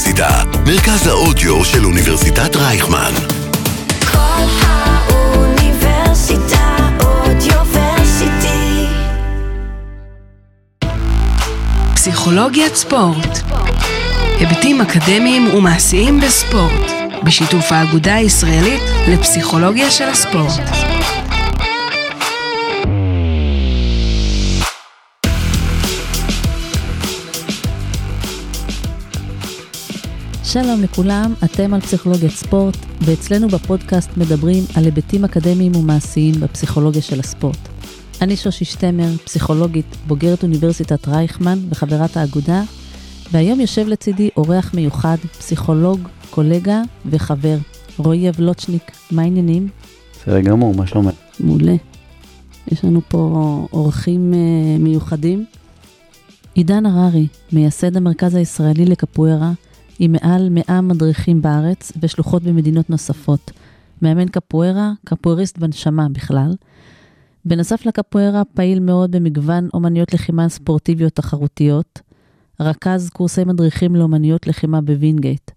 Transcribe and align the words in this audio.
האוניברסיטה, 0.00 0.42
מרכז 0.66 1.06
האודיו 1.06 1.64
של 1.64 1.84
אוניברסיטת 1.84 2.56
רייכמן. 2.56 3.12
כל 4.12 4.44
האוניברסיטה 4.62 5.96
אודיוורסיטי. 7.00 8.86
פסיכולוגיית 11.94 12.74
ספורט. 12.74 13.38
היבטים 14.38 14.80
אקדמיים 14.80 15.54
ומעשיים 15.54 16.20
בספורט, 16.20 16.90
בשיתוף 17.22 17.72
האגודה 17.72 18.14
הישראלית 18.14 18.82
לפסיכולוגיה 19.08 19.90
של 19.90 20.08
הספורט. 20.08 20.60
שלום 30.52 30.82
לכולם, 30.82 31.34
אתם 31.44 31.74
על 31.74 31.80
פסיכולוגיית 31.80 32.32
ספורט, 32.32 32.76
ואצלנו 33.00 33.48
בפודקאסט 33.48 34.10
מדברים 34.16 34.64
על 34.76 34.84
היבטים 34.84 35.24
אקדמיים 35.24 35.76
ומעשיים 35.76 36.34
בפסיכולוגיה 36.40 37.02
של 37.02 37.20
הספורט. 37.20 37.68
אני 38.22 38.36
שושי 38.36 38.64
שטמר, 38.64 39.08
פסיכולוגית, 39.24 39.96
בוגרת 40.06 40.42
אוניברסיטת 40.42 41.08
רייכמן 41.08 41.58
וחברת 41.70 42.16
האגודה, 42.16 42.62
והיום 43.32 43.60
יושב 43.60 43.86
לצידי 43.88 44.30
אורח 44.36 44.74
מיוחד, 44.74 45.16
פסיכולוג, 45.38 46.00
קולגה 46.30 46.82
וחבר, 47.06 47.56
רועי 47.98 48.28
אבלוצ'ניק. 48.28 48.90
מה 49.10 49.22
העניינים? 49.22 49.68
בסדר 50.12 50.40
גמור, 50.40 50.74
מה 50.74 50.86
שלומך? 50.86 51.14
מעולה. 51.40 51.74
יש 52.72 52.84
לנו 52.84 53.00
פה 53.08 53.66
אורחים 53.72 54.34
אה, 54.34 54.78
מיוחדים. 54.78 55.44
עידן 56.54 56.86
הררי, 56.86 57.26
מייסד 57.52 57.96
המרכז 57.96 58.34
הישראלי 58.34 58.84
לקפוארה, 58.84 59.52
עם 60.02 60.12
מעל 60.12 60.48
100 60.48 60.80
מדריכים 60.80 61.42
בארץ 61.42 61.92
ושלוחות 62.02 62.42
במדינות 62.42 62.90
נוספות. 62.90 63.50
מאמן 64.02 64.28
קפוארה, 64.28 64.92
קפואריסט 65.04 65.58
בנשמה 65.58 66.08
בכלל. 66.08 66.54
בנוסף 67.44 67.86
לקפוארה, 67.86 68.42
פעיל 68.54 68.80
מאוד 68.80 69.10
במגוון 69.10 69.68
אומניות 69.74 70.14
לחימה 70.14 70.48
ספורטיביות 70.48 71.12
תחרותיות. 71.12 72.00
רכז 72.60 73.10
קורסי 73.10 73.44
מדריכים 73.44 73.96
לאומניות 73.96 74.46
לחימה 74.46 74.80
בווינגייט. 74.80 75.50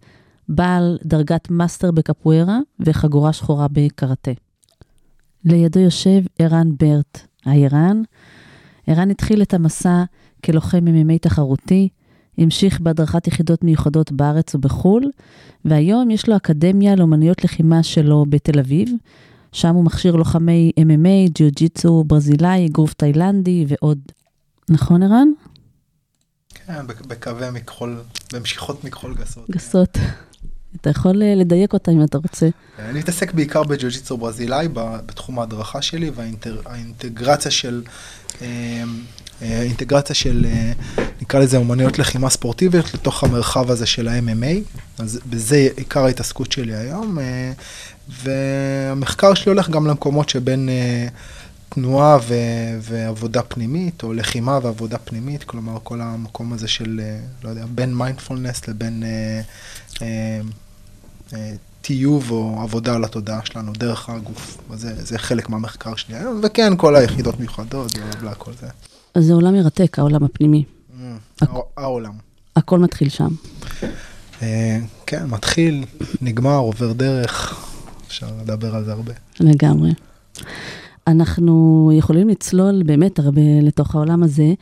בעל 0.49 0.97
דרגת 1.05 1.49
מאסטר 1.49 1.91
בקפוארה 1.91 2.59
וחגורה 2.79 3.33
שחורה 3.33 3.67
בקראטה. 3.71 4.31
לידו 5.45 5.79
יושב 5.79 6.21
ערן 6.39 6.69
ברט. 6.79 7.27
היי 7.45 7.65
ערן. 7.65 8.01
התחיל 9.11 9.41
את 9.41 9.53
המסע 9.53 10.03
כלוחם 10.45 10.85
MMA 10.87 11.17
תחרותי, 11.21 11.89
המשיך 12.37 12.79
בהדרכת 12.79 13.27
יחידות 13.27 13.63
מיוחדות 13.63 14.11
בארץ 14.11 14.55
ובחו"ל, 14.55 15.03
והיום 15.65 16.11
יש 16.11 16.29
לו 16.29 16.35
אקדמיה 16.35 16.95
לאומניות 16.95 17.43
לחימה 17.43 17.83
שלו 17.83 18.25
בתל 18.29 18.59
אביב, 18.59 18.89
שם 19.51 19.75
הוא 19.75 19.83
מכשיר 19.85 20.15
לוחמי 20.15 20.71
MMA, 20.79 21.29
ג'יוג'יצו 21.35 22.03
ברזילאי, 22.07 22.67
אגרוף 22.67 22.93
תאילנדי 22.93 23.65
ועוד. 23.67 23.99
נכון 24.69 25.03
ערן? 25.03 25.27
כן, 26.67 26.87
בק- 26.87 27.05
בקווי 27.05 27.51
מכחול, 27.53 28.01
במשיכות 28.33 28.83
מכחול 28.83 29.15
גסות. 29.15 29.49
גסות. 29.51 29.97
אתה 30.81 30.89
יכול 30.89 31.21
אה, 31.23 31.35
לדייק 31.35 31.73
אותה 31.73 31.91
אם 31.91 32.03
אתה 32.03 32.17
רוצה. 32.17 32.49
אני 32.79 32.99
מתעסק 32.99 33.33
בעיקר 33.33 33.63
בג'ו-ג'יצו 33.63 34.17
ברזילאי 34.17 34.67
בתחום 34.73 35.39
ההדרכה 35.39 35.81
שלי 35.81 36.11
והאינטגרציה 36.15 37.51
של, 37.51 37.83
אה, 39.43 39.59
האינטגרציה 39.59 40.15
של, 40.15 40.45
אה, 40.49 40.71
נקרא 41.21 41.39
לזה 41.39 41.57
אומנויות 41.57 41.99
לחימה 41.99 42.29
ספורטיביות 42.29 42.93
לתוך 42.93 43.23
המרחב 43.23 43.71
הזה 43.71 43.85
של 43.85 44.07
ה-MMA. 44.07 44.81
אז 44.99 45.19
בזה 45.29 45.67
עיקר 45.75 46.05
ההתעסקות 46.05 46.51
שלי 46.51 46.75
היום. 46.75 47.19
אה, 47.19 47.51
והמחקר 48.23 49.33
שלי 49.33 49.51
הולך 49.51 49.69
גם 49.69 49.87
למקומות 49.87 50.29
שבין 50.29 50.69
תנועה 51.69 52.17
ו- 52.27 52.77
ועבודה 52.81 53.41
פנימית, 53.41 54.03
או 54.03 54.13
לחימה 54.13 54.59
ועבודה 54.63 54.97
פנימית, 54.97 55.43
כלומר 55.43 55.77
כל 55.83 56.01
המקום 56.01 56.53
הזה 56.53 56.67
של, 56.67 57.01
לא 57.43 57.49
יודע, 57.49 57.65
בין 57.75 57.95
מיינדפולנס 57.95 58.67
לבין 58.67 59.03
טיוב 61.81 62.31
או 62.31 62.59
עבודה 62.61 62.95
על 62.95 63.03
התודעה 63.03 63.39
שלנו 63.43 63.73
דרך 63.73 64.09
הגוף. 64.09 64.57
זה, 64.73 65.05
זה 65.05 65.17
חלק 65.17 65.49
מהמחקר 65.49 65.95
שלי 65.95 66.15
היום, 66.15 66.41
וכן, 66.43 66.73
כל 66.77 66.95
היחידות 66.95 67.39
מיוחדות, 67.39 67.97
בלה 67.97 68.21
בלה, 68.21 68.35
כל 68.35 68.51
זה. 68.61 68.67
אז 69.15 69.25
זה 69.25 69.33
עולם 69.33 69.53
מרתק, 69.53 69.99
העולם 69.99 70.23
הפנימי. 70.23 70.63
Mm, 70.63 70.93
הע- 71.41 71.59
העולם. 71.77 72.13
הכל 72.55 72.79
מתחיל 72.79 73.09
שם. 73.09 73.27
אה, 74.41 74.79
כן, 75.05 75.25
מתחיל, 75.25 75.85
נגמר, 76.21 76.57
עובר 76.57 76.93
דרך, 76.93 77.65
אפשר 78.07 78.27
לדבר 78.41 78.75
על 78.75 78.83
זה 78.85 78.91
הרבה. 78.91 79.11
לגמרי. 79.39 79.91
אנחנו 81.07 81.91
יכולים 81.93 82.29
לצלול 82.29 82.83
באמת 82.83 83.19
הרבה 83.19 83.41
לתוך 83.61 83.95
העולם 83.95 84.23
הזה, 84.23 84.53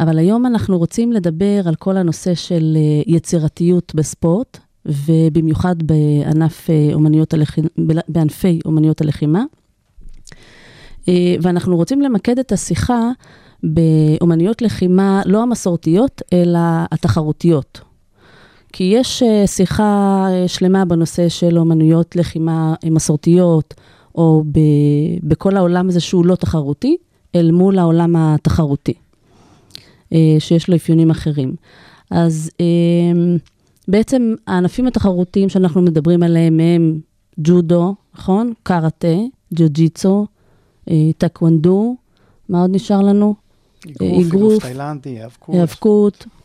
אבל 0.00 0.18
היום 0.18 0.46
אנחנו 0.46 0.78
רוצים 0.78 1.12
לדבר 1.12 1.60
על 1.68 1.74
כל 1.74 1.96
הנושא 1.96 2.34
של 2.34 2.76
אה, 2.76 3.12
יצירתיות 3.14 3.92
בספורט, 3.94 4.58
ובמיוחד 4.86 5.76
בענף 5.82 6.70
אה, 6.70 6.90
אומניות 6.94 7.34
הלחימה, 7.34 7.68
בענפי 8.08 8.60
אומניות 8.64 9.00
הלחימה. 9.00 9.44
ואנחנו 11.42 11.76
רוצים 11.76 12.00
למקד 12.00 12.38
את 12.38 12.52
השיחה 12.52 13.10
באומניות 13.62 14.62
לחימה 14.62 15.22
לא 15.26 15.42
המסורתיות, 15.42 16.22
אלא 16.32 16.58
התחרותיות. 16.92 17.80
כי 18.72 18.84
יש 18.84 19.22
אה, 19.22 19.46
שיחה 19.46 20.26
אה, 20.30 20.48
שלמה 20.48 20.84
בנושא 20.84 21.28
של 21.28 21.58
אומנויות 21.58 22.16
לחימה 22.16 22.74
אה, 22.84 22.90
מסורתיות, 22.90 23.74
או 24.14 24.44
ב, 24.52 24.58
בכל 25.22 25.56
העולם 25.56 25.88
הזה 25.88 26.00
שהוא 26.00 26.26
לא 26.26 26.34
תחרותי, 26.34 26.96
אל 27.34 27.50
מול 27.50 27.78
העולם 27.78 28.16
התחרותי, 28.16 28.94
שיש 30.38 30.68
לו 30.68 30.76
אפיונים 30.76 31.10
אחרים. 31.10 31.54
אז 32.10 32.50
בעצם 33.88 34.34
הענפים 34.46 34.86
התחרותיים 34.86 35.48
שאנחנו 35.48 35.82
מדברים 35.82 36.22
עליהם 36.22 36.60
הם 36.60 36.98
ג'ודו, 37.40 37.94
נכון? 38.14 38.52
קראטה, 38.62 39.16
ג'ו-ג'יצו, 39.54 40.26
טקוונדו, 41.18 41.96
מה 42.48 42.60
עוד 42.60 42.70
נשאר 42.74 43.00
לנו? 43.00 43.34
אגרוף, 43.90 44.26
אגרוף, 44.26 44.26
אגרוף 44.26 44.62
תאילנדי, 44.62 45.10
היאבקות. 45.10 45.54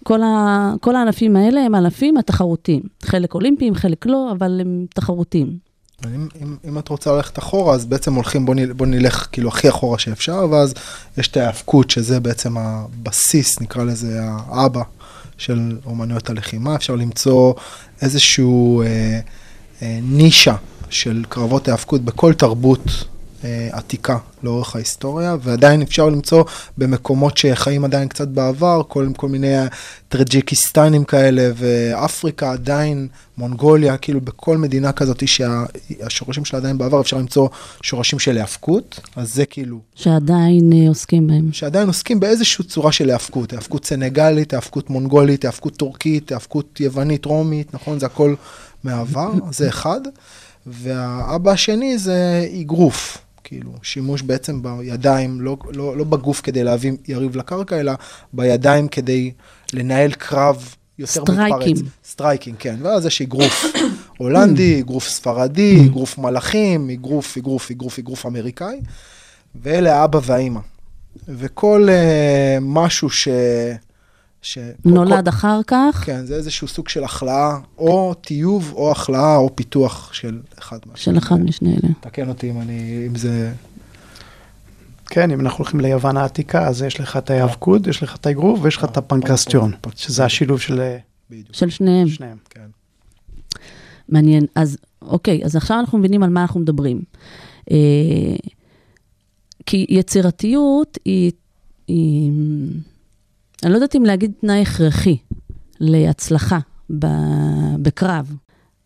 כל, 0.04 0.22
ה, 0.22 0.74
כל 0.82 0.96
הענפים 0.96 1.36
האלה 1.36 1.62
הם 1.62 1.76
הענפים 1.76 2.18
התחרותיים. 2.18 2.82
חלק 3.04 3.34
אולימפיים, 3.34 3.76
חלק 3.76 4.06
לא, 4.06 4.32
אבל 4.32 4.62
הם 4.62 4.86
תחרותיים. 4.96 5.68
אם, 6.06 6.28
אם, 6.42 6.56
אם 6.68 6.78
את 6.78 6.88
רוצה 6.88 7.12
ללכת 7.12 7.40
אחורה, 7.40 7.76
אז 7.76 7.86
בעצם 7.86 8.14
הולכים, 8.14 8.46
בוא, 8.46 8.56
נל, 8.56 8.74
בוא 8.74 8.86
נלך 8.86 9.28
כאילו 9.32 9.50
הכי 9.50 9.70
אחורה 9.70 10.00
שאפשר, 10.00 10.48
ואז 10.52 10.74
יש 11.18 11.28
את 11.28 11.38
ההאבקות, 11.38 11.90
שזה 11.90 12.20
בעצם 12.20 12.58
הבסיס, 12.58 13.62
נקרא 13.62 13.84
לזה 13.84 14.20
האבא 14.22 14.82
של 15.38 15.78
אומנויות 15.86 16.30
הלחימה. 16.30 16.76
אפשר 16.76 16.96
למצוא 16.96 17.54
איזשהו 18.02 18.82
אה, 18.82 19.20
אה, 19.82 20.00
נישה 20.04 20.56
של 20.90 21.24
קרבות 21.30 21.68
ההאבקות 21.68 22.02
בכל 22.02 22.34
תרבות 22.34 23.06
עתיקה 23.72 24.18
לאורך 24.44 24.76
ההיסטוריה, 24.76 25.36
ועדיין 25.42 25.82
אפשר 25.82 26.10
למצוא 26.10 26.44
במקומות 26.78 27.38
שחיים 27.38 27.86
עדיין 27.86 28.08
קצת 28.08 28.28
בעבר, 28.28 28.82
כל, 28.88 29.08
כל 29.18 29.30
מיני 29.30 29.54
טרג'יקיסטנים 30.10 31.04
כאלה, 31.04 31.52
ואפריקה 31.56 32.52
עדיין, 32.52 33.08
מונגוליה, 33.38 33.98
כאילו 33.98 34.22
בכל 34.22 34.58
מדינה 34.58 34.92
כזאת 34.92 35.24
שהשורשים 35.28 36.46
שלה 36.46 36.60
עדיין 36.60 36.78
בעבר, 36.78 37.02
אפשר 37.02 37.18
למצוא 37.18 37.48
שורשים 37.82 38.20
של 38.20 38.36
היאבקות, 38.38 39.00
אז 39.16 39.34
זה 39.34 39.46
כאילו, 39.46 39.80
שעדיין 39.96 40.74
אה, 40.74 40.90
עוסקים 40.90 41.28
בהם. 41.28 41.50
שעדיין 41.52 41.88
עוסקים 41.88 42.20
באיזושהי 42.20 42.66
צורה 42.66 42.92
של 42.92 43.10
היאבקות, 43.10 43.52
היאבקות 43.52 43.86
סנגלית, 43.86 44.54
היאבקות 44.54 44.90
מונגולית, 44.90 45.44
היאבקות 45.44 45.78
טורקית, 45.78 46.30
היאבקות 46.30 46.80
יוונית, 46.80 47.26
רומית, 47.26 47.74
נכון? 47.74 48.00
זה 48.00 48.06
הכל 48.06 48.36
מהעבר, 48.84 49.32
זה 49.52 49.70
אחד. 49.70 50.02
והאבא 50.68 51.52
השני 51.52 51.98
זה 51.98 52.48
אגרוף, 52.62 53.18
כאילו, 53.48 53.72
שימוש 53.82 54.22
בעצם 54.22 54.62
בידיים, 54.64 55.42
לא, 55.42 55.58
לא, 55.74 55.98
לא 55.98 56.04
בגוף 56.04 56.42
כדי 56.42 56.64
להביא 56.64 56.92
יריב 57.08 57.36
לקרקע, 57.36 57.80
אלא 57.80 57.92
בידיים 58.34 58.88
כדי 58.88 59.32
לנהל 59.74 60.12
קרב 60.12 60.76
יותר 61.00 61.22
סטרייקים. 61.22 61.76
מתפרץ. 61.76 61.92
striking, 62.06 62.58
כן. 62.60 62.76
ואז 62.82 63.06
יש 63.06 63.22
אגרוף 63.22 63.66
הולנדי, 64.20 64.80
אגרוף 64.80 65.08
ספרדי, 65.08 65.80
אגרוף 65.88 66.18
מלאכים, 66.18 66.90
אגרוף, 66.90 67.38
אגרוף, 67.38 67.72
אגרוף, 67.72 68.00
אגרוף 68.00 68.26
אמריקאי, 68.26 68.80
ואלה 69.62 70.02
האבא 70.02 70.20
והאימא. 70.24 70.60
וכל 71.28 71.88
uh, 71.90 72.60
משהו 72.62 73.10
ש... 73.10 73.28
ש... 74.48 74.58
נולד 74.86 75.24
כל, 75.24 75.30
אחר 75.30 75.60
כך, 75.68 76.04
כן, 76.06 76.26
זה 76.26 76.36
איזשהו 76.36 76.68
סוג 76.68 76.90
של 76.90 77.04
החלאה, 77.04 77.58
או 77.78 78.14
טיוב, 78.14 78.74
או 78.76 78.92
החלאה, 78.92 79.36
או 79.36 79.56
פיתוח 79.56 80.14
של 80.14 80.42
אחד 80.60 80.78
מהשני. 80.86 81.14
של 81.14 81.18
אחד 81.18 81.40
משני 81.40 81.70
אלה. 81.70 81.94
תקן 82.00 82.30
אותי 82.30 82.50
אם 82.50 82.62
אני, 82.62 83.04
אם 83.08 83.16
זה... 83.16 83.54
כן, 85.06 85.32
אם 85.32 85.40
אנחנו 85.40 85.58
הולכים 85.58 85.80
ליוון 85.80 86.18
העתיקה, 86.18 86.68
אז 86.68 86.82
יש 86.82 87.00
לך 87.00 87.18
את 87.18 87.30
ההיאבקות, 87.30 87.88
יש 87.88 88.04
לך 88.04 88.16
את 88.16 88.26
האגרוף 88.26 88.60
ויש 88.62 88.78
לך 88.78 88.84
את 88.84 88.98
הפנקסטיון, 88.98 89.72
שזה 89.96 90.26
השילוב 90.26 90.60
של 90.60 90.80
אה, 90.80 90.98
בדיוק. 91.30 91.48
של 91.52 91.70
שניהם. 91.70 92.08
שניהם. 92.08 92.38
כן. 92.50 92.68
מעניין. 94.10 94.46
אז 94.56 94.78
אוקיי, 95.02 95.46
אז 95.46 95.56
עכשיו 95.56 95.80
אנחנו 95.80 95.98
מבינים 95.98 96.24
על 96.24 96.30
מה 96.30 96.42
אנחנו 96.42 96.60
מדברים. 96.60 97.02
אה, 97.72 98.36
כי 99.66 99.86
יצירתיות 99.90 100.98
היא, 101.06 101.32
אני 103.64 103.72
לא 103.72 103.78
יודעת 103.78 103.96
אם 103.96 104.06
להגיד 104.06 104.32
תנאי 104.42 104.62
הכרחי 104.62 105.18
להצלחה 105.80 106.60
בקרב, 107.80 108.36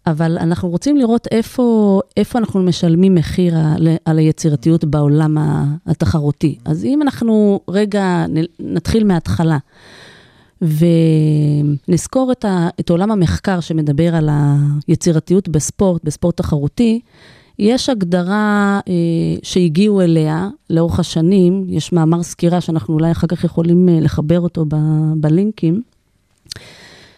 אבל 0.07 0.37
אנחנו 0.37 0.69
רוצים 0.69 0.97
לראות 0.97 1.27
איפה, 1.31 1.99
איפה 2.17 2.39
אנחנו 2.39 2.63
משלמים 2.63 3.15
מחיר 3.15 3.57
על, 3.57 3.87
על 4.05 4.17
היצירתיות 4.17 4.85
בעולם 4.85 5.37
התחרותי. 5.85 6.57
אז 6.65 6.85
אם 6.85 7.01
אנחנו 7.01 7.59
רגע 7.67 8.25
נתחיל 8.59 9.03
מההתחלה, 9.03 9.57
ונזכור 11.87 12.31
את, 12.31 12.45
ה, 12.45 12.69
את 12.79 12.89
עולם 12.89 13.11
המחקר 13.11 13.59
שמדבר 13.59 14.15
על 14.15 14.29
היצירתיות 14.87 15.49
בספורט, 15.49 16.03
בספורט 16.03 16.37
תחרותי, 16.37 17.01
יש 17.61 17.89
הגדרה 17.89 18.79
אה, 18.87 18.93
שהגיעו 19.43 20.01
אליה 20.01 20.49
לאורך 20.69 20.99
השנים, 20.99 21.65
יש 21.69 21.91
מאמר 21.91 22.23
סקירה 22.23 22.61
שאנחנו 22.61 22.93
אולי 22.93 23.11
אחר 23.11 23.27
כך 23.27 23.43
יכולים 23.43 23.89
אה, 23.89 23.99
לחבר 23.99 24.39
אותו 24.39 24.65
ב, 24.67 24.75
בלינקים, 25.15 25.81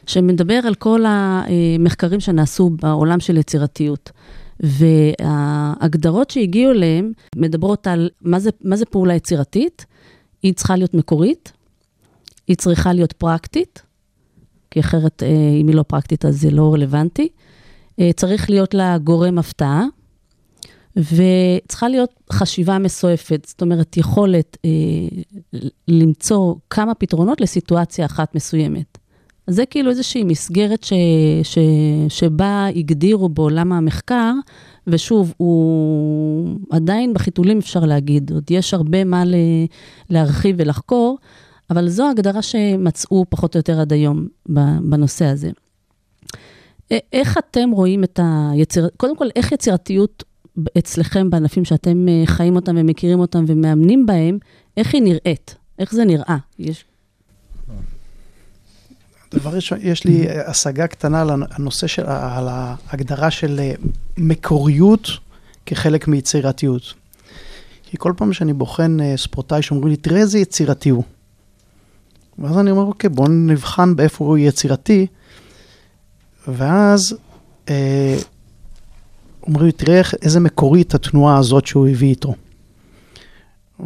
שמדבר 0.07 0.59
על 0.67 0.75
כל 0.75 1.03
המחקרים 1.05 2.19
שנעשו 2.19 2.69
בעולם 2.69 3.19
של 3.19 3.37
יצירתיות. 3.37 4.11
וההגדרות 4.59 6.29
שהגיעו 6.29 6.71
אליהם 6.71 7.11
מדברות 7.35 7.87
על 7.87 8.09
מה 8.21 8.39
זה, 8.39 8.49
מה 8.61 8.75
זה 8.75 8.85
פעולה 8.85 9.13
יצירתית, 9.13 9.85
היא 10.43 10.53
צריכה 10.53 10.75
להיות 10.75 10.93
מקורית, 10.93 11.51
היא 12.47 12.55
צריכה 12.55 12.93
להיות 12.93 13.13
פרקטית, 13.13 13.81
כי 14.71 14.79
אחרת, 14.79 15.23
אה, 15.23 15.27
אם 15.61 15.67
היא 15.67 15.75
לא 15.75 15.83
פרקטית, 15.83 16.25
אז 16.25 16.41
זה 16.41 16.51
לא 16.51 16.73
רלוונטי. 16.73 17.27
אה, 17.99 18.09
צריך 18.15 18.49
להיות 18.49 18.73
לה 18.73 18.97
גורם 18.97 19.37
הפתעה, 19.37 19.85
וצריכה 20.97 21.89
להיות 21.89 22.09
חשיבה 22.31 22.79
מסועפת, 22.79 23.45
זאת 23.47 23.61
אומרת, 23.61 23.97
יכולת 23.97 24.57
אה, 24.65 24.69
למצוא 25.87 26.55
כמה 26.69 26.93
פתרונות 26.93 27.41
לסיטואציה 27.41 28.05
אחת 28.05 28.35
מסוימת. 28.35 28.97
אז 29.47 29.55
זה 29.55 29.65
כאילו 29.65 29.89
איזושהי 29.89 30.23
מסגרת 30.23 30.83
ש, 30.83 30.93
ש, 31.43 31.57
שבה 32.09 32.67
הגדירו 32.75 33.29
בעולם 33.29 33.71
המחקר, 33.71 34.33
ושוב, 34.87 35.33
הוא 35.37 36.57
עדיין 36.71 37.13
בחיתולים 37.13 37.57
אפשר 37.57 37.79
להגיד, 37.79 38.31
עוד 38.31 38.51
יש 38.51 38.73
הרבה 38.73 39.03
מה 39.03 39.25
ל, 39.25 39.35
להרחיב 40.09 40.55
ולחקור, 40.59 41.17
אבל 41.69 41.89
זו 41.89 42.07
ההגדרה 42.07 42.41
שמצאו 42.41 43.25
פחות 43.29 43.55
או 43.55 43.59
יותר 43.59 43.79
עד 43.79 43.93
היום 43.93 44.27
בנושא 44.89 45.25
הזה. 45.25 45.51
איך 47.13 47.37
אתם 47.37 47.69
רואים 47.71 48.03
את 48.03 48.19
היצירתיות, 48.23 48.95
קודם 48.97 49.17
כל, 49.17 49.27
איך 49.35 49.51
יצירתיות 49.51 50.23
אצלכם 50.77 51.29
בענפים 51.29 51.65
שאתם 51.65 52.07
אה, 52.09 52.23
חיים 52.25 52.55
אותם 52.55 52.75
ומכירים 52.77 53.19
אותם 53.19 53.45
ומאמנים 53.47 54.05
בהם, 54.05 54.37
איך 54.77 54.93
היא 54.93 55.01
נראית? 55.01 55.55
איך 55.79 55.93
זה 55.93 56.05
נראה? 56.05 56.37
יש... 56.59 56.85
דבר 59.33 59.49
ראשון, 59.49 59.77
יש 59.81 60.05
לי 60.05 60.27
השגה 60.45 60.87
קטנה 60.87 61.21
על 61.21 61.29
הנושא 61.51 61.87
של, 61.87 62.03
על 62.05 62.47
ההגדרה 62.49 63.31
של 63.31 63.59
אה, 63.59 63.73
מקוריות 64.17 65.09
כחלק 65.65 66.07
מיצירתיות. 66.07 66.93
כי 67.83 67.97
כל 67.99 68.13
פעם 68.17 68.33
שאני 68.33 68.53
בוחן 68.53 68.97
אה, 69.01 69.13
ספורטאי 69.17 69.61
שאומרים 69.61 69.87
לי, 69.87 69.95
תראה 69.95 70.19
איזה 70.19 70.39
יצירתי 70.39 70.89
הוא. 70.89 71.03
ואז 72.39 72.57
אני 72.57 72.71
אומר, 72.71 72.83
אוקיי, 72.83 73.09
בואו 73.09 73.27
נבחן 73.27 73.95
באיפה 73.95 74.25
הוא 74.25 74.37
יצירתי. 74.37 75.07
ואז 76.47 77.15
אומרים 79.47 79.65
לי, 79.65 79.71
תראה 79.71 80.01
איזה 80.21 80.39
מקורית 80.39 80.95
התנועה 80.95 81.37
הזאת 81.37 81.67
שהוא 81.67 81.87
הביא 81.87 82.09
איתו. 82.09 82.33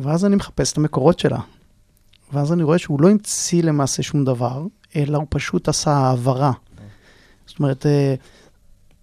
ואז 0.02 0.26
אני 0.26 0.36
מחפש 0.36 0.72
את 0.72 0.78
המקורות 0.78 1.20
שלה. 1.20 1.40
ואז 2.34 2.54
אני 2.54 2.64
רואה 2.64 2.78
שהוא 2.78 3.02
לא 3.02 3.10
המציא 3.10 3.64
למעשה 3.64 4.04
שום 4.04 4.26
דבר, 4.26 4.66
אלא 4.96 5.18
הוא 5.18 5.26
פשוט 5.30 5.68
עשה 5.70 5.92
העברה. 5.92 6.52
זאת 7.48 7.60
אומרת, 7.60 7.86
אה, 7.86 8.16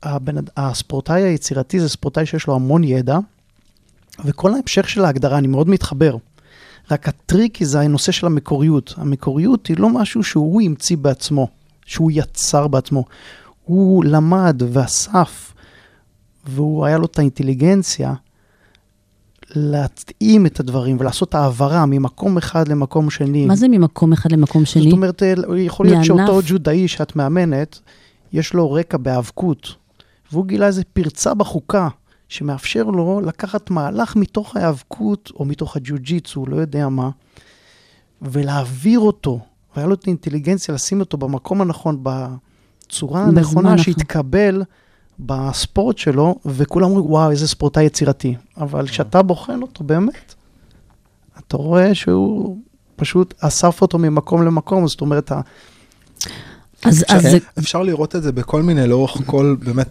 אד- 0.01 0.51
הספורטאי 0.56 1.23
היצירתי 1.23 1.81
זה 1.81 1.89
ספורטאי 1.89 2.27
שיש 2.27 2.47
לו 2.47 2.55
המון 2.55 2.85
ידע, 2.85 3.19
וכל 4.25 4.55
ההמשך 4.55 4.89
של 4.89 5.05
ההגדרה, 5.05 5.39
אני 5.39 5.47
מאוד 5.47 5.69
מתחבר. 5.69 6.17
רק 6.91 7.09
הטריקי 7.09 7.65
זה 7.65 7.81
הנושא 7.81 8.12
של 8.12 8.27
המקוריות. 8.27 8.95
המקוריות 8.97 9.67
היא 9.67 9.77
לא 9.79 9.89
משהו 9.91 10.23
שהוא 10.25 10.62
המציא 10.62 10.97
בעצמו, 10.97 11.49
שהוא 11.87 12.11
יצר 12.15 12.69
בעצמו. 12.69 13.05
הוא 13.65 14.05
למד 14.05 14.62
ואסף, 14.73 15.54
והוא 16.46 16.85
היה 16.85 16.99
לו 16.99 17.06
את 17.06 17.19
האינטליגנציה 17.19 18.14
להתאים 19.50 20.46
את 20.46 20.61
הדברים 20.61 20.96
ולעשות 21.00 21.35
העברה 21.35 21.87
ממקום 21.87 22.37
אחד 22.37 22.69
למקום 22.69 23.11
שני. 23.11 23.46
מה 23.46 23.56
זה 23.56 23.69
ממקום 23.69 24.12
אחד 24.12 24.32
למקום 24.32 24.64
שני? 24.64 24.82
זאת 24.82 24.93
אומרת, 24.93 25.23
אה, 25.23 25.35
יכול 25.58 25.87
להיות 25.87 25.96
מענף. 25.96 26.06
שאותו 26.06 26.41
ג'ודאי 26.46 26.88
שאת 26.88 27.17
מאמנת, 27.17 27.81
יש 28.32 28.55
לו 28.55 28.73
רקע 28.73 28.96
בהיאבקות, 28.96 29.75
והוא 30.32 30.46
גילה 30.46 30.67
איזו 30.67 30.82
פרצה 30.93 31.35
בחוקה, 31.35 31.88
שמאפשר 32.29 32.85
לו 32.85 33.20
לקחת 33.25 33.70
מהלך 33.70 34.17
מתוך 34.17 34.56
ההיאבקות, 34.56 35.32
או 35.35 35.44
מתוך 35.44 35.76
הג'ו-ג'יצו, 35.76 36.46
לא 36.46 36.56
יודע 36.56 36.88
מה, 36.88 37.11
ולהעביר 38.23 39.00
אותו, 39.00 39.41
והיה 39.76 39.88
לו 39.88 39.94
את 39.94 40.05
האינטליגנציה 40.06 40.75
לשים 40.75 41.00
אותו 41.00 41.17
במקום 41.17 41.61
הנכון, 41.61 42.02
בצורה 42.02 43.25
הנכונה. 43.25 43.79
שהתקבל 43.79 44.62
בספורט 45.21 45.99
שלו, 45.99 46.39
וכולם 46.47 46.91
אומרים, 46.91 47.07
וואו, 47.11 47.31
איזה 47.31 47.49
ספורטאי 47.49 47.85
יצירתי. 47.85 48.35
אבל 48.57 48.89
כשאתה 48.89 49.23
בוחן 49.23 49.63
אותו 49.63 49.85
באמת, 49.85 50.35
אתה 51.39 51.57
רואה 51.57 51.95
שהוא 51.95 52.59
פשוט 52.97 53.35
אסף 53.41 53.83
אותו 53.83 53.99
ממקום 53.99 54.43
למקום, 54.43 54.89
זאת 54.89 55.01
אומרת, 55.01 55.33
ה- 55.33 55.41
אז, 56.85 57.03
אפשר, 57.03 57.15
אז 57.17 57.23
זה, 57.23 57.39
אפשר 57.59 57.83
לראות 57.83 58.17
את 58.17 58.23
זה 58.23 58.33
בכל 58.33 58.63
מיני, 58.63 58.87
לאורך 58.87 59.17
כל, 59.27 59.57
באמת, 59.65 59.89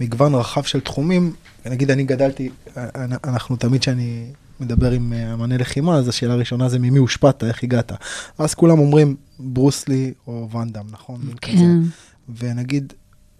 במגוון 0.00 0.34
רחב 0.34 0.62
של 0.62 0.80
תחומים. 0.80 1.32
נגיד, 1.66 1.90
אני 1.90 2.04
גדלתי, 2.04 2.50
אנ- 2.76 3.12
אנחנו 3.24 3.56
תמיד 3.56 3.80
כשאני 3.80 4.26
מדבר 4.60 4.90
עם 4.90 5.12
אה, 5.12 5.32
אמני 5.32 5.58
לחימה, 5.58 5.96
אז 5.96 6.08
השאלה 6.08 6.32
הראשונה 6.32 6.68
זה 6.68 6.78
ממי 6.78 6.98
הושפעת, 6.98 7.44
איך 7.44 7.62
הגעת. 7.62 7.92
ואז 8.38 8.54
כולם 8.54 8.78
אומרים 8.78 9.16
ברוסלי 9.38 10.12
או 10.26 10.48
ואנדאם, 10.52 10.84
נכון? 10.90 11.20
כזה. 11.42 11.56
כן. 11.56 11.78
ונגיד, 12.38 12.92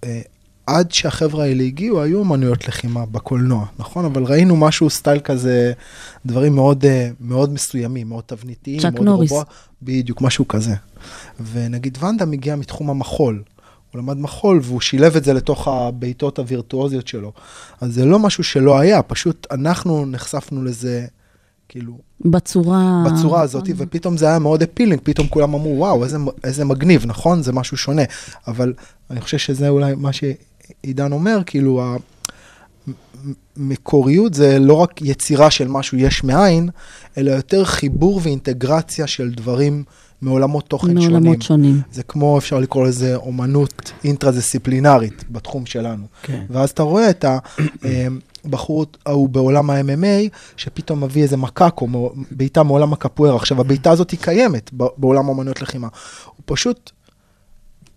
אה, 0.04 0.20
עד 0.66 0.92
שהחבר'ה 0.92 1.44
האלה 1.44 1.62
הגיעו, 1.62 2.02
היו 2.02 2.22
אמנויות 2.22 2.68
לחימה 2.68 3.06
בקולנוע, 3.06 3.66
נכון? 3.78 4.04
אבל 4.04 4.24
ראינו 4.24 4.56
משהו, 4.56 4.90
סטייל 4.90 5.20
כזה, 5.20 5.72
דברים 6.26 6.54
מאוד, 6.54 6.84
אה, 6.84 7.08
מאוד 7.20 7.52
מסוימים, 7.52 8.08
מאוד 8.08 8.24
תבניתיים. 8.26 8.80
צ'אק 8.80 8.92
מאוד 8.94 9.04
נוריס. 9.04 9.30
רובוע- 9.30 9.44
בדיוק, 9.82 10.20
משהו 10.22 10.48
כזה. 10.48 10.74
ונגיד 11.52 11.98
ואנדאם 12.00 12.32
הגיע 12.32 12.56
מתחום 12.56 12.90
המחול. 12.90 13.42
הוא 13.92 13.98
למד 14.02 14.16
מחול 14.16 14.60
והוא 14.62 14.80
שילב 14.80 15.16
את 15.16 15.24
זה 15.24 15.32
לתוך 15.32 15.68
הבעיטות 15.68 16.38
הווירטואוזיות 16.38 17.08
שלו. 17.08 17.32
אז 17.80 17.94
זה 17.94 18.04
לא 18.04 18.18
משהו 18.18 18.44
שלא 18.44 18.78
היה, 18.78 19.02
פשוט 19.02 19.46
אנחנו 19.50 20.06
נחשפנו 20.06 20.64
לזה, 20.64 21.06
כאילו, 21.68 21.98
בצורה... 22.24 23.04
בצורה 23.06 23.40
הזאת, 23.40 23.64
ופתאום 23.76 24.16
זה 24.16 24.26
היה 24.28 24.38
מאוד 24.38 24.62
אפילינג, 24.62 25.00
פתאום 25.02 25.28
כולם 25.28 25.54
אמרו, 25.54 25.74
וואו, 25.78 26.04
איזה, 26.04 26.16
איזה 26.44 26.64
מגניב, 26.64 27.06
נכון? 27.06 27.42
זה 27.42 27.52
משהו 27.52 27.76
שונה. 27.76 28.02
אבל 28.48 28.72
אני 29.10 29.20
חושב 29.20 29.38
שזה 29.38 29.68
אולי 29.68 29.94
מה 29.94 30.12
שעידן 30.68 31.12
אומר, 31.12 31.38
כאילו, 31.46 31.82
המקוריות 33.56 34.34
זה 34.34 34.58
לא 34.58 34.74
רק 34.74 35.02
יצירה 35.02 35.50
של 35.50 35.68
משהו 35.68 35.98
יש 35.98 36.24
מאין, 36.24 36.68
אלא 37.18 37.30
יותר 37.30 37.64
חיבור 37.64 38.20
ואינטגרציה 38.22 39.06
של 39.06 39.30
דברים 39.30 39.84
מעולמות 40.22 40.68
תוכן 40.68 40.86
שונים. 40.86 41.10
מעולמות 41.10 41.42
שונים. 41.42 41.80
זה 41.92 42.02
כמו, 42.02 42.38
אפשר 42.38 42.58
לקרוא 42.58 42.86
לזה 42.86 43.16
אומנות 43.16 43.92
אינטרדיסציפלינרית 44.04 45.24
בתחום 45.30 45.66
שלנו. 45.66 46.06
כן. 46.22 46.44
ואז 46.50 46.70
אתה 46.70 46.82
רואה 46.82 47.10
את 47.10 47.24
הבחור 48.44 48.86
ההוא 49.06 49.28
בעולם 49.28 49.70
ה-MMA, 49.70 50.28
שפתאום 50.56 51.04
מביא 51.04 51.22
איזה 51.22 51.36
מאו- 51.36 52.12
בעיטה 52.30 52.62
מעולם 52.62 52.92
הקפוארה. 52.92 53.36
עכשיו, 53.36 53.60
הבעיטה 53.60 53.90
הזאת 53.90 54.10
היא 54.10 54.20
קיימת 54.20 54.70
בעולם 54.72 55.24
האומנויות 55.26 55.62
לחימה. 55.62 55.88
הוא 56.26 56.42
פשוט 56.44 56.90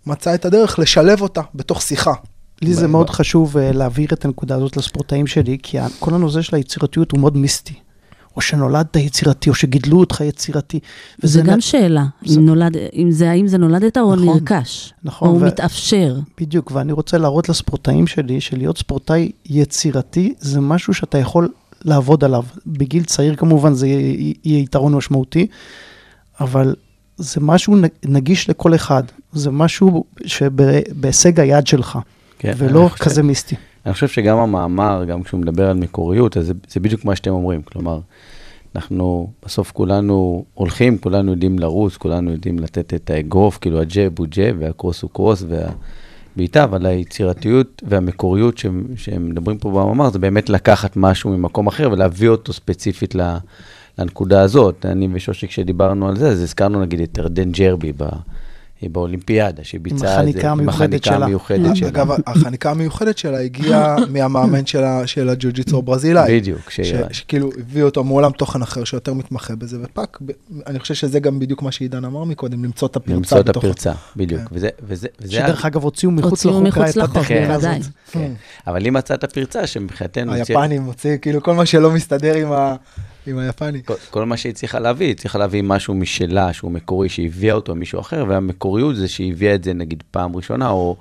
מצא 0.06 0.36
את 0.36 0.46
הדרך 0.46 0.80
לשלב 0.80 1.22
אותה 1.22 1.42
בתוך 1.56 1.82
שיחה. 1.82 2.14
לי 2.62 2.74
זה 2.74 2.88
מאוד 2.88 3.10
חשוב 3.10 3.56
uh, 3.58 3.78
להעביר 3.78 4.08
את 4.14 4.26
הנקודה 4.26 4.56
הזאת 4.56 4.78
לספורטאים 4.78 5.28
שלי, 5.28 5.58
כי 5.64 5.78
כל 6.00 6.14
הנושא 6.14 6.42
של 6.42 6.56
היצירתיות 6.56 7.12
הוא 7.12 7.20
מאוד 7.20 7.38
מיסטי. 7.38 7.74
או 8.36 8.42
שנולדת 8.42 8.96
יצירתי, 8.96 9.50
או 9.50 9.56
שגידלו 9.56 10.00
אותך 10.00 10.22
יצירתי. 10.22 10.80
וזה 11.24 11.44
נ- 11.44 11.46
גם 11.46 11.62
שאלה, 11.62 12.06
זה- 12.26 12.40
אם 12.40 12.46
נולד, 12.46 12.78
אם 12.94 13.12
זה 13.12 13.30
האם 13.32 13.48
זה 13.48 13.58
נולדת 13.58 13.98
או 13.98 14.16
נכון, 14.16 14.26
נרכש, 14.28 14.94
נכון, 15.04 15.30
או 15.30 15.42
ו- 15.42 15.46
מתאפשר. 15.46 16.20
בדיוק, 16.42 16.72
ואני 16.72 16.92
רוצה 16.92 17.18
להראות 17.18 17.50
לספורטאים 17.50 18.08
שלי, 18.08 18.42
שלהיות 18.42 18.78
ספורטאי 18.78 19.32
יצירתי 19.46 20.34
זה 20.40 20.60
משהו 20.62 20.94
שאתה 20.94 21.18
יכול 21.18 21.50
לעבוד 21.86 22.24
עליו. 22.24 22.44
בגיל 22.68 23.04
צעיר 23.04 23.36
כמובן 23.36 23.74
זה 23.74 23.88
יהיה 23.88 24.34
יהיה 24.44 24.60
יתרון 24.60 24.94
משמעותי, 24.96 25.48
אבל 26.40 26.76
זה 27.18 27.40
משהו 27.42 27.76
נ- 27.76 27.82
נגיש 28.06 28.50
לכל 28.50 28.76
אחד. 28.76 29.04
זה 29.34 29.52
משהו 29.52 30.04
שבהישג 30.26 31.40
היד 31.40 31.68
שלך. 31.68 32.00
כן, 32.40 32.54
ולא 32.58 32.88
חושב- 32.92 33.04
כזה 33.04 33.24
מיסטי. 33.24 33.56
אני 33.86 33.94
חושב 33.94 34.08
שגם 34.08 34.38
המאמר, 34.38 35.06
גם 35.06 35.24
כשהוא 35.24 35.40
מדבר 35.40 35.70
על 35.70 35.78
מקוריות, 35.78 36.38
אז 36.38 36.46
זה, 36.46 36.54
זה 36.70 36.80
בדיוק 36.80 37.06
מה 37.06 37.16
שאתם 37.16 37.32
אומרים. 37.32 37.62
כלומר, 37.62 38.00
אנחנו, 38.76 39.30
בסוף 39.46 39.72
כולנו 39.72 40.46
הולכים, 40.54 40.98
כולנו 40.98 41.32
יודעים 41.32 41.60
לרוץ, 41.60 41.98
כולנו 41.98 42.32
יודעים 42.32 42.60
לתת 42.60 42.94
את 42.94 43.10
האגרוף, 43.10 43.58
כאילו 43.62 43.82
הג'ב 43.82 44.12
הוא 44.20 44.28
ג'ב 44.30 44.56
והקרוס 44.60 45.02
הוא 45.02 45.10
קרוס 45.14 45.44
והבעיטה, 45.50 46.64
אבל 46.64 46.86
היצירתיות 46.86 47.82
והמקוריות 47.88 48.58
שהם, 48.58 48.84
שהם 48.96 49.30
מדברים 49.30 49.58
פה 49.58 49.70
במאמר, 49.70 50.10
זה 50.10 50.20
באמת 50.20 50.50
לקחת 50.50 50.98
משהו 50.98 51.30
ממקום 51.30 51.68
אחר 51.68 51.90
ולהביא 51.92 52.30
אותו 52.30 52.54
ספציפית 52.54 53.16
ל, 53.16 53.38
לנקודה 54.00 54.42
הזאת. 54.42 54.86
אני 54.86 55.08
ושושי, 55.14 55.48
כשדיברנו 55.48 56.08
על 56.08 56.18
זה, 56.18 56.30
אז 56.30 56.42
הזכרנו 56.42 56.82
נגיד 56.82 57.00
את 57.02 57.18
ירדן 57.18 57.52
ג'רבי 57.52 57.94
ב, 57.98 58.04
באולימפיאדה, 58.88 59.64
שהיא 59.64 59.82
ביצעה 59.82 60.24
את 60.30 60.34
זה. 60.34 60.52
עם 60.52 60.70
החניקה 60.70 61.06
שלה. 61.16 61.26
המיוחדת 61.26 61.76
שלה. 61.76 61.88
אגב, 61.88 62.08
החניקה 62.28 62.72
המיוחדת 62.72 63.18
שלה 63.18 63.40
הגיעה 63.40 63.96
מהמאמן 64.14 64.66
של 65.06 65.30
הג'ו-ג'יצו 65.30 65.78
הברזילאי. 65.78 66.40
בדיוק, 66.40 66.70
שכאילו 67.12 67.50
הביא 67.60 67.84
אותו 67.84 68.04
מעולם 68.04 68.32
תוכן 68.32 68.62
אחר 68.62 68.84
שיותר 68.84 69.14
מתמחה 69.14 69.56
בזה, 69.56 69.78
ופאק, 69.84 70.20
אני 70.68 70.80
חושב 70.80 70.94
שזה 70.94 71.20
גם 71.20 71.40
בדיוק 71.40 71.62
מה 71.62 71.72
שעידן 71.72 72.06
אמר 72.06 72.24
מקודם, 72.24 72.64
למצוא 72.64 72.88
את 72.88 72.96
הפרצה. 72.96 73.16
למצוא 73.16 73.40
את 73.40 73.50
הפרצה, 73.50 73.92
בדיוק. 74.16 74.42
כן. 74.42 74.48
וזה, 74.52 74.70
וזה, 74.84 75.08
וזה... 75.22 75.32
שדרך 75.32 75.66
אגב 75.66 75.84
הוציאו 75.84 76.12
מחוץ 76.12 76.46
לחוקה 76.46 76.90
את 76.90 76.98
התחקיר 76.98 77.48
בוודאי. 77.48 77.78
הזאת. 77.78 77.92
כן. 78.12 78.32
אבל 78.68 78.88
אם 78.88 78.94
מצאת 78.94 79.26
פרצה 79.26 79.68
שמבחינתנו... 79.68 80.34
היפנים 80.34 80.82
מוציא, 80.82 81.18
כאילו 81.18 81.44
כל 81.44 81.54
מה 81.54 81.66
שלא 81.66 81.92
מסתדר 81.92 82.34
עם 82.36 82.52
ה- 82.52 82.76
עם 83.28 83.38
היפני. 83.38 83.82
כל, 83.86 83.94
כל 84.10 84.26
מה 84.26 84.38
שהיא 84.38 84.54
צריכה 84.54 84.80
להביא, 84.80 85.08
היא 85.08 85.16
צריכה 85.16 85.40
להביא 85.40 85.64
משהו 85.64 85.94
משלה, 85.94 86.54
שהוא 86.54 86.72
מקורי, 86.72 87.10
שהביאה 87.10 87.54
אותו 87.54 87.76
מישהו 87.76 88.00
אחר, 88.00 88.26
והמקוריות 88.28 88.96
זה 88.96 89.08
שהיא 89.08 89.32
הביאה 89.32 89.56
את 89.56 89.64
זה 89.64 89.74
נגיד 89.74 90.04
פעם 90.12 90.36
ראשונה, 90.36 90.70
או 90.70 90.96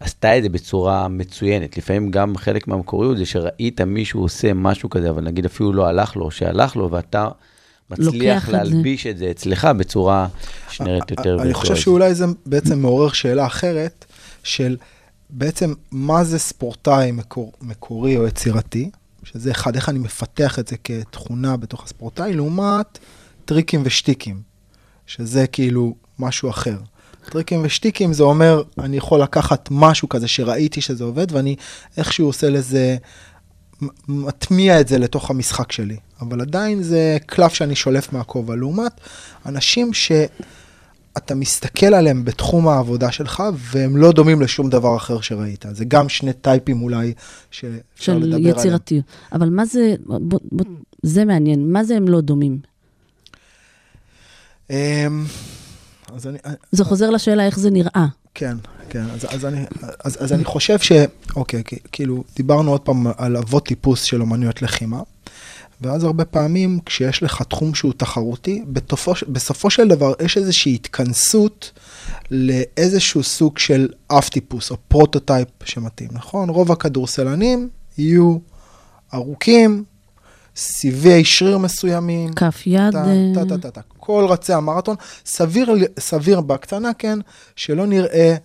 עשתה 0.00 0.38
את 0.38 0.42
זה 0.42 0.48
בצורה 0.48 1.08
מצוינת. 1.08 1.78
לפעמים 1.78 2.10
גם 2.10 2.36
חלק 2.36 2.68
מהמקוריות 2.68 3.18
זה 3.18 3.26
שראית 3.26 3.80
מישהו 3.80 4.20
עושה 4.20 4.54
משהו 4.54 4.90
כזה, 4.90 5.10
אבל 5.10 5.22
נגיד 5.22 5.44
אפילו 5.44 5.72
לא 5.72 5.86
הלך 5.86 6.16
לו, 6.16 6.30
שהלך 6.30 6.76
לו, 6.76 6.90
ואתה 6.90 7.28
מצליח 7.90 8.14
לוקח 8.14 8.44
את 8.44 8.50
זה. 8.50 8.52
להלביש 8.52 9.06
את 9.06 9.18
זה 9.18 9.30
אצלך 9.30 9.64
בצורה 9.64 10.28
שנראית 10.70 11.10
יותר 11.10 11.42
אני 11.42 11.54
חושב. 11.54 11.76
שאולי 11.76 12.14
זה 12.14 12.24
בעצם 12.46 12.78
מעורר 12.78 13.12
שאלה 13.12 13.46
אחרת, 13.46 14.04
של 14.42 14.76
בעצם 15.30 15.74
מה 15.92 16.24
זה 16.24 16.38
ספורטאי 16.38 17.12
מקור, 17.12 17.52
מקורי 17.62 18.16
או 18.16 18.26
יצירתי, 18.26 18.90
שזה 19.36 19.50
אחד, 19.50 19.74
איך 19.74 19.88
אני 19.88 19.98
מפתח 19.98 20.58
את 20.58 20.68
זה 20.68 20.76
כתכונה 20.76 21.56
בתוך 21.56 21.84
הספורטאי, 21.84 22.32
לעומת 22.32 22.98
טריקים 23.44 23.82
ושטיקים, 23.84 24.40
שזה 25.06 25.46
כאילו 25.46 25.94
משהו 26.18 26.50
אחר. 26.50 26.78
טריקים 27.30 27.60
ושטיקים 27.64 28.12
זה 28.12 28.22
אומר, 28.22 28.62
אני 28.78 28.96
יכול 28.96 29.22
לקחת 29.22 29.68
משהו 29.70 30.08
כזה 30.08 30.28
שראיתי 30.28 30.80
שזה 30.80 31.04
עובד, 31.04 31.32
ואני 31.32 31.56
איכשהו 31.96 32.26
עושה 32.26 32.50
לזה, 32.50 32.96
מטמיע 34.08 34.80
את 34.80 34.88
זה 34.88 34.98
לתוך 34.98 35.30
המשחק 35.30 35.72
שלי. 35.72 35.96
אבל 36.20 36.40
עדיין 36.40 36.82
זה 36.82 37.16
קלף 37.26 37.54
שאני 37.54 37.74
שולף 37.74 38.12
מהכובע, 38.12 38.56
לעומת 38.56 38.92
אנשים 39.46 39.92
שאתה 41.16 41.34
מסתכל 41.34 41.94
עליהם 41.94 42.24
בתחום 42.24 42.68
העבודה 42.68 43.12
שלך, 43.12 43.42
והם 43.54 43.96
לא 43.96 44.12
דומים 44.12 44.42
לשום 44.42 44.70
דבר 44.70 44.96
אחר 44.96 45.20
שראית. 45.20 45.64
זה 45.72 45.84
גם 45.84 46.08
שני 46.08 46.32
טייפים 46.32 46.82
אולי 46.82 47.12
שאפשר 47.50 47.80
של 47.96 48.12
לדבר 48.18 48.36
עליהם. 48.36 48.58
יצירתיות. 48.58 49.04
אבל 49.32 49.48
מה 49.48 49.64
זה, 49.64 49.94
בוא, 50.06 50.40
בוא, 50.52 50.64
זה 51.02 51.24
מעניין, 51.24 51.72
מה 51.72 51.84
זה 51.84 51.96
הם 51.96 52.08
לא 52.08 52.20
דומים? 52.20 52.58
אמ, 54.70 54.76
אז 56.14 56.26
אני, 56.26 56.38
זה 56.72 56.84
חוזר 56.84 57.10
לשאלה 57.10 57.46
איך 57.46 57.58
זה 57.58 57.70
נראה. 57.70 58.06
כן, 58.34 58.56
כן, 58.88 59.04
אז, 59.14 59.26
אז, 59.28 59.44
אני, 59.44 59.64
אז, 60.04 60.16
אז 60.20 60.32
אני 60.32 60.44
חושב 60.44 60.78
ש... 60.78 60.92
אוקיי, 61.36 61.62
כאילו, 61.92 62.24
דיברנו 62.36 62.70
עוד 62.70 62.80
פעם 62.80 63.06
על 63.16 63.36
אבות 63.36 63.66
טיפוס 63.66 64.02
של 64.02 64.20
אומנויות 64.20 64.62
לחימה, 64.62 65.00
ואז 65.80 66.04
הרבה 66.04 66.24
פעמים 66.24 66.78
כשיש 66.86 67.22
לך 67.22 67.42
תחום 67.42 67.74
שהוא 67.74 67.92
תחרותי, 67.96 68.62
בתופו, 68.66 69.12
בסופו 69.28 69.70
של 69.70 69.88
דבר 69.88 70.12
יש 70.24 70.36
איזושהי 70.36 70.74
התכנסות 70.74 71.72
לאיזשהו 72.30 73.22
סוג 73.22 73.58
של 73.58 73.88
אב 74.08 74.28
טיפוס, 74.28 74.70
או 74.70 74.76
prototype 74.88 75.48
שמתאים, 75.64 76.08
נכון? 76.12 76.48
רוב 76.48 76.72
הכדורסלנים 76.72 77.68
יהיו 77.98 78.38
ארוכים, 79.14 79.84
סיבי 80.56 81.24
שריר 81.24 81.58
מסוימים. 81.58 82.32
כף 82.32 82.62
יד, 82.66 82.92
טה, 82.92 83.04
אה, 83.04 83.32
טה, 83.34 83.44
טה, 83.48 83.58
טה, 83.58 83.70
טה. 83.70 83.80
כל 83.98 84.26
רצי 84.28 84.52
המרתון, 84.52 84.96
סביר, 85.26 85.74
סביר 85.98 86.40
בהקטנה, 86.40 86.94
כן, 86.94 87.18
שלא 87.56 87.86
נראה 87.86 88.36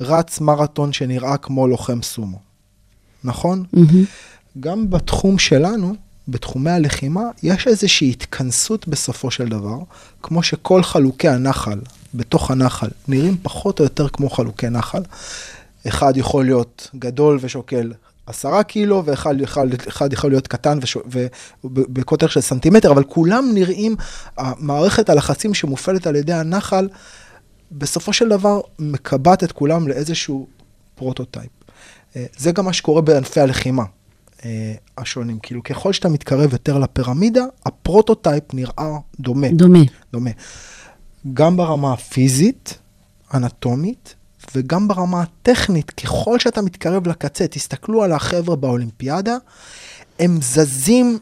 רץ 0.00 0.40
מרתון 0.40 0.92
שנראה 0.92 1.36
כמו 1.36 1.68
לוחם 1.68 2.02
סומו, 2.02 2.38
נכון? 3.24 3.64
מהמם. 3.72 4.04
גם 4.60 4.90
בתחום 4.90 5.38
שלנו, 5.38 5.94
בתחומי 6.28 6.70
הלחימה, 6.70 7.22
יש 7.42 7.66
איזושהי 7.66 8.10
התכנסות 8.10 8.88
בסופו 8.88 9.30
של 9.30 9.48
דבר, 9.48 9.78
כמו 10.22 10.42
שכל 10.42 10.82
חלוקי 10.82 11.28
הנחל 11.28 11.80
בתוך 12.14 12.50
הנחל 12.50 12.88
נראים 13.08 13.36
פחות 13.42 13.80
או 13.80 13.84
יותר 13.84 14.08
כמו 14.08 14.30
חלוקי 14.30 14.68
נחל. 14.68 15.02
אחד 15.88 16.16
יכול 16.16 16.44
להיות 16.44 16.90
גדול 16.98 17.38
ושוקל 17.40 17.92
עשרה 18.26 18.62
קילו, 18.62 19.02
ואחד 19.06 19.40
אחד, 19.40 19.66
אחד 19.88 20.12
יכול 20.12 20.30
להיות 20.30 20.48
קטן 20.48 20.78
ובקוטר 21.64 22.26
של 22.26 22.40
סנטימטר, 22.40 22.92
אבל 22.92 23.04
כולם 23.04 23.50
נראים, 23.54 23.96
מערכת 24.58 25.10
הלחצים 25.10 25.54
שמופעלת 25.54 26.06
על 26.06 26.16
ידי 26.16 26.32
הנחל, 26.32 26.88
בסופו 27.72 28.12
של 28.12 28.28
דבר 28.28 28.60
מקבעת 28.78 29.44
את 29.44 29.52
כולם 29.52 29.88
לאיזשהו 29.88 30.46
prototype. 30.94 31.50
אה, 32.16 32.24
זה 32.36 32.52
גם 32.52 32.64
מה 32.64 32.72
שקורה 32.72 33.02
בענפי 33.02 33.40
הלחימה 33.40 33.82
השונים. 34.98 35.38
כאילו, 35.42 35.62
ככל 35.62 35.92
שאתה 35.92 36.08
מתקרב 36.08 36.52
יותר 36.52 36.78
לפירמידה, 36.78 37.44
ה 37.66 37.75
prototype 37.75 38.54
נראה 38.54 38.88
דומה. 39.20 39.48
דומה. 39.52 39.78
דומה. 40.12 40.30
גם 41.34 41.56
ברמה 41.56 41.92
הפיזית, 41.92 42.78
אנטומית, 43.34 44.14
וגם 44.54 44.88
ברמה 44.88 45.22
הטכנית, 45.22 45.90
ככל 45.90 46.38
שאתה 46.38 46.62
מתקרב 46.62 47.08
לקצה, 47.08 47.46
תסתכלו 47.46 48.02
על 48.02 48.12
החבר'ה 48.12 48.56
באולימפיאדה, 48.56 49.36
הם 50.18 50.38
זזים, 50.42 51.18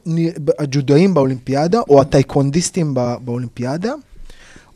הג'ודאים 0.58 1.14
באולימפיאדה, 1.14 1.80
או 1.88 2.00
הטייקוונדיסטים 2.00 2.94
בא- 2.94 3.16
באולימפיאדה, 3.18 3.92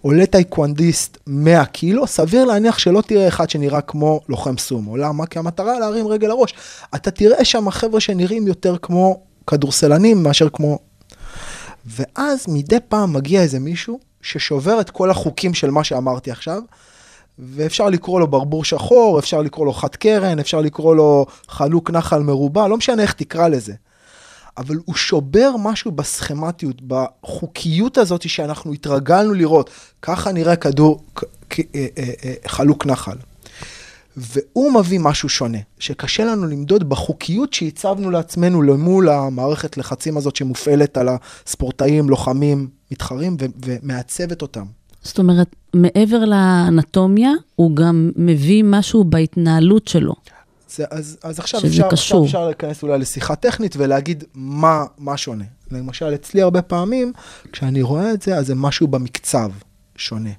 עולה 0.08 0.26
טייקוונדיסט 0.26 1.18
100 1.26 1.64
קילו, 1.64 2.06
סביר 2.06 2.44
להניח 2.44 2.78
שלא 2.78 3.00
תראה 3.00 3.28
אחד 3.28 3.50
שנראה 3.50 3.80
כמו 3.80 4.20
לוחם 4.28 4.58
סומו. 4.58 4.96
למה? 4.96 5.26
כי 5.26 5.38
המטרה 5.38 5.78
להרים 5.78 6.06
רגל 6.06 6.28
לראש. 6.28 6.54
אתה 6.94 7.10
תראה 7.10 7.44
שם 7.44 7.70
חבר'ה 7.70 8.00
שנראים 8.00 8.46
יותר 8.46 8.76
כמו 8.82 9.20
כדורסלנים 9.46 10.22
מאשר 10.22 10.48
כמו... 10.48 10.78
ואז 11.86 12.44
מדי 12.48 12.76
פעם 12.88 13.12
מגיע 13.12 13.42
איזה 13.42 13.58
מישהו 13.58 13.98
ששובר 14.22 14.80
את 14.80 14.90
כל 14.90 15.10
החוקים 15.10 15.54
של 15.54 15.70
מה 15.70 15.84
שאמרתי 15.84 16.30
עכשיו, 16.30 16.62
ואפשר 17.38 17.88
לקרוא 17.88 18.20
לו 18.20 18.26
ברבור 18.26 18.64
שחור, 18.64 19.18
אפשר 19.18 19.42
לקרוא 19.42 19.66
לו 19.66 19.72
חד 19.72 19.96
קרן, 19.96 20.38
אפשר 20.38 20.60
לקרוא 20.60 20.96
לו 20.96 21.26
חלוק 21.48 21.90
נחל 21.90 22.22
מרובע, 22.22 22.68
לא 22.68 22.76
משנה 22.76 23.02
איך 23.02 23.12
תקרא 23.12 23.48
לזה. 23.48 23.72
אבל 24.58 24.76
הוא 24.84 24.94
שובר 24.94 25.50
משהו 25.58 25.90
בסכמטיות, 25.92 26.82
בחוקיות 26.86 27.98
הזאת 27.98 28.28
שאנחנו 28.28 28.72
התרגלנו 28.72 29.34
לראות. 29.34 29.70
ככה 30.02 30.32
נראה 30.32 30.56
כדור, 30.56 31.02
אה, 31.52 31.62
אה, 31.74 31.84
אה, 32.24 32.34
חלוק 32.46 32.86
נחל. 32.86 33.16
והוא 34.16 34.72
מביא 34.72 35.00
משהו 35.00 35.28
שונה, 35.28 35.58
שקשה 35.78 36.24
לנו 36.24 36.46
למדוד 36.46 36.88
בחוקיות 36.88 37.54
שהצבנו 37.54 38.10
לעצמנו 38.10 38.62
למול 38.62 39.08
המערכת 39.08 39.76
לחצים 39.76 40.16
הזאת 40.16 40.36
שמופעלת 40.36 40.96
על 40.96 41.08
הספורטאים, 41.08 42.08
לוחמים, 42.08 42.68
מתחרים, 42.90 43.36
ו- 43.40 43.46
ומעצבת 43.66 44.42
אותם. 44.42 44.64
זאת 45.02 45.18
אומרת, 45.18 45.56
מעבר 45.74 46.24
לאנטומיה, 46.24 47.30
הוא 47.56 47.76
גם 47.76 48.10
מביא 48.16 48.64
משהו 48.66 49.04
בהתנהלות 49.04 49.88
שלו. 49.88 50.14
זה, 50.74 50.84
אז, 50.90 51.18
אז 51.22 51.38
עכשיו, 51.38 51.60
אפשר, 51.66 51.86
עכשיו. 51.86 52.24
אפשר 52.24 52.46
להיכנס 52.46 52.82
אולי 52.82 52.98
לשיחה 52.98 53.36
טכנית 53.36 53.74
ולהגיד 53.76 54.24
מה, 54.34 54.84
מה 54.98 55.16
שונה. 55.16 55.44
למשל, 55.70 56.14
אצלי 56.14 56.42
הרבה 56.42 56.62
פעמים, 56.62 57.12
כשאני 57.52 57.82
רואה 57.82 58.12
את 58.12 58.22
זה, 58.22 58.36
אז 58.36 58.46
זה 58.46 58.54
משהו 58.54 58.88
במקצב 58.88 59.50
שונה. 59.96 60.30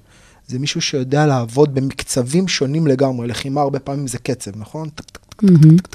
זה 0.46 0.58
מישהו 0.58 0.80
שיודע 0.80 1.26
לעבוד 1.26 1.74
במקצבים 1.74 2.48
שונים 2.48 2.86
לגמרי. 2.86 3.28
לחימה 3.28 3.60
הרבה 3.60 3.78
פעמים 3.78 4.06
זה 4.06 4.18
קצב, 4.18 4.50
נכון? 4.56 4.88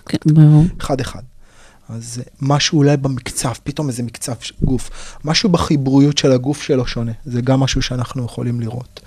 כן. 0.06 0.18
אחד 0.80 1.00
אחד. 1.02 1.22
אז 1.90 2.22
משהו 2.42 2.78
אולי 2.78 2.98
במקצב, 2.98 3.54
פתאום 3.64 3.88
איזה 3.88 4.04
מקצב 4.04 4.34
גוף. 4.62 5.18
משהו 5.26 5.50
בחיבוריות 5.50 6.18
של 6.18 6.32
הגוף 6.32 6.62
שלו 6.62 6.88
שונה. 6.88 7.12
זה 7.26 7.42
גם 7.42 7.60
משהו 7.60 7.82
שאנחנו 7.82 8.26
יכולים 8.26 8.60
לראות. 8.60 9.00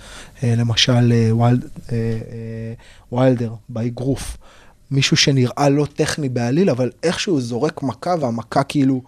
אה, 0.42 0.54
למשל, 0.56 1.12
אה, 1.12 1.50
אה, 1.92 2.72
ויילדר, 3.12 3.54
באגרוף. 3.68 4.36
מישהו 4.90 5.16
שנראה 5.16 5.68
לא 5.68 5.86
טכני 5.94 6.28
בעליל, 6.28 6.70
אבל 6.70 6.90
איכשהו 7.02 7.40
זורק 7.40 7.82
מכה 7.82 8.14
והמכה 8.20 8.62
כאילו 8.62 9.02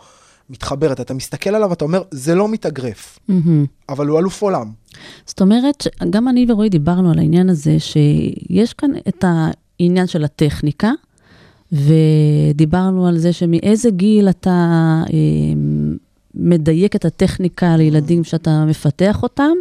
מתחברת. 0.50 1.00
אתה 1.00 1.14
מסתכל 1.14 1.50
עליו, 1.50 1.72
אתה 1.72 1.84
אומר, 1.84 2.02
זה 2.10 2.34
לא 2.34 2.48
מתאגרף, 2.48 3.18
מהמם. 3.28 3.66
אבל 3.88 4.06
הוא 4.06 4.18
אלוף 4.18 4.42
עולם. 4.42 4.70
זאת 5.26 5.40
אומרת, 5.40 5.82
שגם 5.82 6.28
אני 6.28 6.46
ורועי 6.48 6.68
דיברנו 6.68 7.10
על 7.12 7.18
העניין 7.18 7.48
הזה, 7.48 7.76
שיש 7.78 8.72
כאן 8.72 8.90
את 9.08 9.24
העניין 9.80 10.06
של 10.06 10.24
הטכניקה, 10.24 10.90
ודיברנו 11.72 13.06
על 13.06 13.18
זה 13.18 13.32
שמאיזה 13.32 13.90
גיל 13.90 14.28
אתה 14.28 14.50
אה, 15.12 15.16
מדייק 16.34 16.96
את 16.96 17.04
הטכניקה 17.04 17.76
לילדים 17.76 18.24
שאתה 18.24 18.64
מפתח 18.64 19.22
אותם, 19.22 19.52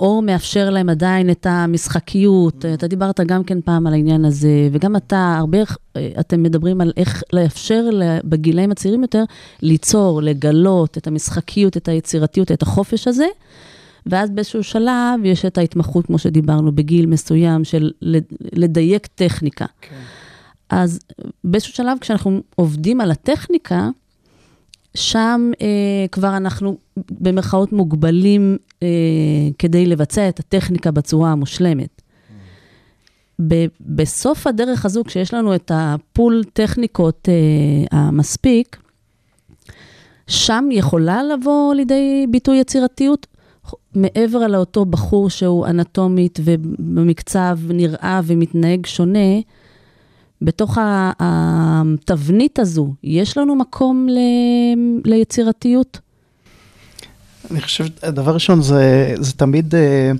או, 0.00 0.22
מאפשר 0.22 0.70
להם 0.70 0.88
עדיין 0.88 1.30
את 1.30 1.46
המשחקיות. 1.50 2.64
אתה 2.74 2.86
דיברת 2.86 3.20
גם 3.20 3.44
כן 3.44 3.60
פעם 3.60 3.86
על 3.86 3.92
העניין 3.92 4.24
הזה, 4.24 4.68
וגם 4.72 4.96
אתה, 4.96 5.34
הרבה, 5.38 5.58
אה, 5.96 6.08
אתם 6.20 6.42
מדברים 6.42 6.80
על 6.80 6.92
איך 6.96 7.22
לאפשר 7.32 7.84
בגילאים 8.24 8.70
הצעירים 8.70 9.02
יותר 9.02 9.24
ליצור, 9.62 10.22
לגלות 10.22 10.98
את 10.98 11.06
המשחקיות, 11.06 11.76
את 11.76 11.88
היצירתיות, 11.88 12.52
את 12.52 12.62
החופש 12.62 13.08
הזה. 13.08 13.26
ואז 14.06 14.30
באיזשהו 14.30 14.62
שלב 14.62 15.20
יש 15.24 15.44
את 15.44 15.58
ההתמחות, 15.58 16.06
כמו 16.06 16.18
שדיברנו, 16.18 16.72
בגיל 16.72 17.06
מסוים 17.06 17.64
של 17.64 17.90
לד- 18.02 18.24
לדייק 18.52 19.06
טכניקה. 19.06 19.66
כן. 19.80 19.96
אז 20.70 20.98
באיזשהו 21.44 21.72
שלב, 21.74 21.98
כשאנחנו 22.00 22.40
עובדים 22.54 23.00
על 23.00 23.10
הטכניקה, 23.10 23.88
שם 24.96 25.50
אה, 25.60 26.06
כבר 26.12 26.36
אנחנו 26.36 26.76
במרכאות 27.10 27.72
מוגבלים 27.72 28.56
אה, 28.82 28.88
כדי 29.58 29.86
לבצע 29.86 30.28
את 30.28 30.40
הטכניקה 30.40 30.90
בצורה 30.90 31.32
המושלמת. 31.32 32.02
ב- 33.46 33.66
בסוף 33.80 34.46
הדרך 34.46 34.84
הזו, 34.84 35.04
כשיש 35.04 35.34
לנו 35.34 35.54
את 35.54 35.70
הפול 35.74 36.44
טכניקות 36.52 37.28
אה, 37.28 37.98
המספיק, 37.98 38.76
שם 40.26 40.68
יכולה 40.72 41.22
לבוא 41.22 41.74
לידי 41.74 42.26
ביטוי 42.30 42.58
יצירתיות, 42.58 43.26
מעבר 43.94 44.46
לאותו 44.46 44.84
בחור 44.84 45.30
שהוא 45.30 45.66
אנטומית 45.66 46.38
ובמקצב 46.44 47.58
נראה 47.68 48.20
ומתנהג 48.24 48.86
שונה, 48.86 49.40
בתוך 50.42 50.78
התבנית 51.20 52.58
הזו, 52.58 52.94
יש 53.04 53.36
לנו 53.36 53.56
מקום 53.56 54.06
ל- 54.08 55.10
ליצירתיות? 55.10 56.00
אני 57.50 57.60
חושב, 57.60 57.84
הדבר 58.02 58.34
ראשון 58.34 58.62
זה, 58.62 59.14
זה 59.20 59.32
תמיד 59.32 59.74
אה, 59.74 60.12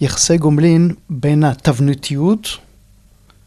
יחסי 0.00 0.36
גומלין 0.36 0.94
בין 1.10 1.44
התבניתיות, 1.44 2.48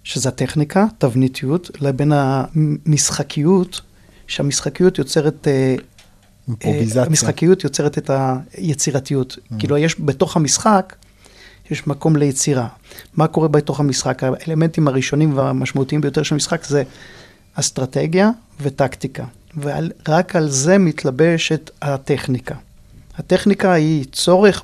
שזה 0.03 0.29
הטכניקה, 0.29 0.85
תבניתיות, 0.97 1.71
לבין 1.81 2.11
המשחקיות, 2.15 3.81
שהמשחקיות 4.27 4.97
יוצרת... 4.97 5.47
אה, 5.47 5.75
אימפרוביזציה. 6.47 7.01
אה, 7.01 7.07
המשחקיות 7.07 7.63
יוצרת 7.63 7.97
את 7.97 8.11
היצירתיות. 8.53 9.37
כאילו, 9.59 9.77
יש 9.77 10.01
בתוך 10.01 10.35
המשחק, 10.35 10.95
יש 11.71 11.87
מקום 11.87 12.15
ליצירה. 12.15 12.67
מה 13.15 13.27
קורה 13.27 13.47
בתוך 13.47 13.79
המשחק? 13.79 14.23
האלמנטים 14.23 14.87
הראשונים 14.87 15.37
והמשמעותיים 15.37 16.01
ביותר 16.01 16.23
של 16.23 16.35
המשחק 16.35 16.63
זה 16.63 16.83
אסטרטגיה 17.53 18.29
וטקטיקה. 18.61 19.23
ורק 19.57 20.35
על 20.35 20.49
זה 20.49 20.77
מתלבשת 20.77 21.69
הטכניקה. 21.81 22.55
הטכניקה 23.17 23.73
היא 23.73 24.05
צורך 24.11 24.63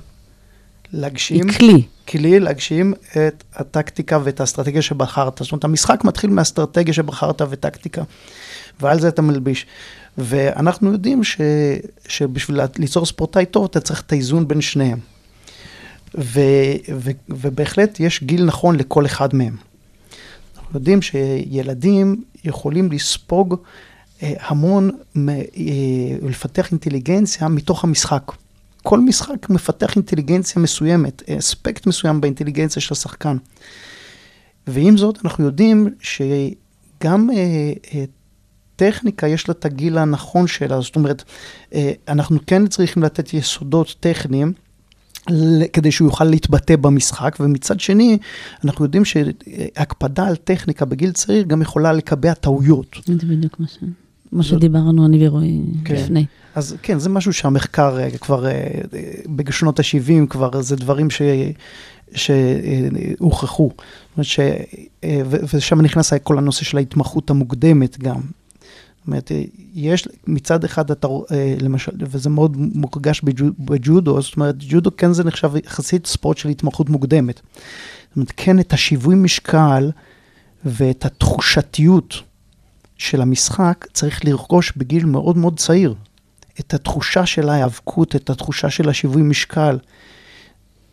להגשים, 0.94 1.50
היא 1.50 1.58
כלי. 1.58 1.84
כלי 2.08 2.40
להגשים 2.40 2.94
את 3.12 3.44
הטקטיקה 3.56 4.20
ואת 4.24 4.40
האסטרטגיה 4.40 4.82
שבחרת. 4.82 5.38
זאת 5.44 5.52
אומרת, 5.52 5.64
המשחק 5.64 6.04
מתחיל 6.04 6.30
מאסטרטגיה 6.30 6.94
שבחרת 6.94 7.42
וטקטיקה, 7.50 8.04
ועל 8.80 9.00
זה 9.00 9.08
אתה 9.08 9.22
מלביש. 9.22 9.66
ואנחנו 10.18 10.92
יודעים 10.92 11.24
ש, 11.24 11.42
שבשביל 12.08 12.60
ליצור 12.78 13.06
ספורטאי 13.06 13.46
טוב, 13.46 13.66
אתה 13.66 13.80
צריך 13.80 14.02
את 14.02 14.12
האיזון 14.12 14.48
בין 14.48 14.62
שניהם. 14.62 15.00
ו, 16.16 16.40
ו, 16.96 17.12
ובהחלט 17.30 18.00
יש 18.00 18.24
גיל 18.24 18.46
נכון 18.46 18.76
לכל 18.76 19.06
אחד 19.06 19.36
מהם. 19.36 19.56
אנחנו 20.58 20.80
יודעים 20.80 21.02
שילדים 21.02 22.24
יכולים 22.44 22.92
לספוג 22.92 23.56
אה, 24.24 24.34
המון, 24.40 24.92
אה, 25.18 25.34
ולפתח 26.22 26.72
אינטליגנציה 26.72 27.48
מתוך 27.48 27.84
המשחק. 27.84 28.32
כל 28.84 29.00
משחק 29.00 29.50
מפתח 29.50 29.96
אינטליגנציה 29.96 30.62
מסוימת, 30.62 31.30
אספקט 31.30 31.88
מסוים 31.88 32.22
באינטליגנציה 32.22 32.82
של 32.82 32.94
השחקן. 32.94 33.38
ועם 34.68 34.98
זאת, 34.98 35.18
אנחנו 35.26 35.46
יודעים 35.46 35.88
שגם 36.00 37.30
אה, 37.30 37.74
אה, 37.94 38.04
טכניקה 38.76 39.28
יש 39.28 39.48
לה 39.50 39.52
את 39.60 39.66
הגיל 39.66 39.98
הנכון 39.98 40.48
שלה, 40.48 40.82
זאת 40.82 40.96
אומרת, 40.96 41.24
אה, 41.74 41.92
אנחנו 42.08 42.40
כן 42.48 42.68
צריכים 42.68 43.04
לתת 43.04 43.34
יסודות 43.34 43.96
טכניים. 44.00 44.54
כדי 45.74 45.92
שהוא 45.92 46.08
יוכל 46.08 46.24
להתבטא 46.24 46.76
במשחק, 46.76 47.38
ומצד 47.40 47.80
שני, 47.80 48.18
אנחנו 48.66 48.86
יודעים 48.86 49.06
שהקפדה 49.06 50.28
על 50.28 50.36
טכניקה 50.36 50.86
בגיל 50.86 51.12
צעיר 51.12 51.44
גם 51.44 51.62
יכולה 51.62 51.94
לקבע 51.94 52.34
טעויות. 52.34 52.96
זה 53.06 53.14
בדיוק 53.28 53.60
מה, 53.60 53.68
ש... 53.68 53.78
מה 54.32 54.44
זאת- 54.44 54.52
שדיברנו 54.52 55.06
אני 55.06 55.28
ורועי 55.28 55.62
כן. 55.86 55.96
לפני. 55.96 56.26
אז 56.56 56.76
כן, 56.82 57.00
זה 57.00 57.10
משהו 57.10 57.34
שהמחקר 57.34 58.00
אה, 58.00 58.18
כבר, 58.18 58.46
אה, 58.46 58.52
אה, 58.52 59.02
בשנות 59.36 59.80
ה-70 59.80 60.28
כבר, 60.30 60.62
זה 60.62 60.76
דברים 60.76 61.10
ש... 61.10 61.22
שהוכחו. 62.16 63.72
ש... 64.22 64.40
אה, 65.04 65.22
ושם 65.54 65.82
נכנס 65.82 66.14
כל 66.24 66.38
הנושא 66.38 66.66
של 66.66 66.78
ההתמחות 66.78 67.30
המוקדמת 67.30 68.00
גם. 68.00 68.22
זאת 69.08 69.12
אומרת, 69.12 69.32
יש 69.74 70.08
מצד 70.28 70.64
אחד, 70.64 70.92
אתה, 70.92 71.08
אה, 71.32 71.56
למשל, 71.62 71.92
וזה 72.00 72.30
מאוד 72.30 72.58
מורגש 72.58 73.22
בג'ו- 73.22 73.54
בג'ודו, 73.60 74.22
זאת 74.22 74.36
אומרת, 74.36 74.56
ג'ודו 74.60 74.98
כן 74.98 75.14
זה 75.14 75.24
נחשב 75.24 75.52
יחסית 75.66 76.08
ספורט 76.08 76.38
של 76.38 76.50
התמחות 76.50 76.90
מוקדמת. 76.90 77.36
זאת 77.36 78.16
אומרת, 78.16 78.32
כן 78.38 78.60
את 78.60 78.74
השיווי 78.74 79.16
משקל 79.16 79.92
ואת 80.66 81.06
התחושתיות 81.06 82.22
של 82.98 83.22
המשחק 83.22 83.86
צריך 83.94 84.26
לרכוש 84.26 84.74
בגיל 84.78 85.06
מאוד 85.06 85.38
מאוד 85.38 85.60
צעיר. 85.60 85.96
את 86.60 86.74
התחושה 86.74 87.26
של 87.26 87.50
ההיאבקות, 87.50 88.16
את 88.16 88.30
התחושה 88.30 88.70
של 88.70 88.90
השיווי 88.90 89.22
משקל. 89.22 89.78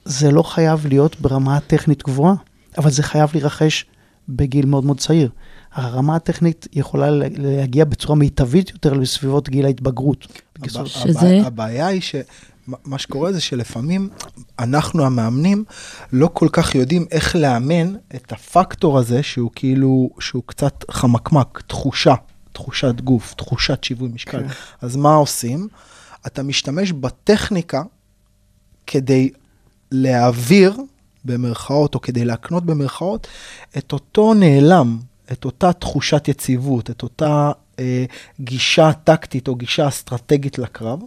זה 0.05 0.31
לא 0.31 0.43
חייב 0.43 0.87
להיות 0.87 1.21
ברמה 1.21 1.57
הטכנית 1.57 2.03
גבוהה, 2.03 2.35
אבל 2.79 2.91
זה 2.91 3.03
חייב 3.03 3.31
להירכש 3.35 3.87
בגיל 4.29 4.67
מאוד 4.67 4.85
מאוד 4.85 5.01
צעיר. 5.01 5.31
הרמה 5.73 6.17
הטכנית 6.17 6.67
יכולה 6.73 7.07
להגיע 7.37 7.85
בצורה 7.85 8.15
מיטבית 8.15 8.71
יותר 8.71 8.93
לסביבות 8.93 9.49
גיל 9.49 9.65
ההתבגרות. 9.67 10.27
שזה- 10.87 11.21
הבע- 11.21 11.47
הבעיה 11.47 11.87
היא 11.87 12.01
שמה 12.01 12.99
שקורה 12.99 13.33
זה 13.33 13.41
שלפעמים 13.41 14.09
אנחנו 14.59 15.05
המאמנים 15.05 15.65
לא 16.13 16.31
כל 16.33 16.49
כך 16.53 16.75
יודעים 16.75 17.07
איך 17.11 17.37
לאמן 17.37 17.95
את 18.15 18.33
הפקטור 18.33 18.99
הזה 18.99 19.23
שהוא 19.23 19.51
כאילו, 19.55 20.11
שהוא 20.21 20.43
קצת 20.47 20.85
חמקמק, 20.91 21.63
תחושה, 21.67 22.15
תחושת 22.53 23.01
גוף, 23.01 23.35
תחושת 23.35 23.85
שיווי 23.85 24.09
משקל. 24.09 24.41
כן. 24.43 24.47
אז 24.81 24.97
מה 24.97 25.15
עושים? 25.15 25.69
אתה 26.27 26.43
משתמש 26.43 26.93
בטכניקה 26.93 27.83
כדי 28.87 29.31
להעביר 29.93 30.77
במרכאות, 31.25 31.95
או 31.95 32.01
כדי 32.01 32.25
להקנות 32.25 32.65
במרכאות, 32.65 33.27
את 33.79 33.93
אותו 33.93 34.35
נעלם, 34.35 34.99
את 35.33 35.45
אותה 35.45 35.73
תחושת 35.73 36.29
יציבות, 36.29 36.91
את 36.91 37.03
אותה 37.03 37.53
אה, 37.79 38.05
גישה 38.41 38.93
טקטית 39.05 39.49
או 39.49 39.55
גישה 39.55 39.89
אסטרטגית 39.89 40.59
לקרב, 40.59 41.01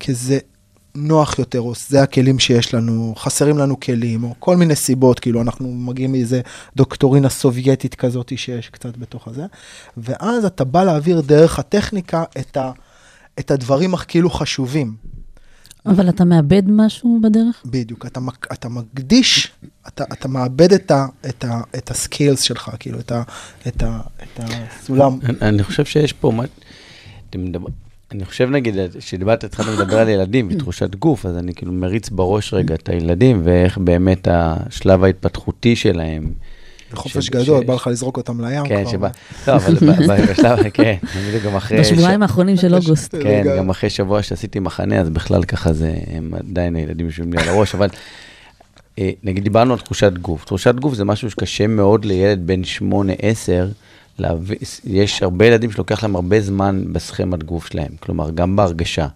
כי 0.00 0.14
זה 0.14 0.38
נוח 0.94 1.38
יותר, 1.38 1.60
או 1.60 1.72
זה 1.88 2.02
הכלים 2.02 2.38
שיש 2.38 2.74
לנו, 2.74 3.14
חסרים 3.16 3.58
לנו 3.58 3.80
כלים, 3.80 4.24
או 4.24 4.34
כל 4.38 4.56
מיני 4.56 4.76
סיבות, 4.76 5.20
כאילו 5.20 5.42
אנחנו 5.42 5.72
מגיעים 5.72 6.12
מאיזה 6.12 6.40
דוקטורינה 6.76 7.28
סובייטית 7.28 7.94
כזאת 7.94 8.32
שיש 8.36 8.68
קצת 8.68 8.96
בתוך 8.96 9.28
הזה, 9.28 9.46
ואז 9.96 10.44
אתה 10.44 10.64
בא 10.64 10.84
להעביר 10.84 11.20
דרך 11.20 11.58
הטכניקה 11.58 12.24
את, 12.38 12.56
ה, 12.56 12.72
את 13.38 13.50
הדברים 13.50 13.94
הכאילו 13.94 14.30
חשובים. 14.30 14.94
אבל 15.90 16.08
אתה 16.08 16.24
מאבד 16.24 16.62
משהו 16.66 17.20
בדרך? 17.22 17.62
בדיוק, 17.66 18.06
אתה, 18.06 18.20
מק- 18.20 18.52
אתה 18.52 18.68
מקדיש, 18.68 19.52
אתה, 19.88 20.04
אתה 20.12 20.28
מאבד 20.28 20.72
את, 20.72 20.90
ה, 20.90 21.06
את, 21.28 21.44
ה, 21.44 21.60
את 21.76 21.90
הסקילס 21.90 22.40
שלך, 22.40 22.70
כאילו, 22.78 22.98
את, 23.00 23.12
ה, 23.12 23.22
את, 23.68 23.82
ה, 23.82 24.00
את 24.22 24.40
הסולם. 24.42 25.18
אני- 25.24 25.38
אני 25.42 25.62
חושב 25.62 25.84
שיש 25.84 26.12
פה, 26.12 26.30
מה- 26.30 26.44
מדבר- 27.36 27.68
אני 28.12 28.24
חושב 28.24 28.50
נגיד, 28.50 28.74
שדיברת, 29.00 29.44
התחלת 29.44 29.66
לדבר 29.78 29.98
על 29.98 30.08
ילדים 30.08 30.48
ותחושת 30.50 30.94
גוף, 30.94 31.26
אז 31.26 31.36
אני 31.36 31.54
כאילו 31.54 31.72
מריץ 31.72 32.08
בראש 32.08 32.54
רגע 32.54 32.74
את 32.74 32.88
הילדים, 32.88 33.40
ואיך 33.44 33.78
באמת 33.78 34.28
השלב 34.30 35.04
ההתפתחותי 35.04 35.76
שלהם. 35.76 36.32
חופש 36.94 37.26
ש- 37.26 37.30
גדול, 37.30 37.64
בא 37.64 37.74
לך 37.74 37.86
לזרוק 37.86 38.16
אותם 38.16 38.44
לים 38.44 38.64
כן, 38.64 38.82
כבר. 38.82 38.90
שבא, 38.92 39.08
לא, 39.48 39.54
אבל 39.56 39.74
בשלב, 40.32 40.68
כן, 40.68 40.94
בדיוק 41.28 41.44
גם 41.44 41.56
אחרי... 41.56 41.80
בשבועיים 41.80 42.22
האחרונים 42.22 42.56
של 42.56 42.74
אוגוסט. 42.78 43.14
כן. 43.22 43.44
גם 43.58 43.70
אחרי 43.70 43.90
שבוע 43.90 44.22
שעשיתי 44.22 44.58
מחנה, 44.58 45.00
אז 45.00 45.10
בכלל 45.10 45.44
ככה 45.44 45.72
זה, 45.72 45.94
הם 46.06 46.32
עדיין 46.38 46.76
הילדים 46.76 47.06
יושבים 47.06 47.32
לי 47.32 47.38
על 47.42 47.48
הראש, 47.48 47.74
אבל 47.74 47.88
אה, 48.98 49.10
נגיד 49.22 49.44
דיברנו 49.44 49.72
על 49.72 49.78
תחושת 49.78 50.12
גוף. 50.12 50.44
תחושת 50.44 50.74
גוף 50.74 50.94
זה 50.94 51.04
משהו 51.04 51.30
שקשה 51.30 51.66
מאוד 51.66 52.04
לילד 52.04 52.46
בן 52.46 52.62
8-10 52.62 52.82
להביא, 54.18 54.56
יש 54.84 55.22
הרבה 55.22 55.46
ילדים 55.46 55.70
שלוקח 55.70 56.02
להם 56.02 56.16
הרבה 56.16 56.40
זמן 56.40 56.84
בסכמת 56.92 57.42
גוף 57.44 57.66
שלהם, 57.66 57.92
כלומר, 58.00 58.30
גם 58.30 58.56
בהרגשה. 58.56 59.06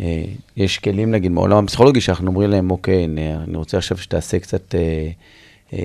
אה, 0.00 0.24
יש 0.56 0.78
כלים, 0.78 1.10
נגיד, 1.10 1.30
מעולם 1.32 1.64
הפסיכולוגי, 1.64 2.00
שאנחנו 2.00 2.26
אומרים 2.26 2.50
להם, 2.50 2.70
אוקיי, 2.70 3.04
אני 3.04 3.34
אני 3.36 3.56
רוצה 3.56 3.76
עכשיו 3.78 3.98
שתעשה 3.98 4.38
קצת 4.38 4.74
אה, 4.74 5.08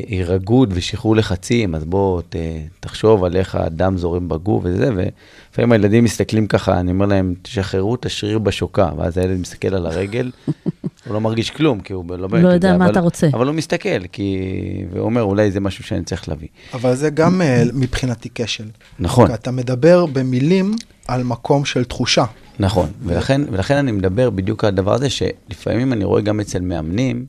הירגות 0.08 0.70
ושחרור 0.72 1.16
לחצים, 1.16 1.76
אז 1.76 1.86
בוא 1.86 2.22
ת, 2.22 2.36
תחשוב 2.80 3.24
על 3.24 3.36
איך 3.36 3.56
הדם 3.56 3.98
זורם 3.98 4.30
בגוף 4.30 4.64
וזה, 4.66 4.90
ולפעמים 4.96 5.72
הילדים 5.72 6.04
מסתכלים 6.04 6.48
ככה, 6.48 6.80
אני 6.80 6.92
אומר 6.92 7.06
להם, 7.06 7.34
תשחררו 7.42 7.96
את 7.96 8.06
השריר 8.06 8.40
בשוקה, 8.40 8.90
ואז 8.98 9.18
הילד 9.18 9.40
מסתכל 9.40 9.76
על 9.76 9.86
הרגל, 9.86 10.32
הוא 11.06 11.14
לא 11.14 11.22
מרגיש 11.22 11.52
כלום, 11.52 11.80
כי 11.80 11.94
הוא 11.94 12.06
לא 12.18 12.28
באמת 12.28 12.44
לא 12.44 12.50
יודע 12.50 12.78
מה 12.78 12.86
אבל, 12.86 12.92
אתה 12.92 13.00
רוצה. 13.00 13.28
אבל 13.34 13.48
הוא 13.48 13.56
מסתכל, 13.56 14.08
כי... 14.12 14.38
והוא 14.94 15.06
אומר, 15.06 15.22
אולי 15.22 15.52
זה 15.52 15.60
משהו 15.60 15.84
שאני 15.84 16.04
צריך 16.04 16.30
להביא. 16.30 16.48
אבל 16.74 16.96
זה 16.96 17.10
גם 17.10 17.42
אה, 17.42 17.64
מבחינתי 17.74 18.30
כשל. 18.36 18.68
נכון. 19.00 19.28
כי 19.28 19.34
אתה 19.34 19.52
מדבר 19.52 20.06
במילים 20.06 20.76
על 21.08 21.24
מקום 21.24 21.66
של 21.66 21.84
תחושה. 21.84 22.26
נכון, 22.60 22.90
ולכן, 23.06 23.42
ולכן 23.52 23.76
אני 23.76 23.92
מדבר 23.92 24.30
בדיוק 24.30 24.64
על 24.64 24.68
הדבר 24.68 24.94
הזה, 24.94 25.10
שלפעמים 25.10 25.94
אני 25.94 26.04
רואה 26.04 26.22
גם 26.22 26.40
אצל 26.40 26.60
מאמנים, 26.60 27.26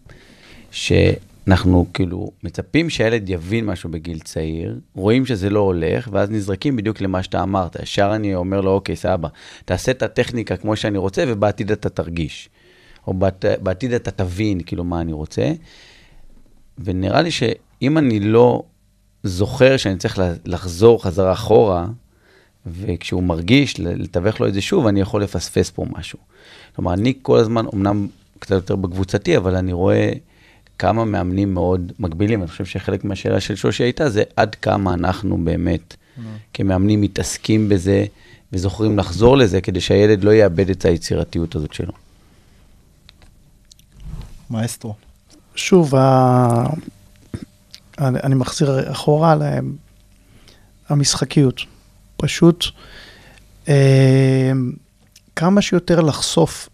שאנחנו 1.44 1.86
כאילו 1.94 2.30
מצפים 2.42 2.90
שהילד 2.90 3.28
יבין 3.28 3.66
משהו 3.66 3.90
בגיל 3.90 4.18
צעיר, 4.18 4.78
רואים 4.94 5.26
שזה 5.26 5.50
לא 5.50 5.60
הולך, 5.60 6.08
ואז 6.12 6.30
נזרקים 6.30 6.76
בדיוק 6.76 7.00
למה 7.00 7.22
שאתה 7.22 7.42
אמרת. 7.42 7.76
ישר 7.82 8.12
אני 8.14 8.34
אומר 8.34 8.60
לו, 8.60 8.70
אוקיי, 8.70 8.96
סבא, 8.96 9.28
תעשה 9.64 9.92
את 9.92 10.02
הטכניקה 10.02 10.56
כמו 10.56 10.76
שאני 10.76 10.98
רוצה, 10.98 11.24
ובעתיד 11.28 11.72
אתה 11.72 11.88
תרגיש. 11.88 12.48
או 13.06 13.14
בת, 13.14 13.44
בעתיד 13.62 13.92
אתה 13.92 14.10
תבין, 14.10 14.60
כאילו, 14.60 14.84
מה 14.84 15.00
אני 15.00 15.12
רוצה. 15.12 15.52
ונראה 16.78 17.22
לי 17.22 17.30
שאם 17.30 17.98
אני 17.98 18.20
לא 18.20 18.62
זוכר 19.22 19.76
שאני 19.76 19.96
צריך 19.96 20.20
לחזור 20.44 21.02
חזרה 21.02 21.32
אחורה, 21.32 21.86
וכשהוא 22.66 23.22
מרגיש, 23.22 23.80
לתווך 23.80 24.40
לו 24.40 24.48
את 24.48 24.54
זה 24.54 24.60
שוב, 24.60 24.86
אני 24.86 25.00
יכול 25.00 25.22
לפספס 25.22 25.70
פה 25.70 25.84
משהו. 25.90 26.18
כלומר, 26.76 26.92
אני 26.92 27.14
כל 27.22 27.38
הזמן, 27.38 27.64
אמנם 27.74 28.06
קצת 28.38 28.54
יותר 28.54 28.76
בקבוצתי, 28.76 29.36
אבל 29.36 29.56
אני 29.56 29.72
רואה 29.72 30.12
כמה 30.80 31.04
מאמנים 31.04 31.54
מאוד 31.54 31.92
מגבילים. 31.98 32.40
אני 32.40 32.48
חושב 32.48 32.64
שחלק 32.64 33.04
מהשאלה 33.04 33.40
של 33.40 33.54
שושי 33.56 33.82
הייתה, 33.82 34.10
זה 34.10 34.22
עד 34.36 34.54
כמה 34.54 34.94
אנחנו 34.94 35.44
באמת, 35.44 35.96
כמאמנים, 36.54 37.00
מתעסקים 37.00 37.68
בזה 37.68 38.04
וזוכרים 38.52 38.98
לחזור 38.98 39.36
לזה, 39.36 39.60
כדי 39.60 39.80
שהילד 39.80 40.24
לא 40.24 40.30
יאבד 40.30 40.70
את 40.70 40.84
היצירתיות 40.84 41.54
הזאת 41.54 41.72
שלו. 41.72 41.92
מאסטרו. 44.50 44.94
שוב, 45.54 45.94
ה... 45.94 46.66
אני 47.98 48.18
אני 48.22 48.34
מחזיר 48.34 48.92
אחורה 48.92 49.32
על 49.32 49.42
ה- 49.42 49.58
המשחקיות. 50.88 51.60
פשוט 52.16 52.64
אה, 53.68 54.52
כמה 55.36 55.62
שיותר 55.62 56.00
לחשוף 56.00 56.68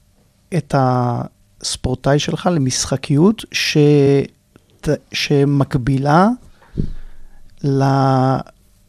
את 0.57 0.75
הספורטאי 1.61 2.19
שלך 2.19 2.49
למשחקיות 2.53 3.45
ש... 3.53 3.77
שמקבילה 5.13 6.29
ל... 7.65 7.83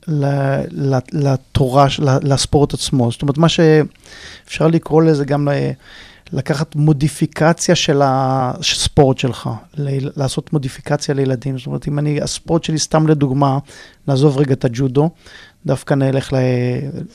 ל... 0.08 0.26
ל... 0.72 0.98
לתורה, 1.14 1.88
לספורט 2.00 2.74
עצמו. 2.74 3.12
זאת 3.12 3.22
אומרת, 3.22 3.38
מה 3.38 3.50
שאפשר 3.50 4.68
לקרוא 4.68 5.04
לזה 5.04 5.26
גם 5.26 5.48
ל... 5.50 5.52
לקחת 6.34 6.76
מודיפיקציה 6.76 7.76
של 7.76 8.02
הספורט 8.04 9.18
שלך, 9.18 9.50
ל- 9.78 10.20
לעשות 10.20 10.54
מודיפיקציה 10.54 11.16
לילדים. 11.16 11.58
זאת 11.58 11.68
אומרת, 11.68 11.88
אם 11.88 12.00
אני, 12.00 12.22
הספורט 12.22 12.64
שלי, 12.64 12.80
סתם 12.80 13.08
לדוגמה, 13.08 13.58
נעזוב 14.08 14.38
רגע 14.38 14.54
את 14.54 14.66
הג'ודו, 14.66 15.10
דווקא 15.66 15.94
נלך 15.94 16.34
ל- 16.34 16.38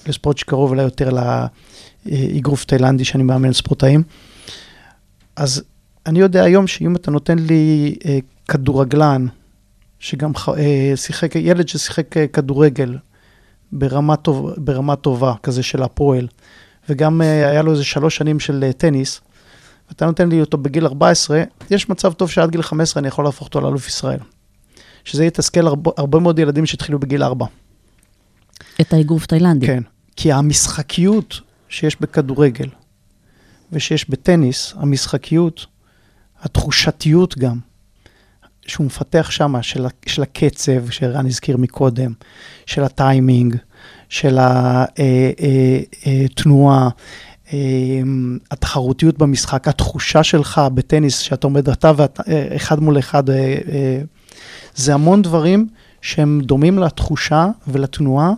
לספורט 0.06 0.38
שקרוב 0.38 0.72
אליי 0.72 0.84
יותר 0.84 1.10
לאגרוף 2.06 2.64
תאילנדי, 2.64 3.04
שאני 3.04 3.22
מאמן 3.22 3.52
ספורטאים. 3.52 4.02
אז 5.36 5.62
אני 6.06 6.18
יודע 6.18 6.42
היום 6.42 6.66
שאם 6.66 6.96
אתה 6.96 7.10
נותן 7.10 7.38
לי 7.38 7.94
אה, 8.06 8.18
כדורגלן, 8.48 9.26
שגם 9.98 10.32
אה, 10.58 10.92
שיחק, 10.96 11.36
ילד 11.36 11.68
ששיחק 11.68 12.16
אה, 12.16 12.26
כדורגל 12.26 12.98
ברמה, 13.72 14.16
טוב, 14.16 14.50
ברמה 14.56 14.96
טובה, 14.96 15.34
כזה 15.42 15.62
של 15.62 15.82
הפועל, 15.82 16.28
וגם 16.88 17.22
אה, 17.22 17.48
היה 17.50 17.62
לו 17.62 17.72
איזה 17.72 17.84
שלוש 17.84 18.16
שנים 18.16 18.40
של 18.40 18.64
אה, 18.64 18.72
טניס, 18.72 19.20
ואתה 19.88 20.06
נותן 20.06 20.28
לי 20.28 20.40
אותו 20.40 20.58
בגיל 20.58 20.86
14, 20.86 21.42
יש 21.70 21.88
מצב 21.88 22.12
טוב 22.12 22.30
שעד 22.30 22.50
גיל 22.50 22.62
15 22.62 23.00
אני 23.00 23.08
יכול 23.08 23.24
להפוך 23.24 23.46
אותו 23.46 23.60
לאלוף 23.60 23.88
ישראל. 23.88 24.18
שזה 25.04 25.24
יתסכל 25.24 25.66
הרבה, 25.66 25.90
הרבה 25.96 26.18
מאוד 26.18 26.38
ילדים 26.38 26.66
שהתחילו 26.66 26.98
בגיל 26.98 27.22
4. 27.22 27.46
את 28.80 28.92
האגרוף 28.92 29.26
תאילנדי. 29.26 29.66
כן. 29.66 29.82
כי 30.16 30.32
המשחקיות 30.32 31.40
שיש 31.68 32.00
בכדורגל 32.00 32.68
ושיש 33.72 34.10
בטניס, 34.10 34.74
המשחקיות, 34.76 35.66
התחושתיות 36.42 37.38
גם, 37.38 37.58
שהוא 38.66 38.86
מפתח 38.86 39.30
שמה, 39.30 39.62
של, 39.62 39.86
של 40.06 40.22
הקצב, 40.22 40.90
שרן 40.90 41.26
הזכיר 41.26 41.56
מקודם, 41.56 42.12
של 42.66 42.84
הטיימינג, 42.84 43.56
של 44.08 44.38
התנועה, 46.10 46.88
אה, 47.52 48.00
התחרותיות 48.50 49.18
במשחק, 49.18 49.68
התחושה 49.68 50.22
שלך 50.22 50.60
בטניס, 50.74 51.18
שאתה 51.18 51.46
עומד 51.46 51.68
אתה 51.68 51.92
ואחד 51.96 52.80
מול 52.80 52.98
אחד, 52.98 53.30
אה, 53.30 53.36
אה, 53.72 54.00
זה 54.74 54.94
המון 54.94 55.22
דברים 55.22 55.66
שהם 56.02 56.40
דומים 56.44 56.78
לתחושה 56.78 57.46
ולתנועה 57.68 58.32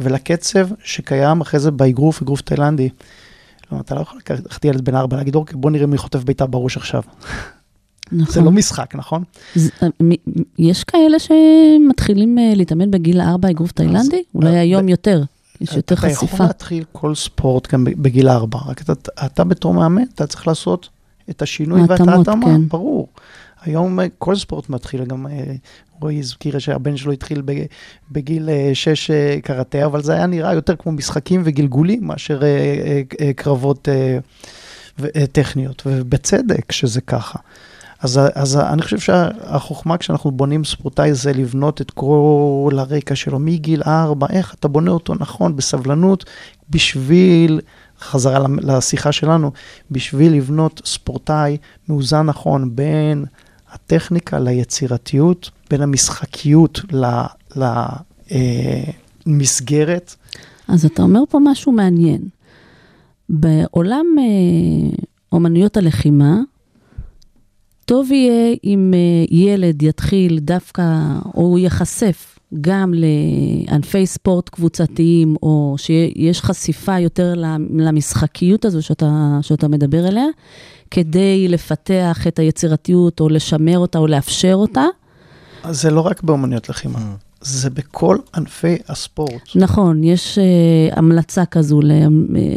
ולקצב 0.00 0.68
שקיים 0.84 1.40
אחרי 1.40 1.60
זה 1.60 1.70
באגרוף, 1.70 2.22
אגרוף 2.22 2.40
תאילנדי. 2.40 2.88
לא, 3.72 3.80
אתה 3.80 3.94
לא 3.94 4.00
יכול 4.00 4.18
לקחת 4.18 4.64
ילד 4.64 4.84
בן 4.84 4.94
ארבע, 4.94 5.16
להגיד, 5.16 5.34
אוקיי, 5.34 5.56
בוא 5.56 5.70
נראה 5.70 5.86
מי 5.86 5.98
חוטף 5.98 6.24
בעיטה 6.24 6.46
בראש 6.46 6.76
עכשיו. 6.76 7.02
נכון. 8.12 8.34
זה 8.34 8.40
לא 8.40 8.50
משחק, 8.50 8.94
נכון? 8.94 9.24
זה- 9.54 9.70
אה, 9.82 9.88
יש 10.58 10.84
כאלה 10.84 11.16
שמתחילים 11.18 12.38
אה, 12.38 12.52
להתאמן 12.56 12.90
בגיל 12.90 13.20
4 13.20 13.50
אגרוף 13.50 13.72
תאילנדי? 13.72 14.22
אולי 14.34 14.54
אה, 14.54 14.60
היום 14.60 14.88
יותר. 14.88 15.22
יש 15.60 15.72
יותר 15.76 15.94
אתה 15.94 16.02
חשיפה. 16.02 16.24
יכול 16.34 16.46
להתחיל 16.46 16.84
כל 16.92 17.14
ספורט 17.14 17.72
גם 17.74 17.84
בגיל 17.84 18.28
ארבע, 18.28 18.58
רק 18.66 18.80
אתה, 18.82 18.92
אתה 19.26 19.44
בתור 19.44 19.74
מאמן, 19.74 20.02
אתה 20.14 20.26
צריך 20.26 20.46
לעשות 20.46 20.88
את 21.30 21.42
השינוי 21.42 21.80
ואת 21.82 22.00
ההתאמה, 22.00 22.46
כן. 22.46 22.68
ברור. 22.68 23.08
היום 23.62 24.00
אה, 24.00 24.06
כל 24.18 24.36
ספורט 24.36 24.68
מתחיל, 24.68 25.04
גם 25.04 25.26
אה, 25.26 25.54
רועי 26.00 26.18
הזכיר 26.18 26.58
שהבן 26.58 26.96
שלו 26.96 27.12
התחיל 27.12 27.40
בג- 27.40 27.66
בגיל 28.10 28.50
אה, 28.50 28.70
שש 28.74 29.10
אה, 29.10 29.38
קראטה, 29.42 29.84
אבל 29.84 30.02
זה 30.02 30.12
היה 30.12 30.26
נראה 30.26 30.54
יותר 30.54 30.76
כמו 30.76 30.92
משחקים 30.92 31.42
וגלגולים 31.44 32.06
מאשר 32.06 32.40
קרבות 33.36 33.88
טכניות, 35.32 35.82
ובצדק 35.86 36.72
שזה 36.72 37.00
ככה. 37.00 37.38
אז, 38.00 38.20
אז 38.34 38.56
אני 38.56 38.82
חושב 38.82 38.98
שהחוכמה 38.98 39.98
כשאנחנו 39.98 40.30
בונים 40.30 40.64
ספורטאי 40.64 41.14
זה 41.14 41.32
לבנות 41.32 41.80
את 41.80 41.90
כל 41.90 42.72
הרקע 42.78 43.14
שלו 43.14 43.38
מגיל 43.38 43.82
ארבע, 43.86 44.26
איך 44.30 44.54
אתה 44.54 44.68
בונה 44.68 44.90
אותו 44.90 45.14
נכון, 45.14 45.56
בסבלנות, 45.56 46.24
בשביל, 46.70 47.60
חזרה 48.00 48.46
לשיחה 48.62 49.12
שלנו, 49.12 49.50
בשביל 49.90 50.32
לבנות 50.32 50.82
ספורטאי 50.84 51.56
מאוזן 51.88 52.26
נכון 52.26 52.76
בין 52.76 53.24
הטכניקה 53.72 54.38
ליצירתיות, 54.38 55.50
בין 55.70 55.82
המשחקיות 55.82 56.80
למסגרת. 59.26 60.14
אז 60.68 60.84
אתה 60.84 61.02
אומר 61.02 61.22
פה 61.28 61.38
משהו 61.44 61.72
מעניין. 61.72 62.20
בעולם 63.28 64.06
אה, 64.18 64.24
אומנויות 65.32 65.76
הלחימה, 65.76 66.40
טוב 67.84 68.12
יהיה 68.12 68.56
אם 68.64 68.94
אה, 68.94 69.36
ילד 69.36 69.82
יתחיל 69.82 70.38
דווקא, 70.38 70.82
או 71.34 71.42
הוא 71.42 71.58
ייחשף 71.58 72.37
גם 72.60 72.94
לענפי 72.96 74.06
ספורט 74.06 74.48
קבוצתיים, 74.48 75.36
או 75.42 75.74
שיש 75.78 76.42
חשיפה 76.42 76.98
יותר 76.98 77.34
למשחקיות 77.70 78.64
הזו 78.64 78.82
שאתה, 78.82 79.38
שאתה 79.42 79.68
מדבר 79.68 80.06
עליה, 80.06 80.26
כדי 80.90 81.48
לפתח 81.48 82.26
את 82.28 82.38
היצירתיות, 82.38 83.20
או 83.20 83.28
לשמר 83.28 83.78
אותה, 83.78 83.98
או 83.98 84.06
לאפשר 84.06 84.54
אותה. 84.54 84.84
אז 85.62 85.82
זה 85.82 85.90
לא 85.90 86.00
רק 86.00 86.22
באומנויות 86.22 86.68
לחימה, 86.68 86.98
זה 87.40 87.70
בכל 87.70 88.16
ענפי 88.34 88.76
הספורט. 88.88 89.42
נכון, 89.54 90.04
יש 90.04 90.38
uh, 90.38 90.98
המלצה 90.98 91.44
כזו 91.44 91.80
ל- 91.80 91.90
uh, 91.92 92.08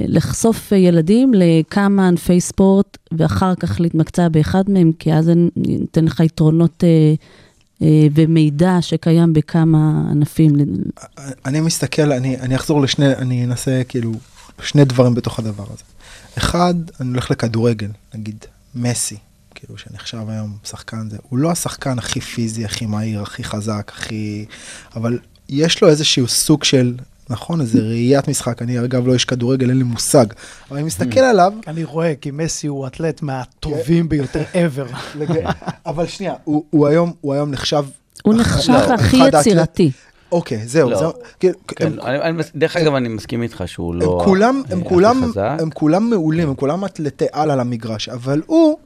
לחשוף 0.07 0.73
uh, 0.73 0.75
ילדים 0.75 1.31
לכמה 1.35 2.07
ענפי 2.07 2.41
ספורט, 2.41 2.97
ואחר 3.11 3.55
כך 3.55 3.81
להתמקצע 3.81 4.29
באחד 4.29 4.63
מהם, 4.67 4.91
כי 4.99 5.13
אז 5.13 5.25
זה 5.25 5.33
ייתן 5.67 6.05
לך 6.05 6.19
יתרונות 6.19 6.83
uh, 6.83 7.21
ומידע 8.13 8.77
שקיים 8.81 9.33
בכמה 9.33 10.03
ענפים. 10.11 10.55
אני 11.45 11.61
מסתכל, 11.61 12.11
אני, 12.11 12.37
אני 12.39 12.55
אחזור 12.55 12.81
לשני, 12.81 13.13
אני 13.15 13.45
אנסה 13.45 13.81
כאילו 13.87 14.13
שני 14.61 14.85
דברים 14.85 15.13
בתוך 15.13 15.39
הדבר 15.39 15.63
הזה. 15.63 15.83
אחד, 16.37 16.73
אני 16.99 17.09
הולך 17.09 17.31
לכדורגל, 17.31 17.89
נגיד 18.13 18.45
מסי, 18.75 19.17
כאילו 19.55 19.77
שנחשב 19.77 20.29
היום 20.29 20.57
שחקן 20.63 21.09
זה, 21.09 21.17
הוא 21.29 21.39
לא 21.39 21.51
השחקן 21.51 21.99
הכי 21.99 22.21
פיזי, 22.21 22.65
הכי 22.65 22.85
מהיר, 22.85 23.21
הכי 23.21 23.43
חזק, 23.43 23.91
הכי... 23.95 24.45
אבל 24.95 25.19
יש 25.49 25.81
לו 25.81 25.89
איזשהו 25.89 26.27
סוג 26.27 26.63
של, 26.63 26.95
נכון, 27.31 27.61
איזה 27.61 27.79
ראיית 27.79 28.27
משחק, 28.27 28.61
אני 28.61 28.79
אגב 28.79 29.07
לא 29.07 29.13
איש 29.13 29.25
כדורגל, 29.25 29.69
אין 29.69 29.77
לי 29.77 29.83
מושג, 29.83 30.25
אבל 30.69 30.77
אני 30.77 30.85
מסתכל 30.85 31.19
עליו, 31.19 31.53
אני 31.67 31.83
רואה, 31.83 32.13
כי 32.21 32.31
מסי 32.31 32.67
הוא 32.67 32.87
אתלט 32.87 33.21
מהטובים 33.21 34.09
ביותר 34.09 34.43
ever. 34.53 34.95
אבל 35.85 36.07
שנייה, 36.07 36.33
הוא, 36.43 36.87
היום, 36.87 37.51
נחשב 37.51 37.85
הוא 38.23 38.33
נחשב 38.33 38.73
הכי 38.73 39.17
יצירתי. 39.27 39.91
אוקיי, 40.31 40.67
זהו, 40.67 40.89
לא. 40.89 40.97
זהו. 40.97 41.11
כאילו, 41.39 41.53
כן, 41.67 41.85
הם- 41.87 41.99
אני- 42.01 42.21
אני 42.21 42.31
מס- 42.37 42.51
דרך 42.55 42.75
אגב, 42.77 42.95
אני 42.95 43.07
מסכים 43.09 43.41
איתך 43.43 43.63
שהוא 43.65 43.95
לא... 43.95 44.19
הם 44.19 44.25
כולם, 44.25 44.61
הם 44.69 44.83
כולם, 44.83 45.23
חזק. 45.31 45.57
הם 45.59 45.69
כולם 45.69 46.09
מעולים, 46.09 46.49
הם 46.49 46.55
כולם 46.55 46.85
אתלטי 46.85 47.25
על 47.31 47.51
על 47.51 47.59
המגרש, 47.59 48.09
אבל 48.09 48.41
הוא 48.45 48.77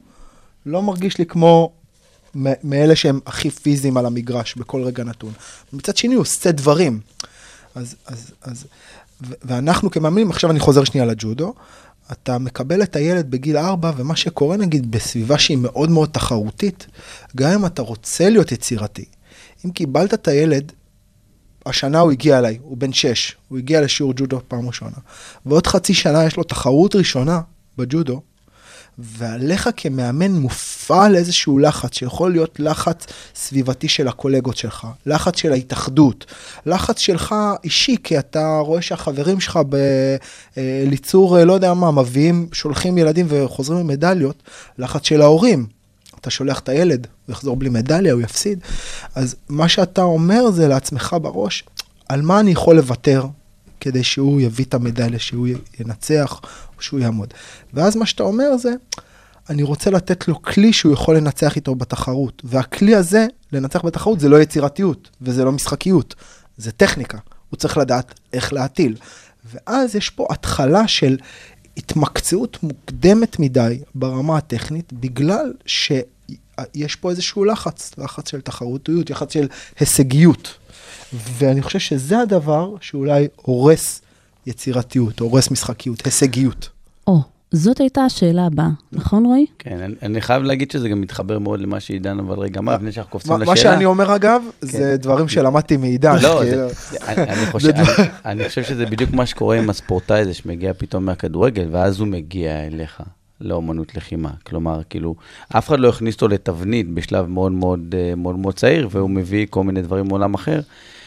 לא 0.65 0.81
מרגיש 0.81 1.17
לי 1.17 1.25
כמו 1.25 1.71
מאלה 2.63 2.95
שהם 2.95 3.19
הכי 3.25 3.49
פיזיים 3.49 3.97
על 3.97 4.05
המגרש 4.05 4.55
בכל 4.55 4.83
רגע 4.83 5.03
נתון. 5.03 5.31
מצד 5.73 5.97
שני, 5.97 6.13
הוא 6.13 6.21
עושה 6.21 6.51
דברים. 6.51 6.99
אז, 7.75 7.95
אז, 8.05 8.31
אז, 8.41 8.65
ואנחנו 9.21 9.91
כמאמנים, 9.91 10.29
עכשיו 10.29 10.51
אני 10.51 10.59
חוזר 10.59 10.83
שנייה 10.83 11.05
לג'ודו, 11.05 11.53
אתה 12.11 12.37
מקבל 12.37 12.83
את 12.83 12.95
הילד 12.95 13.31
בגיל 13.31 13.57
4, 13.57 13.91
ומה 13.97 14.15
שקורה 14.15 14.57
נגיד 14.57 14.91
בסביבה 14.91 15.37
שהיא 15.37 15.57
מאוד 15.57 15.89
מאוד 15.89 16.09
תחרותית, 16.09 16.87
גם 17.35 17.51
אם 17.51 17.65
אתה 17.65 17.81
רוצה 17.81 18.29
להיות 18.29 18.51
יצירתי, 18.51 19.05
אם 19.65 19.71
קיבלת 19.71 20.13
את 20.13 20.27
הילד 20.27 20.71
השנה 21.65 21.99
הוא 21.99 22.11
הגיע 22.11 22.39
אליי, 22.39 22.57
הוא 22.61 22.77
בן 22.77 22.93
6, 22.93 23.35
הוא 23.47 23.57
הגיע 23.57 23.81
לשיעור 23.81 24.13
ג'ודו 24.15 24.39
פעם 24.47 24.67
ראשונה. 24.67 24.97
ועוד 25.45 25.67
חצי 25.67 25.93
שנה 25.93 26.25
יש 26.25 26.37
לו 26.37 26.43
תחרות 26.43 26.95
ראשונה 26.95 27.41
בג'ודו, 27.77 28.21
ועליך 28.99 29.69
כמאמן 29.77 30.31
מופעל 30.31 31.15
איזשהו 31.15 31.59
לחץ, 31.59 31.95
שיכול 31.95 32.31
להיות 32.31 32.59
לחץ 32.59 33.05
סביבתי 33.35 33.87
של 33.87 34.07
הקולגות 34.07 34.57
שלך, 34.57 34.87
לחץ 35.05 35.37
של 35.37 35.51
ההתאחדות, 35.51 36.25
לחץ 36.65 36.99
שלך 36.99 37.35
אישי, 37.63 37.95
כי 38.03 38.19
אתה 38.19 38.57
רואה 38.59 38.81
שהחברים 38.81 39.39
שלך 39.39 39.59
בליצור, 40.57 41.37
לא 41.43 41.53
יודע 41.53 41.73
מה, 41.73 41.91
מביאים, 41.91 42.47
שולחים 42.53 42.97
ילדים 42.97 43.25
וחוזרים 43.29 43.79
עם 43.79 43.87
מדליות, 43.87 44.43
לחץ 44.77 45.05
של 45.05 45.21
ההורים. 45.21 45.65
אתה 46.21 46.29
שולח 46.29 46.59
את 46.59 46.69
הילד, 46.69 47.07
הוא 47.25 47.33
יחזור 47.33 47.55
בלי 47.55 47.69
מדליה, 47.69 48.13
הוא 48.13 48.21
יפסיד. 48.21 48.59
אז 49.15 49.35
מה 49.49 49.69
שאתה 49.69 50.01
אומר 50.01 50.51
זה 50.51 50.67
לעצמך 50.67 51.15
בראש, 51.21 51.63
על 52.09 52.21
מה 52.21 52.39
אני 52.39 52.51
יכול 52.51 52.75
לוותר 52.75 53.25
כדי 53.79 54.03
שהוא 54.03 54.41
יביא 54.41 54.65
את 54.65 54.73
המדליה, 54.73 55.19
שהוא 55.19 55.47
ינצח, 55.79 56.41
שהוא 56.79 56.99
יעמוד. 56.99 57.33
ואז 57.73 57.95
מה 57.95 58.05
שאתה 58.05 58.23
אומר 58.23 58.57
זה, 58.57 58.73
אני 59.49 59.63
רוצה 59.63 59.89
לתת 59.89 60.27
לו 60.27 60.41
כלי 60.41 60.73
שהוא 60.73 60.93
יכול 60.93 61.17
לנצח 61.17 61.55
איתו 61.55 61.75
בתחרות. 61.75 62.41
והכלי 62.45 62.95
הזה, 62.95 63.27
לנצח 63.51 63.85
בתחרות, 63.85 64.19
זה 64.19 64.29
לא 64.29 64.41
יצירתיות, 64.41 65.09
וזה 65.21 65.43
לא 65.43 65.51
משחקיות, 65.51 66.15
זה 66.57 66.71
טכניקה. 66.71 67.17
הוא 67.49 67.57
צריך 67.57 67.77
לדעת 67.77 68.19
איך 68.33 68.53
להטיל. 68.53 68.95
ואז 69.53 69.95
יש 69.95 70.09
פה 70.09 70.27
התחלה 70.29 70.87
של 70.87 71.17
התמקצעות 71.77 72.63
מוקדמת 72.63 73.39
מדי 73.39 73.79
ברמה 73.95 74.37
הטכנית, 74.37 74.93
בגלל 74.93 75.53
שיש 75.65 76.95
פה 76.95 77.09
איזשהו 77.09 77.45
לחץ, 77.45 77.91
לחץ 77.97 78.29
של 78.29 78.41
תחרותיות, 78.41 79.09
לחץ 79.09 79.33
של 79.33 79.47
הישגיות. 79.79 80.53
ואני 81.13 81.61
חושב 81.61 81.79
שזה 81.79 82.19
הדבר 82.19 82.75
שאולי 82.81 83.27
הורס 83.35 84.01
יצירתיות, 84.47 85.19
הורס 85.19 85.51
משחקיות, 85.51 86.05
הישגיות. 86.05 86.69
או, 87.07 87.21
זאת 87.51 87.79
הייתה 87.79 88.01
השאלה 88.01 88.45
הבאה, 88.45 88.69
נכון 88.91 89.25
רועי? 89.25 89.45
כן, 89.59 89.79
אני, 89.79 89.93
אני 90.01 90.21
חייב 90.21 90.43
להגיד 90.43 90.71
שזה 90.71 90.89
גם 90.89 91.01
מתחבר 91.01 91.39
מאוד 91.39 91.59
למה 91.59 91.79
שעידן 91.79 92.19
אבל 92.19 92.39
רגע 92.39 92.59
אמר, 92.59 92.75
לפני 92.75 92.91
שאנחנו 92.91 93.11
קופצים 93.11 93.31
מה, 93.31 93.37
לשאלה. 93.37 93.51
מה 93.51 93.57
שאני 93.57 93.85
אומר 93.85 94.15
אגב, 94.15 94.41
זה 94.61 94.97
דברים 94.97 95.27
שלמדתי 95.27 95.77
מעידן. 95.77 96.15
לא, 96.21 96.39
כאילו. 96.43 96.69
זה, 96.69 96.73
זה, 96.91 96.97
אני, 97.07 97.23
אני, 97.23 97.45
חושב, 97.51 97.69
אני, 97.69 98.07
אני 98.25 98.49
חושב 98.49 98.63
שזה 98.63 98.85
בדיוק 98.85 99.11
מה 99.11 99.25
שקורה 99.25 99.57
עם 99.57 99.69
הספורטאי 99.69 100.19
הזה 100.19 100.33
שמגיע 100.33 100.73
פתאום 100.73 101.05
מהכדורגל, 101.05 101.67
ואז 101.71 101.99
הוא 101.99 102.07
מגיע 102.07 102.67
אליך 102.67 103.01
לאומנות 103.41 103.95
לחימה. 103.95 104.29
כלומר, 104.43 104.81
כאילו, 104.89 105.15
אף 105.57 105.67
אחד 105.67 105.79
לא 105.79 105.89
הכניס 105.89 106.15
אותו 106.15 106.27
לתבנית 106.27 106.89
בשלב 106.89 107.25
מאוד 107.25 107.51
מאוד 107.51 107.95
אה, 107.97 108.15
מאוד 108.15 108.35
מאוד 108.35 108.55
צעיר, 108.55 108.87
והוא 108.91 109.09
מביא 109.09 109.47
כל 109.49 109.63
מיני 109.63 109.81
דברים 109.81 110.07
מעולם 110.07 110.33
אחר. 110.33 110.59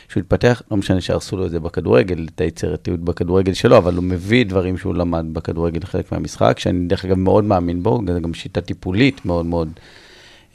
שהוא 0.08 0.20
התפתח, 0.20 0.62
לא 0.70 0.76
משנה 0.76 1.00
שהרסו 1.00 1.36
לו 1.36 1.46
את 1.46 1.50
זה 1.50 1.60
בכדורגל, 1.60 2.26
את 2.34 2.40
היצירתיות 2.40 3.00
בכדורגל 3.00 3.52
שלו, 3.52 3.76
אבל 3.76 3.94
הוא 3.94 4.04
מביא 4.04 4.46
דברים 4.46 4.78
שהוא 4.78 4.94
למד 4.94 5.26
בכדורגל 5.32 5.80
חלק 5.84 6.12
מהמשחק, 6.12 6.58
שאני 6.58 6.86
דרך 6.86 7.04
אגב 7.04 7.16
מאוד 7.16 7.44
מאמין 7.44 7.82
בו, 7.82 8.00
זה 8.06 8.20
גם 8.20 8.34
שיטה 8.34 8.60
טיפולית 8.60 9.24
מאוד 9.24 9.46
מאוד, 9.46 9.70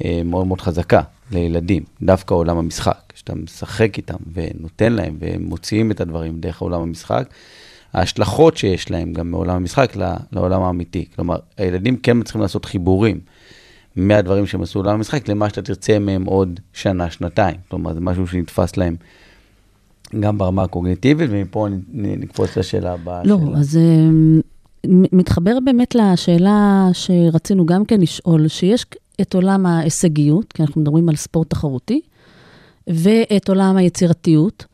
אה, 0.06 0.22
מאוד 0.26 0.48
מאוד 0.48 0.62
חזקה 0.62 1.02
לילדים, 1.32 1.84
דווקא 2.02 2.34
עולם 2.34 2.58
המשחק, 2.58 3.14
שאתה 3.16 3.36
משחק 3.36 3.98
איתם 3.98 4.18
ונותן 4.34 4.94
להם 4.94 5.18
והם 5.20 5.44
מוציאים 5.44 5.92
את 5.92 6.02
הדברים 6.02 6.40
דרך 6.40 6.62
עולם 6.62 6.82
המשחק, 6.82 7.28
ההשלכות 7.94 8.58
שיש 8.58 8.92
להם 8.92 9.14
גם 9.14 9.32
מעולם 9.32 9.56
המשחק 9.56 9.96
לעולם 10.32 10.62
האמיתי. 10.62 11.06
כלומר, 11.16 11.38
הילדים 11.58 11.98
כן 11.98 12.18
מצליחים 12.18 12.42
לעשות 12.42 12.66
חיבורים. 12.66 13.20
מהדברים 13.96 14.48
שהם 14.48 14.62
עשו 14.62 14.84
לעולם 14.84 14.96
המשחק, 14.96 15.28
למה 15.28 15.50
שאתה 15.50 15.62
תרצה 15.62 16.00
מהם 16.00 16.24
עוד 16.24 16.60
שנה, 16.74 17.12
שנתיים. 17.12 17.56
כלומר, 17.70 17.94
זה 17.94 18.00
משהו 18.00 18.28
שנתפס 18.28 18.78
להם 18.78 18.96
גם 20.20 20.38
ברמה 20.38 20.64
הקוגניטיבית, 20.64 21.30
ומפה 21.32 21.68
נקפוץ 21.94 22.58
לשאלה 22.58 22.94
הבאה. 22.94 23.24
לא, 23.24 23.38
שלה. 23.46 23.58
אז 23.58 23.80
מ- 24.88 25.18
מתחבר 25.18 25.58
באמת 25.66 25.96
לשאלה 25.96 26.88
שרצינו 26.94 27.66
גם 27.66 27.86
כן 27.86 28.02
לשאול, 28.02 28.48
שיש 28.48 28.86
את 29.22 29.34
עולם 29.34 29.66
ההישגיות, 29.66 30.54
כי 30.54 30.64
אנחנו 30.64 30.82
מדברים 30.82 31.10
על 31.10 31.16
ספורט 31.16 31.50
תחרותי, 31.50 32.02
ואת 32.88 33.50
עולם 33.50 33.78
היצירתיות, 33.78 34.66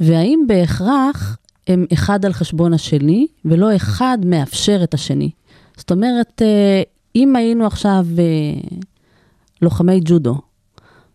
והאם 0.00 0.44
בהכרח 0.46 1.36
הם 1.68 1.86
אחד 1.92 2.24
על 2.24 2.32
חשבון 2.32 2.72
השני, 2.72 3.26
ולא 3.44 3.76
אחד 3.76 4.18
מאפשר 4.26 4.80
את 4.84 4.94
השני. 4.94 5.30
זאת 5.76 5.90
אומרת, 5.90 6.42
אה, 6.42 6.82
אם 7.16 7.36
היינו 7.36 7.66
עכשיו 7.66 8.06
אה, 8.18 8.60
לוחמי 9.62 10.00
ג'ודו, 10.04 10.34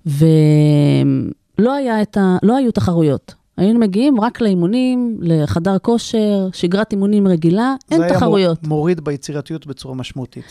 ולא 0.05 1.73
היה 1.73 1.95
ה... 2.17 2.37
לא 2.43 2.57
היו 2.57 2.71
תחרויות. 2.71 3.35
היינו 3.57 3.79
מגיעים 3.79 4.21
רק 4.21 4.41
לאימונים, 4.41 5.17
לחדר 5.21 5.77
כושר, 5.81 6.47
שגרת 6.53 6.91
אימונים 6.91 7.27
רגילה, 7.27 7.75
אין 7.91 8.01
זה 8.01 8.07
תחרויות. 8.13 8.57
היה 8.61 8.69
מוריד 8.69 9.01
ביצירתיות 9.03 9.67
בצורה 9.67 9.95
משמעותית. 9.95 10.45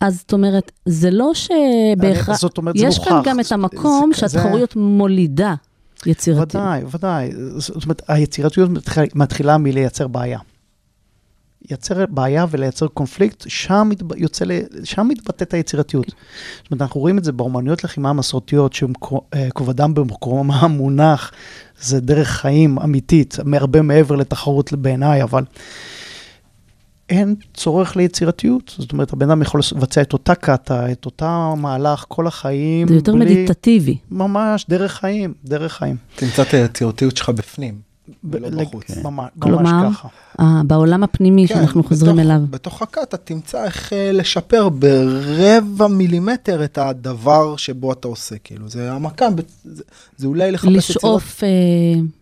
אז 0.00 0.18
זאת 0.18 0.32
אומרת, 0.32 0.72
זה 0.86 1.10
לא 1.10 1.30
שבהכרח... 1.34 2.38
זאת 2.38 2.58
אומרת, 2.58 2.76
זה 2.78 2.86
יש 2.86 2.98
כאן 2.98 3.16
מוכח. 3.16 3.28
גם 3.28 3.40
את 3.40 3.44
זה- 3.44 3.54
המקום 3.54 4.10
זה- 4.14 4.20
שהתחרויות 4.20 4.76
מולידה 4.76 5.54
יצירתיות. 6.06 6.54
ודאי, 6.54 6.82
ודאי. 6.94 7.30
זאת 7.56 7.84
אומרת, 7.84 8.02
היצירתיות 8.08 8.70
מתחילה- 8.70 9.06
מתחילה 9.14 9.58
מלייצר 9.58 10.08
בעיה. 10.08 10.38
לייצר 11.70 12.06
בעיה 12.08 12.46
ולייצר 12.50 12.86
קונפליקט, 12.86 13.44
שם, 13.48 13.86
מתב... 13.90 14.16
יוצא 14.16 14.44
ל... 14.44 14.50
שם 14.84 15.08
מתבטאת 15.08 15.54
היצירתיות. 15.54 16.06
זאת 16.06 16.70
אומרת, 16.70 16.82
אנחנו 16.82 17.00
רואים 17.00 17.18
את 17.18 17.24
זה 17.24 17.32
באומנויות 17.32 17.84
לחימה 17.84 18.10
המסורתיות, 18.10 18.72
שכבודם 18.72 19.94
במקומם 19.94 20.50
המונח, 20.50 21.32
זה 21.80 22.00
דרך 22.00 22.28
חיים 22.28 22.78
אמיתית, 22.78 23.36
הרבה 23.52 23.82
מעבר 23.82 24.16
לתחרות 24.16 24.72
בעיניי, 24.72 25.22
אבל 25.22 25.44
אין 27.08 27.34
צורך 27.54 27.96
ליצירתיות. 27.96 28.74
זאת 28.78 28.92
אומרת, 28.92 29.12
הבן 29.12 29.30
אדם 29.30 29.42
יכול 29.42 29.60
לבצע 29.76 30.02
את 30.02 30.12
אותה 30.12 30.34
קאטה, 30.34 30.92
את 30.92 31.06
אותה 31.06 31.54
מהלך 31.56 32.04
כל 32.08 32.26
החיים, 32.26 32.88
זה 32.88 32.94
יותר 32.94 33.14
מדיטטיבי. 33.14 33.98
ממש, 34.10 34.66
דרך 34.68 34.92
חיים, 34.92 35.34
דרך 35.44 35.72
חיים. 35.72 35.96
תמצא 36.16 36.42
את 36.42 36.54
היצירתיות 36.54 37.16
שלך 37.16 37.28
בפנים, 37.28 37.93
ולא 38.24 38.48
לג- 38.48 38.60
בחוץ. 38.68 38.90
ממש, 38.90 39.04
ממש 39.06 39.30
כלומר, 39.38 39.88
ככה. 39.90 40.08
אה, 40.40 40.62
בעולם 40.66 41.02
הפנימי 41.04 41.48
כן, 41.48 41.54
שאנחנו 41.54 41.84
חוזרים 41.84 42.16
בתוך- 42.16 42.24
אליו. 42.26 42.40
בתוך 42.50 42.82
הקאט 42.82 43.02
אתה 43.08 43.16
תמצא 43.16 43.64
איך 43.64 43.92
אה, 43.92 44.12
לשפר 44.12 44.68
ברבע 44.68 45.86
מילימטר 45.88 46.64
את 46.64 46.78
הדבר 46.78 47.56
שבו 47.56 47.92
אתה 47.92 48.08
עושה, 48.08 48.36
כאילו, 48.44 48.68
זה 48.68 48.90
ב- 49.36 49.40
זה, 49.64 49.82
זה 50.16 50.26
אולי 50.26 50.52
לחפש 50.52 50.68
יצירות. 50.68 50.88
לשאוף... 50.96 51.44
אה, 51.44 51.48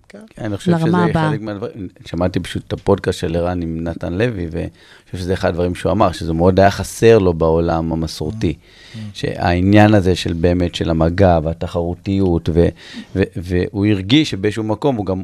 כן, 0.08 0.18
אני 0.44 0.56
חושב 0.56 0.70
לרמה 0.70 0.86
שזה 0.86 0.96
הבאה. 1.10 1.30
חלק 1.30 1.40
מהדברים, 1.40 1.88
שמעתי 2.06 2.40
פשוט 2.40 2.62
את 2.68 2.72
הפודקאסט 2.72 3.18
של 3.18 3.36
ערן 3.36 3.62
עם 3.62 3.80
נתן 3.84 4.12
לוי, 4.12 4.46
ואני 4.50 4.68
חושב 5.06 5.18
שזה 5.18 5.32
אחד 5.34 5.48
הדברים 5.48 5.74
שהוא 5.74 5.92
אמר, 5.92 6.12
שזה 6.12 6.32
מאוד 6.32 6.60
היה 6.60 6.70
חסר 6.70 7.18
לו 7.18 7.34
בעולם 7.34 7.92
המסורתי. 7.92 8.54
שהעניין 9.14 9.94
הזה 9.94 10.14
של 10.16 10.32
באמת, 10.32 10.74
של 10.74 10.90
המגע 10.90 11.38
והתחרותיות, 11.42 12.48
ו- 12.54 12.68
ו- 13.16 13.22
והוא 13.36 13.86
הרגיש 13.86 14.30
שבאיזשהו 14.30 14.64
מקום 14.64 14.96
הוא 14.96 15.06
גם, 15.06 15.22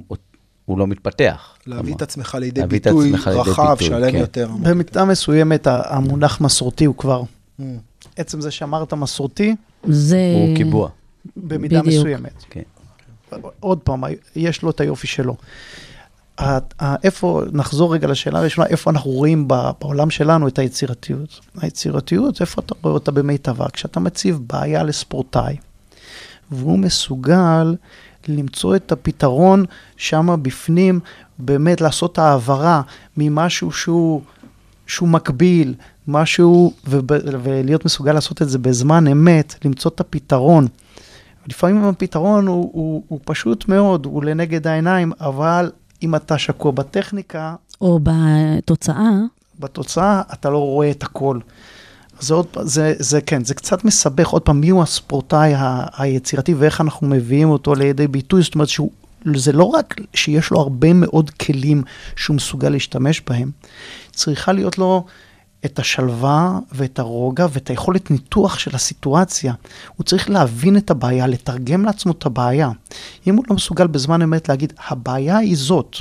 הוא 0.68 0.78
לא 0.78 0.86
מתפתח. 0.86 1.54
להביא 1.66 1.82
כלומר, 1.82 1.96
את 1.96 2.02
עצמך 2.02 2.36
לידי 2.40 2.60
להביא 2.60 2.80
ביטוי 2.80 3.08
עצמך 3.08 3.26
לידי 3.26 3.40
רחב, 3.50 3.72
ביטוי, 3.72 3.86
שלם 3.86 4.12
כן. 4.12 4.18
יותר. 4.18 4.48
במידה 4.62 5.04
מסוימת 5.04 5.66
המונח 5.66 6.40
מסורתי 6.40 6.84
הוא 6.84 6.94
כבר, 6.96 7.22
Mm. 7.60 7.62
עצם 8.16 8.40
זה 8.40 8.50
שאמרת 8.50 8.94
מסורתי, 8.94 9.54
זה... 9.84 10.32
הוא 10.34 10.56
קיבוע. 10.56 10.88
במידה 11.36 11.82
בדיוק. 11.82 11.94
מסוימת. 12.00 12.44
כן. 12.50 12.62
עוד 13.60 13.78
פעם, 13.78 14.02
יש 14.36 14.62
לו 14.62 14.70
את 14.70 14.80
היופי 14.80 15.06
שלו. 15.06 15.36
איפה, 17.04 17.42
נחזור 17.52 17.94
רגע 17.94 18.06
לשאלה 18.06 18.38
הראשונה, 18.38 18.66
איפה 18.66 18.90
אנחנו 18.90 19.10
רואים 19.10 19.48
בעולם 19.78 20.10
שלנו 20.10 20.48
את 20.48 20.58
היצירתיות? 20.58 21.40
היצירתיות, 21.60 22.40
איפה 22.40 22.62
אתה 22.66 22.74
רואה 22.82 22.94
אותה 22.94 23.10
במיטבה? 23.10 23.66
כשאתה 23.72 24.00
מציב 24.00 24.40
בעיה 24.46 24.82
לספורטאי, 24.82 25.56
והוא 26.50 26.78
מסוגל 26.78 27.74
למצוא 28.28 28.76
את 28.76 28.92
הפתרון 28.92 29.64
שם 29.96 30.36
בפנים, 30.42 31.00
באמת 31.38 31.80
לעשות 31.80 32.18
העברה 32.18 32.82
ממשהו 33.16 33.72
שהוא, 33.72 34.22
שהוא 34.86 35.08
מקביל, 35.08 35.74
משהו, 36.08 36.72
וב, 36.86 37.06
ולהיות 37.42 37.84
מסוגל 37.84 38.12
לעשות 38.12 38.42
את 38.42 38.48
זה 38.48 38.58
בזמן 38.58 39.06
אמת, 39.06 39.54
למצוא 39.64 39.90
את 39.94 40.00
הפתרון. 40.00 40.66
לפעמים 41.48 41.84
הפתרון 41.84 42.46
הוא, 42.46 42.70
הוא, 42.72 43.02
הוא 43.08 43.20
פשוט 43.24 43.68
מאוד, 43.68 44.06
הוא 44.06 44.24
לנגד 44.24 44.66
העיניים, 44.66 45.12
אבל 45.20 45.70
אם 46.02 46.14
אתה 46.14 46.38
שקוע 46.38 46.72
בטכניקה, 46.72 47.54
או 47.80 48.00
בתוצאה, 48.02 49.10
בתוצאה 49.58 50.22
אתה 50.32 50.50
לא 50.50 50.58
רואה 50.58 50.90
את 50.90 51.02
הכל. 51.02 51.38
זה 52.20 52.34
עוד, 52.34 52.46
זה, 52.62 52.94
זה 52.98 53.20
כן, 53.20 53.44
זה 53.44 53.54
קצת 53.54 53.84
מסבך 53.84 54.28
עוד 54.28 54.42
פעם 54.42 54.60
מיהו 54.60 54.82
הספורטאי 54.82 55.54
ה- 55.54 55.86
היצירתי 55.98 56.54
ואיך 56.54 56.80
אנחנו 56.80 57.06
מביאים 57.06 57.50
אותו 57.50 57.74
לידי 57.74 58.06
ביטוי, 58.06 58.42
זאת 58.42 58.54
אומרת 58.54 58.68
שהוא, 58.68 58.90
זה 59.34 59.52
לא 59.52 59.64
רק 59.64 59.94
שיש 60.14 60.50
לו 60.50 60.60
הרבה 60.60 60.92
מאוד 60.92 61.30
כלים 61.30 61.82
שהוא 62.16 62.36
מסוגל 62.36 62.68
להשתמש 62.68 63.22
בהם, 63.28 63.50
צריכה 64.12 64.52
להיות 64.52 64.78
לו 64.78 65.04
את 65.64 65.78
השלווה 65.78 66.58
ואת 66.72 66.98
הרוגע 66.98 67.46
ואת 67.52 67.70
היכולת 67.70 68.10
ניתוח 68.10 68.58
של 68.58 68.74
הסיטואציה. 68.74 69.54
הוא 69.96 70.04
צריך 70.04 70.30
להבין 70.30 70.76
את 70.76 70.90
הבעיה, 70.90 71.26
לתרגם 71.26 71.84
לעצמו 71.84 72.12
את 72.12 72.26
הבעיה. 72.26 72.70
אם 73.26 73.36
הוא 73.36 73.44
לא 73.50 73.56
מסוגל 73.56 73.86
בזמן 73.86 74.22
אמת 74.22 74.48
להגיד, 74.48 74.72
הבעיה 74.88 75.36
היא 75.36 75.56
זאת, 75.56 75.96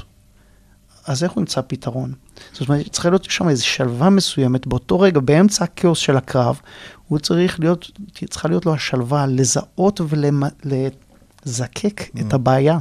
אז 1.08 1.24
איך 1.24 1.32
הוא 1.32 1.42
ימצא 1.42 1.62
פתרון? 1.68 2.14
זאת 2.54 2.70
אומרת, 2.70 2.92
צריכה 2.92 3.10
להיות 3.10 3.24
שם 3.24 3.50
איזו 3.50 3.66
שלווה 3.66 4.10
מסוימת, 4.10 4.68
באותו 4.68 5.00
רגע, 5.00 5.20
באמצע 5.20 5.64
הכאוס 5.64 6.00
של 6.00 6.18
הקרב, 6.18 6.60
הוא 7.08 7.20
צריך 7.20 7.60
להיות, 7.60 7.92
צריכה 8.30 8.48
להיות 8.48 8.66
לו 8.66 8.74
השלווה 8.74 9.26
לזהות 9.28 10.02
ולזקק 10.08 12.02
Mm. 12.02 12.22
את 12.22 12.34
הבעיה. 12.34 12.78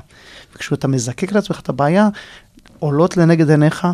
וכשאתה 0.54 0.88
מזקק 0.88 1.32
לעצמך 1.32 1.60
את 1.60 1.68
הבעיה, 1.68 2.08
עולות 2.78 3.16
לנגד 3.16 3.50
עיניך 3.50 3.86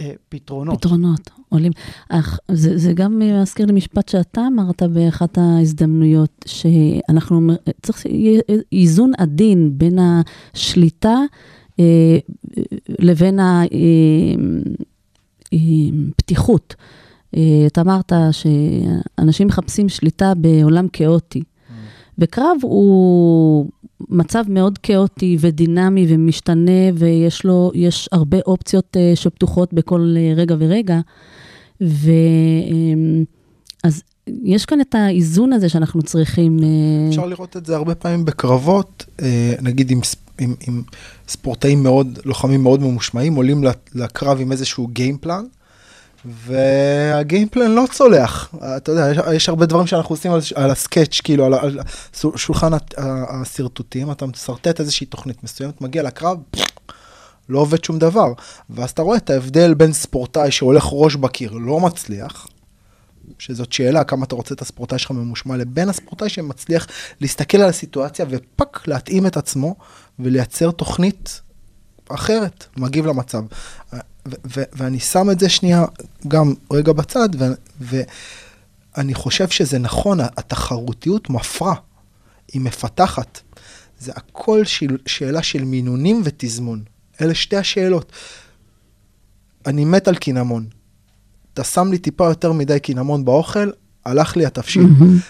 אה, 0.00 0.12
פתרונות. 0.28 0.78
פתרונות 0.78 1.30
עולים. 1.48 1.72
אך 2.08 2.38
זה, 2.50 2.78
זה 2.78 2.92
גם 2.92 3.18
מזכיר 3.18 3.66
לי 3.66 3.72
משפט 3.72 4.08
שאתה 4.08 4.40
אמרת 4.52 4.82
באחת 4.82 5.38
ההזדמנויות, 5.38 6.44
שאנחנו, 6.46 7.50
צריך 7.82 7.98
שיהיה 7.98 8.40
איזון 8.72 9.12
עדין 9.18 9.70
בין 9.78 9.98
השליטה 9.98 11.18
לבין 12.98 13.40
הפתיחות. 15.52 16.74
אה, 17.36 17.66
אתה 17.66 17.80
אמרת 17.80 18.12
שאנשים 18.30 19.46
מחפשים 19.46 19.88
שליטה 19.88 20.32
בעולם 20.34 20.88
כאוטי. 20.88 21.42
וקרב 22.18 22.56
הוא 22.62 23.66
מצב 24.08 24.44
מאוד 24.48 24.78
כאוטי 24.78 25.36
ודינמי 25.40 26.06
ומשתנה, 26.08 26.90
ויש 26.94 27.44
לו, 27.44 27.70
יש 27.74 28.08
הרבה 28.12 28.38
אופציות 28.46 28.96
אה, 28.96 29.12
שפתוחות 29.14 29.72
בכל 29.72 30.14
אה, 30.16 30.32
רגע 30.36 30.54
ורגע. 30.58 31.00
ו... 31.82 32.10
יש 34.26 34.64
כאן 34.64 34.80
את 34.80 34.94
האיזון 34.94 35.52
הזה 35.52 35.68
שאנחנו 35.68 36.02
צריכים... 36.02 36.58
אה, 36.62 37.08
אפשר 37.08 37.26
לראות 37.26 37.56
את 37.56 37.66
זה 37.66 37.76
הרבה 37.76 37.94
פעמים 37.94 38.24
בקרבות, 38.24 39.04
אה, 39.22 39.54
נגיד 39.62 39.90
עם, 39.90 40.00
עם, 40.38 40.54
עם 40.66 40.82
ספורטאים 41.28 41.82
מאוד, 41.82 42.18
לוחמים 42.24 42.62
מאוד 42.62 42.80
ממושמעים, 42.80 43.34
עולים 43.34 43.64
לקרב 43.94 44.40
עם 44.40 44.52
איזשהו 44.52 44.86
גיימפלן, 44.86 45.44
והגיימפלן 46.24 47.70
לא 47.70 47.84
צולח. 47.92 48.54
אתה 48.76 48.92
יודע, 48.92 49.10
יש, 49.10 49.18
יש 49.34 49.48
הרבה 49.48 49.66
דברים 49.66 49.86
שאנחנו 49.86 50.12
עושים 50.12 50.32
על, 50.32 50.40
על 50.54 50.70
הסקאץ', 50.70 51.20
כאילו, 51.24 51.44
על, 51.44 51.54
על 51.54 51.78
שולחן 52.36 52.72
השרטוטים, 53.28 54.10
אתה 54.10 54.26
משרטט 54.26 54.80
איזושהי 54.80 55.06
תוכנית 55.06 55.44
מסוימת, 55.44 55.80
מגיע 55.80 56.02
לקרב, 56.02 56.38
לא 57.48 57.58
עובד 57.58 57.84
שום 57.84 57.98
דבר. 57.98 58.32
ואז 58.70 58.90
אתה 58.90 59.02
רואה 59.02 59.16
את 59.16 59.30
ההבדל 59.30 59.74
בין 59.74 59.92
ספורטאי 59.92 60.50
שהולך 60.50 60.88
ראש 60.92 61.16
בקיר, 61.16 61.52
לא 61.52 61.80
מצליח, 61.80 62.46
שזאת 63.38 63.72
שאלה, 63.72 64.04
כמה 64.04 64.24
אתה 64.24 64.34
רוצה 64.34 64.54
את 64.54 64.62
הספורטאי 64.62 64.98
שלך 64.98 65.10
ממושמע, 65.10 65.56
לבין 65.56 65.88
הספורטאי 65.88 66.28
שמצליח 66.28 66.86
להסתכל 67.20 67.58
על 67.58 67.68
הסיטואציה 67.68 68.26
ופאק, 68.30 68.88
להתאים 68.88 69.26
את 69.26 69.36
עצמו 69.36 69.74
ולייצר 70.18 70.70
תוכנית 70.70 71.40
אחרת, 72.08 72.66
מגיב 72.76 73.06
למצב. 73.06 73.42
ו- 73.92 73.96
ו- 74.26 74.62
ואני 74.72 75.00
שם 75.00 75.30
את 75.30 75.40
זה 75.40 75.48
שנייה 75.48 75.84
גם 76.28 76.54
רגע 76.72 76.92
בצד, 76.92 77.28
ו- 77.40 78.02
ואני 78.96 79.14
חושב 79.14 79.48
שזה 79.48 79.78
נכון, 79.78 80.20
התחרותיות 80.20 81.30
מפרה, 81.30 81.74
היא 82.52 82.60
מפתחת. 82.60 83.40
זה 83.98 84.12
הכל 84.16 84.64
של, 84.64 84.98
שאלה 85.06 85.42
של 85.42 85.64
מינונים 85.64 86.22
ותזמון. 86.24 86.82
אלה 87.20 87.34
שתי 87.34 87.56
השאלות. 87.56 88.12
אני 89.66 89.84
מת 89.84 90.08
על 90.08 90.16
קינמון. 90.16 90.66
אתה 91.54 91.64
שם 91.64 91.90
לי 91.90 91.98
טיפה 91.98 92.24
יותר 92.24 92.52
מדי 92.52 92.80
קינמון 92.80 93.24
באוכל, 93.24 93.70
הלך 94.06 94.36
לי 94.36 94.46
התבשיל. 94.46 94.86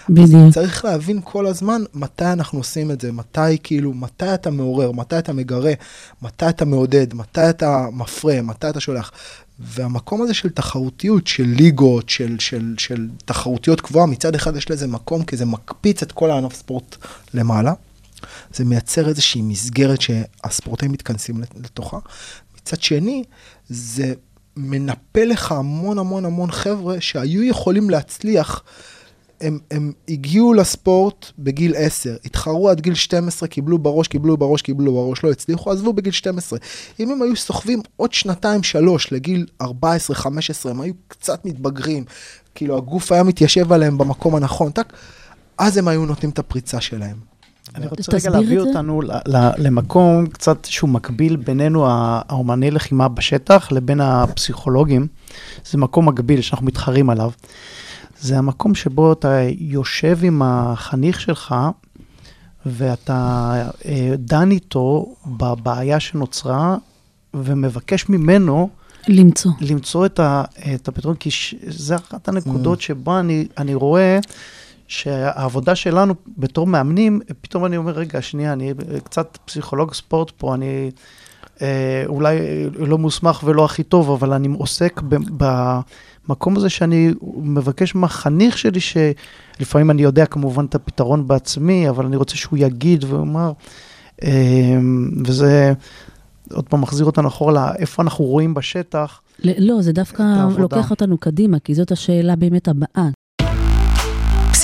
בדיוק. 0.09 0.53
צריך 0.53 0.85
להבין 0.85 1.19
כל 1.23 1.47
הזמן 1.47 1.81
מתי 1.93 2.25
אנחנו 2.25 2.59
עושים 2.59 2.91
את 2.91 3.01
זה, 3.01 3.11
מתי 3.11 3.57
כאילו, 3.63 3.93
מתי 3.93 4.33
אתה 4.33 4.51
מעורר, 4.51 4.91
מתי 4.91 5.19
אתה 5.19 5.33
מגרה, 5.33 5.73
מתי 6.21 6.49
אתה 6.49 6.65
מעודד, 6.65 7.13
מתי 7.13 7.49
אתה 7.49 7.87
מפרה, 7.93 8.41
מתי 8.41 8.69
אתה 8.69 8.79
שולח. 8.79 9.11
והמקום 9.59 10.21
הזה 10.21 10.33
של 10.33 10.49
תחרותיות, 10.49 11.27
של 11.27 11.43
ליגות, 11.43 12.09
של, 12.09 12.35
של, 12.39 12.75
של 12.77 13.07
תחרותיות 13.25 13.81
קבועה, 13.81 14.05
מצד 14.05 14.35
אחד 14.35 14.55
יש 14.55 14.71
לזה 14.71 14.87
מקום, 14.87 15.23
כי 15.23 15.37
זה 15.37 15.45
מקפיץ 15.45 16.03
את 16.03 16.11
כל 16.11 16.31
הענף 16.31 16.55
ספורט 16.55 16.95
למעלה. 17.33 17.73
זה 18.53 18.65
מייצר 18.65 19.07
איזושהי 19.07 19.41
מסגרת 19.41 20.01
שהספורטאים 20.01 20.91
מתכנסים 20.91 21.41
לתוכה. 21.63 21.97
מצד 22.57 22.81
שני, 22.81 23.23
זה 23.69 24.13
מנפה 24.57 25.23
לך 25.23 25.51
המון 25.51 25.99
המון 25.99 26.25
המון 26.25 26.51
חבר'ה 26.51 27.01
שהיו 27.01 27.43
יכולים 27.43 27.89
להצליח. 27.89 28.63
הם, 29.41 29.59
הם 29.71 29.91
הגיעו 30.09 30.53
לספורט 30.53 31.31
בגיל 31.39 31.73
10, 31.77 32.15
התחרו 32.25 32.69
עד 32.69 32.81
גיל 32.81 32.93
12, 32.93 33.49
קיבלו 33.49 33.79
בראש, 33.79 34.07
קיבלו 34.07 34.37
בראש, 34.37 34.61
קיבלו 34.61 34.93
בראש, 34.93 35.23
לא 35.23 35.31
הצליחו, 35.31 35.71
עזבו 35.71 35.93
בגיל 35.93 36.13
12. 36.13 36.59
אם 36.99 37.11
הם 37.11 37.21
היו 37.21 37.35
סוחבים 37.35 37.81
עוד 37.95 38.13
שנתיים, 38.13 38.63
שלוש, 38.63 39.11
לגיל 39.11 39.45
14, 39.61 40.15
15, 40.15 40.71
הם 40.71 40.81
היו 40.81 40.93
קצת 41.07 41.45
מתבגרים, 41.45 42.03
כאילו 42.55 42.77
הגוף 42.77 43.11
היה 43.11 43.23
מתיישב 43.23 43.71
עליהם 43.71 43.97
במקום 43.97 44.35
הנכון, 44.35 44.71
טק, 44.71 44.93
אז 45.57 45.77
הם 45.77 45.87
היו 45.87 46.05
נותנים 46.05 46.29
את 46.29 46.39
הפריצה 46.39 46.81
שלהם. 46.81 47.34
אני 47.75 47.87
רוצה 47.87 48.11
רגע 48.17 48.29
להביא. 48.29 48.59
אותנו 48.59 49.01
למקום 49.57 50.27
קצת 50.27 50.65
שהוא 50.65 50.89
מקביל 50.89 51.35
בינינו, 51.35 51.85
האומני 51.87 52.71
לחימה 52.71 53.07
בשטח, 53.07 53.71
לבין 53.71 54.01
הפסיכולוגים. 54.01 55.07
זה 55.65 55.77
מקום 55.77 56.09
מקביל 56.09 56.41
שאנחנו 56.41 56.65
מתחרים 56.65 57.09
עליו. 57.09 57.31
זה 58.19 58.37
המקום 58.37 58.75
שבו 58.75 59.13
אתה 59.13 59.41
יושב 59.59 60.19
עם 60.23 60.41
החניך 60.45 61.21
שלך, 61.21 61.55
ואתה 62.65 63.51
אה, 63.85 64.13
דן 64.17 64.51
איתו 64.51 65.15
בבעיה 65.25 65.99
שנוצרה, 65.99 66.77
ומבקש 67.33 68.09
ממנו 68.09 68.69
למצוא. 69.07 69.51
למצוא 69.61 70.05
את, 70.05 70.19
ה, 70.19 70.43
את 70.75 70.87
הפתרון, 70.87 71.15
כי 71.15 71.31
ש, 71.31 71.55
זה 71.67 71.95
אחת 71.95 72.27
הנקודות 72.27 72.81
שבה 72.81 73.19
אני, 73.19 73.47
אני 73.57 73.75
רואה 73.75 74.19
שהעבודה 74.87 75.75
שלנו 75.75 76.13
בתור 76.37 76.67
מאמנים, 76.67 77.21
פתאום 77.41 77.65
אני 77.65 77.77
אומר, 77.77 77.91
רגע, 77.91 78.21
שנייה, 78.21 78.53
אני 78.53 78.73
קצת 79.03 79.37
פסיכולוג 79.45 79.93
ספורט 79.93 80.31
פה, 80.37 80.55
אני 80.55 80.91
אה, 81.61 82.03
אולי 82.05 82.37
לא 82.69 82.97
מוסמך 82.97 83.41
ולא 83.43 83.65
הכי 83.65 83.83
טוב, 83.83 84.11
אבל 84.11 84.33
אני 84.33 84.47
עוסק 84.57 85.01
במקום 86.27 86.57
הזה 86.57 86.69
שאני 86.69 87.13
מבקש 87.37 87.95
מהחניך 87.95 88.57
שלי, 88.57 88.79
שלפעמים 88.79 89.91
אני 89.91 90.01
יודע 90.01 90.25
כמובן 90.25 90.65
את 90.65 90.75
הפתרון 90.75 91.27
בעצמי, 91.27 91.89
אבל 91.89 92.05
אני 92.05 92.15
רוצה 92.15 92.35
שהוא 92.37 92.59
יגיד 92.59 93.03
ויאמר, 93.03 93.51
אה, 94.23 94.77
וזה... 95.25 95.73
עוד 96.53 96.69
פעם 96.69 96.81
מחזיר 96.81 97.05
אותנו 97.05 97.27
אחורה 97.27 97.53
לאיפה 97.53 98.03
אנחנו 98.03 98.25
רואים 98.25 98.53
בשטח. 98.53 99.21
לא, 99.43 99.81
זה 99.81 99.91
דווקא. 99.91 100.23
לוקח 100.57 100.91
אותנו 100.91 101.17
קדימה, 101.17 101.59
כי 101.59 101.75
זאת 101.75 101.91
השאלה 101.91 102.35
באמת 102.35 102.67
הבאה. 102.67 103.09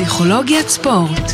פסיכולוגיית 0.01 0.67
ספורט. 0.67 1.31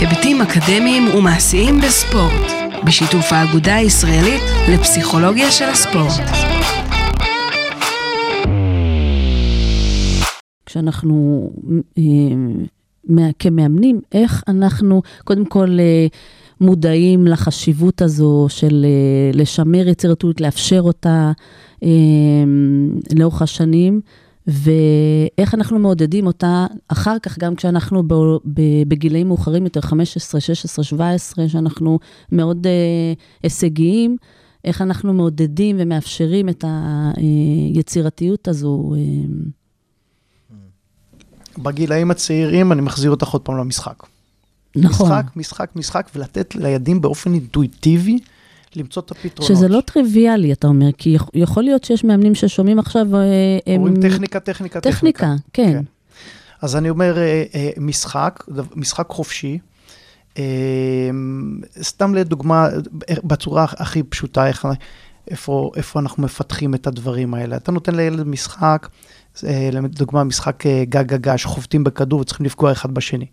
היבטים 0.00 0.42
אקדמיים 0.42 1.02
ומעשיים 1.14 1.80
בספורט, 1.80 2.52
בשיתוף 2.86 3.32
האגודה 3.32 3.76
הישראלית 3.76 4.42
לפסיכולוגיה 4.72 5.50
של 5.50 5.64
הספורט. 5.64 6.28
כשאנחנו 10.66 11.50
אה, 11.98 13.30
כמאמנים, 13.38 14.00
איך 14.12 14.44
אנחנו 14.48 15.02
קודם 15.24 15.44
כל 15.44 15.68
אה, 15.80 16.06
מודעים 16.60 17.26
לחשיבות 17.26 18.02
הזו 18.02 18.46
של 18.48 18.84
אה, 18.84 19.38
לשמר 19.40 19.88
יצירתיות, 19.88 20.40
לאפשר 20.40 20.80
אותה 20.80 21.32
לאורך 23.16 23.42
השנים, 23.42 24.00
ואיך 24.48 25.54
אנחנו 25.54 25.78
מעודדים 25.78 26.26
אותה 26.26 26.66
אחר 26.88 27.18
כך, 27.22 27.38
גם 27.38 27.54
כשאנחנו 27.54 28.02
בגילאים 28.88 29.28
מאוחרים 29.28 29.64
יותר, 29.64 29.80
15, 29.80 30.40
16, 30.40 30.84
17, 30.84 31.48
שאנחנו 31.48 31.98
מאוד 32.32 32.66
אה, 32.66 32.72
הישגיים, 33.42 34.16
איך 34.64 34.82
אנחנו 34.82 35.12
מעודדים 35.12 35.76
ומאפשרים 35.78 36.48
את 36.48 36.64
היצירתיות 37.74 38.48
הזו. 38.48 38.94
אה, 38.96 39.00
בגילאים 41.62 42.10
הצעירים 42.10 42.72
אני 42.72 42.80
מחזיר 42.80 43.10
אותך 43.10 43.28
עוד 43.28 43.42
פעם 43.42 43.56
למשחק. 43.58 44.02
נכון. 44.76 45.06
משחק, 45.06 45.36
משחק, 45.36 45.70
משחק, 45.76 46.10
ולתת 46.14 46.54
לילדים 46.54 47.00
באופן 47.00 47.34
אינטואיטיבי 47.34 48.18
למצוא 48.76 49.02
את 49.02 49.10
הפתרונות. 49.10 49.54
שזה 49.54 49.68
לא 49.68 49.80
טריוויאלי, 49.80 50.52
אתה 50.52 50.66
אומר, 50.66 50.92
כי 50.98 51.10
יכ- 51.10 51.30
יכול 51.34 51.62
להיות 51.62 51.84
שיש 51.84 52.04
מאמנים 52.04 52.34
ששומעים 52.34 52.78
עכשיו... 52.78 53.16
אה, 53.16 53.22
הם- 53.66 53.76
אומרים 53.80 53.94
טכניקה, 54.02 54.40
טכניקה, 54.40 54.80
טכניקה, 54.80 55.34
כן. 55.52 55.72
כן. 55.72 55.82
אז 56.62 56.76
אני 56.76 56.90
אומר, 56.90 57.18
אה, 57.18 57.44
אה, 57.54 57.70
משחק, 57.76 58.44
משחק 58.76 59.08
חופשי. 59.08 59.58
אה, 60.38 60.42
סתם 61.82 62.14
לדוגמה, 62.14 62.68
אה, 63.10 63.14
בצורה 63.24 63.64
הכי 63.78 64.02
פשוטה, 64.02 64.46
איך, 64.48 64.66
איפה, 65.30 65.70
איפה 65.76 66.00
אנחנו 66.00 66.22
מפתחים 66.22 66.74
את 66.74 66.86
הדברים 66.86 67.34
האלה. 67.34 67.56
אתה 67.56 67.72
נותן 67.72 67.94
לילד 67.94 68.26
משחק, 68.26 68.88
אה, 69.46 69.68
לדוגמה, 69.72 70.24
משחק 70.24 70.66
אה, 70.66 70.84
גג 70.88 71.06
גגה, 71.06 71.38
שחובטים 71.38 71.84
בכדור 71.84 72.20
וצריכים 72.20 72.46
לפגוע 72.46 72.72
אחד 72.72 72.94
בשני. 72.94 73.26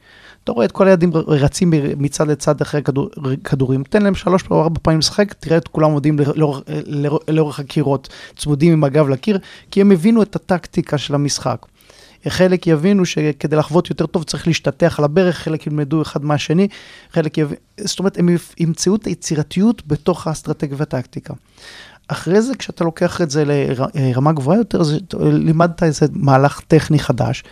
אתה 0.46 0.52
רואה 0.52 0.66
את 0.66 0.72
כל 0.72 0.88
הילדים 0.88 1.12
רצים 1.14 1.74
מצד 1.98 2.28
לצד 2.28 2.62
אחרי 2.62 2.84
כדור, 2.84 3.10
כדורים, 3.44 3.84
תן 3.84 4.02
להם 4.02 4.16
שלוש 4.16 4.44
או 4.52 4.62
ארבע 4.62 4.80
פעמים 4.82 5.00
לשחק, 5.00 5.34
תראה 5.34 5.58
את 5.58 5.68
כולם 5.68 5.92
עומדים 5.92 6.20
לאורך, 6.36 6.62
לאורך, 7.28 7.60
הקירות, 7.60 8.10
צמודים 8.36 8.74
עם 8.74 8.84
הגב 8.84 9.10
לקיר, 9.10 9.40
כי 9.72 9.82
הם 9.82 9.92
הבינו 9.92 10.22
את 10.22 10.36
הטקטיקה 10.36 10.98
של 10.98 11.16
המשחק. 11.16 11.66
חלק 12.28 12.68
יבינו 12.68 13.06
שכדי 13.06 13.56
לחוות 13.56 13.90
יותר 13.90 14.06
טוב 14.06 14.24
צריך 14.24 14.48
להשתטח 14.48 15.00
על 15.00 15.06
הברך, 15.06 15.38
חלק 15.38 15.68
ילמדו 15.68 16.02
אחד 16.02 16.26
מהשני, 16.26 16.68
חלק 17.12 17.38
יבינו, 17.38 17.60
זאת 17.80 18.00
אומרת, 18.00 18.18
הם 18.20 18.30
ימצאו 18.60 18.96
את 18.96 19.06
היצירתיות 19.06 19.88
בתוך 19.88 20.28
האסטרטגיה 20.28 20.78
והטקטיקה. 20.80 21.34
אחרי 22.08 22.42
זה, 22.42 22.56
כשאתה 22.56 22.84
לוקח 22.84 23.22
את 23.22 23.30
זה 23.30 23.44
לרמה 23.96 24.32
גבוהה 24.32 24.58
יותר, 24.58 24.84
זה, 24.84 24.98
לימדת 25.20 25.84
איזה 25.84 26.06
מהלך 26.14 26.62
טכני 26.68 27.00
חדש, 27.00 27.44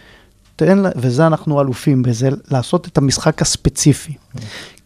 תן, 0.55 0.79
וזה 0.95 1.27
אנחנו 1.27 1.61
אלופים 1.61 2.03
בזה, 2.03 2.29
לעשות 2.51 2.87
את 2.87 2.97
המשחק 2.97 3.41
הספציפי. 3.41 4.13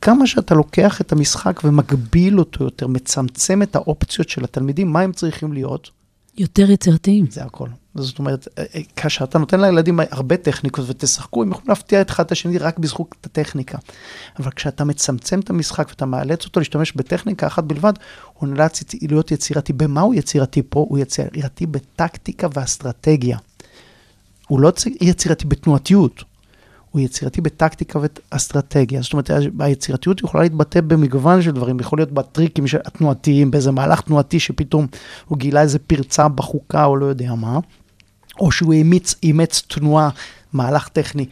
כמה 0.02 0.28
שאתה 0.28 0.56
לוקח 0.56 1.02
את 1.02 1.12
המשחק 1.12 1.62
ומגביל 1.64 2.40
אותו 2.40 2.64
יותר, 2.64 2.88
מצמצם 2.88 3.62
את 3.62 3.76
האופציות 3.76 4.30
של 4.30 4.44
התלמידים, 4.44 4.94
מה 4.94 5.02
הם 5.02 5.12
צריכים 5.12 5.54
להיות, 5.54 5.90
יותר 6.38 6.72
יצירתיים. 6.72 7.26
זה 7.30 7.44
הכל. 7.44 7.70
זאת 7.96 8.20
אומרת, 8.20 8.48
אה, 8.58 8.64
אה, 8.76 8.82
כאשר 8.96 9.24
אתה 9.24 9.40
נותן 9.40 9.62
לילדים 9.62 10.00
הרבה 10.12 10.38
טכניקות 10.38 10.86
ותשחקו, 10.88 11.44
הם 11.44 11.52
יכולים 11.52 11.70
להפתיע 11.70 12.02
את 12.02 12.10
אחד 12.10 12.26
את 12.26 12.32
השני 12.32 12.58
רק 12.58 12.80
בזכות 12.80 13.16
הטכניקה. 13.24 13.78
אבל 14.40 14.52
כשאתה 14.52 14.84
מצמצם 14.84 15.40
את 15.40 15.50
המשחק 15.50 15.88
ואתה 15.90 16.06
מאלץ 16.06 16.46
אותו 16.46 16.60
להשתמש 16.60 16.92
בטכניקה 16.92 17.48
אחת 17.48 17.64
בלבד, 17.64 17.94
הוא 18.34 18.50
נאלץ 18.50 18.84
להיות 19.02 19.32
יצירתי. 19.32 19.74
במה 19.74 20.02
הוא 20.02 20.16
יצירתי 20.16 20.62
פה? 20.70 20.86
הוא 20.90 20.98
יצירתי 20.98 21.66
בטקטיקה 21.66 22.48
ואסטרטגיה. 22.54 23.38
הוא 24.48 24.60
לא 24.60 24.72
יצירתי 25.02 25.46
בתנועתיות, 25.46 26.24
הוא 26.92 27.02
יצירתי 27.02 27.42
בטקטיקה 27.42 28.00
ואסטרטגיה. 28.32 29.02
זאת 29.02 29.14
אומרת, 29.14 29.30
היצירתיות 29.60 30.20
יכולה 30.22 30.44
להתבטא 30.44 30.82
במגוון 30.82 31.42
של 31.42 31.52
דברים, 31.52 31.80
יכול 31.80 32.00
להיות 32.00 32.12
בטריקים 32.12 32.66
התנועתיים, 32.86 33.52
באיזה 33.52 33.72
מהלך 33.72 34.02
תנועתי 34.02 34.40
שפתאום 34.40 34.88
הוא 35.26 35.38
גילה 35.38 35.62
איזה 35.62 35.80
פרצה 35.80 36.28
בחוקה 36.28 36.86
או 36.86 36.96
לא 36.96 37.06
יודע 37.06 37.36
מה, 37.36 37.60
או 38.40 38.52
שהוא 38.52 38.74
אימץ, 38.74 39.16
אימץ 39.24 39.62
תנועה, 39.68 40.10
מהלך 40.54 40.88
טכני, 40.88 41.26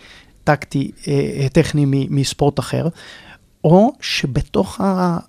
טקטי, 0.43 0.91
אה, 1.07 1.13
אה, 1.13 1.49
טכני 1.49 2.07
מספורט 2.09 2.59
אחר, 2.59 2.87
או 3.63 3.93
שבתוך 4.01 4.81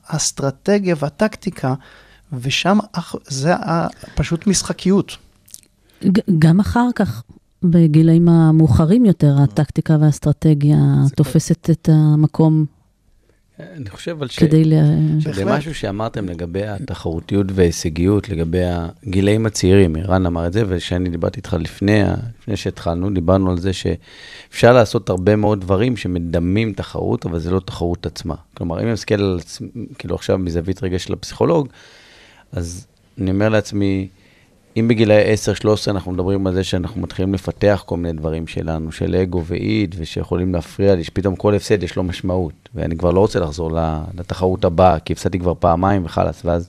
האסטרטגיה 0.06 0.94
והטקטיקה, 0.98 1.74
ושם 2.32 2.78
זה 3.26 3.54
פשוט 4.14 4.46
משחקיות. 4.46 5.16
גם 6.38 6.60
אחר 6.60 6.86
כך, 6.94 7.22
בגילאים 7.70 8.28
המאוחרים 8.28 9.04
יותר, 9.04 9.36
הטקטיקה 9.42 9.96
והאסטרטגיה 10.00 10.78
תופסת 11.16 11.70
את 11.70 11.88
המקום 11.92 12.66
אני 13.60 13.90
חושב 13.90 14.22
על 14.22 14.28
ש... 14.28 14.38
כדי 14.38 14.64
ל... 14.64 14.72
שזה. 15.20 15.44
משהו 15.44 15.74
שאמרתם 15.74 16.28
לגבי 16.28 16.66
התחרותיות 16.66 17.46
וההישגיות, 17.54 18.28
לגבי 18.28 18.62
הגילאים 18.64 19.46
הצעירים, 19.46 19.96
ערן 19.96 20.26
אמר 20.26 20.46
את 20.46 20.52
זה, 20.52 20.62
וכשאני 20.68 21.08
דיברתי 21.08 21.36
איתך 21.36 21.56
לפני, 21.60 22.02
לפני 22.40 22.56
שהתחלנו, 22.56 23.10
דיברנו 23.10 23.50
על 23.50 23.58
זה 23.58 23.72
שאפשר 23.72 24.72
לעשות 24.72 25.10
הרבה 25.10 25.36
מאוד 25.36 25.60
דברים 25.60 25.96
שמדמים 25.96 26.72
תחרות, 26.72 27.26
אבל 27.26 27.38
זה 27.38 27.50
לא 27.50 27.60
תחרות 27.60 28.06
עצמה. 28.06 28.34
כלומר, 28.54 28.78
אם 28.78 28.84
אני 28.84 28.92
מסתכל 28.92 29.14
על 29.14 29.38
עצמי, 29.40 29.68
כאילו 29.98 30.14
עכשיו 30.14 30.38
מזווית 30.38 30.82
רגע 30.82 30.98
של 30.98 31.12
הפסיכולוג, 31.12 31.68
אז 32.52 32.86
אני 33.20 33.30
אומר 33.30 33.48
לעצמי, 33.48 34.08
אם 34.76 34.88
בגילאי 34.88 35.34
10-13 35.64 35.90
אנחנו 35.90 36.12
מדברים 36.12 36.46
על 36.46 36.54
זה 36.54 36.64
שאנחנו 36.64 37.00
מתחילים 37.00 37.34
לפתח 37.34 37.82
כל 37.86 37.96
מיני 37.96 38.18
דברים 38.18 38.46
שלנו, 38.46 38.92
של 38.92 39.14
אגו 39.14 39.44
ואיד, 39.44 39.94
ושיכולים 39.98 40.54
להפריע 40.54 40.94
לי, 40.94 41.04
שפתאום 41.04 41.36
כל 41.36 41.54
הפסד 41.54 41.82
יש 41.82 41.96
לו 41.96 42.02
משמעות, 42.02 42.68
ואני 42.74 42.96
כבר 42.96 43.10
לא 43.10 43.20
רוצה 43.20 43.40
לחזור 43.40 43.70
לתחרות 44.14 44.64
הבאה, 44.64 44.98
כי 44.98 45.12
הפסדתי 45.12 45.38
כבר 45.38 45.54
פעמיים 45.58 46.04
וחלאס, 46.04 46.44
ואז 46.44 46.68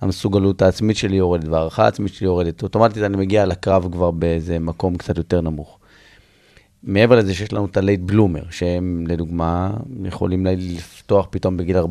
המסוגלות 0.00 0.62
העצמית 0.62 0.96
שלי 0.96 1.16
יורדת, 1.16 1.48
והערכה 1.48 1.84
העצמית 1.84 2.14
שלי 2.14 2.26
יורדת, 2.26 2.62
אוטומטית 2.62 3.02
אני 3.02 3.16
מגיע 3.16 3.46
לקרב 3.46 3.92
כבר 3.92 4.10
באיזה 4.10 4.58
מקום 4.58 4.96
קצת 4.96 5.18
יותר 5.18 5.40
נמוך. 5.40 5.78
מעבר 6.82 7.16
לזה 7.16 7.34
שיש 7.34 7.52
לנו 7.52 7.66
את 7.66 7.76
הלייט 7.76 8.00
בלומר, 8.00 8.42
שהם 8.50 9.04
לדוגמה 9.08 9.70
יכולים 10.04 10.46
לפתוח 10.46 11.26
פתאום 11.30 11.56
בגיל 11.56 11.76
14-15, 11.78 11.82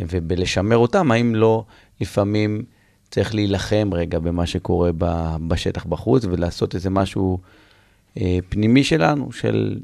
ובלשמר 0.00 0.76
אותם, 0.76 1.10
האם 1.10 1.34
לא 1.34 1.64
לפעמים 2.00 2.62
צריך 3.12 3.34
להילחם 3.34 3.90
רגע 3.92 4.18
במה 4.18 4.46
שקורה 4.46 4.90
בשטח 5.48 5.84
בחוץ, 5.84 6.24
ולעשות 6.24 6.74
איזה 6.74 6.90
משהו 6.90 7.38
אה, 8.20 8.38
פנימי 8.48 8.84
שלנו, 8.84 9.32
של 9.32 9.78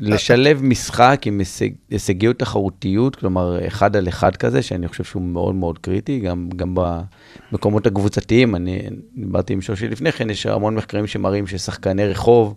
לשלב 0.00 0.62
משחק 0.62 1.22
עם 1.26 1.38
הישג, 1.38 1.68
הישגיות 1.90 2.38
תחרותיות, 2.38 3.16
כלומר, 3.16 3.66
אחד 3.66 3.96
על 3.96 4.08
אחד 4.08 4.36
כזה, 4.36 4.62
שאני 4.62 4.88
חושב 4.88 5.04
שהוא 5.04 5.22
מאוד 5.22 5.54
מאוד 5.54 5.78
קריטי, 5.78 6.20
גם, 6.20 6.48
גם 6.56 6.74
במקומות 7.52 7.86
הקבוצתיים. 7.86 8.54
אני 8.54 8.82
דיברתי 9.16 9.52
עם 9.52 9.60
שושי 9.60 9.88
לפני 9.88 10.12
כן, 10.12 10.30
יש 10.30 10.46
המון 10.46 10.74
מחקרים 10.74 11.06
שמראים 11.06 11.46
ששחקני 11.46 12.06
רחוב 12.06 12.54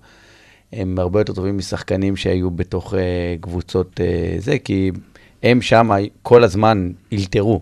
הם 0.73 0.99
הרבה 0.99 1.19
יותר 1.19 1.33
טובים 1.33 1.57
משחקנים 1.57 2.15
שהיו 2.15 2.51
בתוך 2.51 2.93
אה, 2.93 3.35
קבוצות 3.41 4.01
אה, 4.01 4.35
זה, 4.39 4.59
כי 4.59 4.91
הם 5.43 5.61
שם 5.61 5.89
כל 6.21 6.43
הזמן 6.43 6.91
אילתרו. 7.11 7.61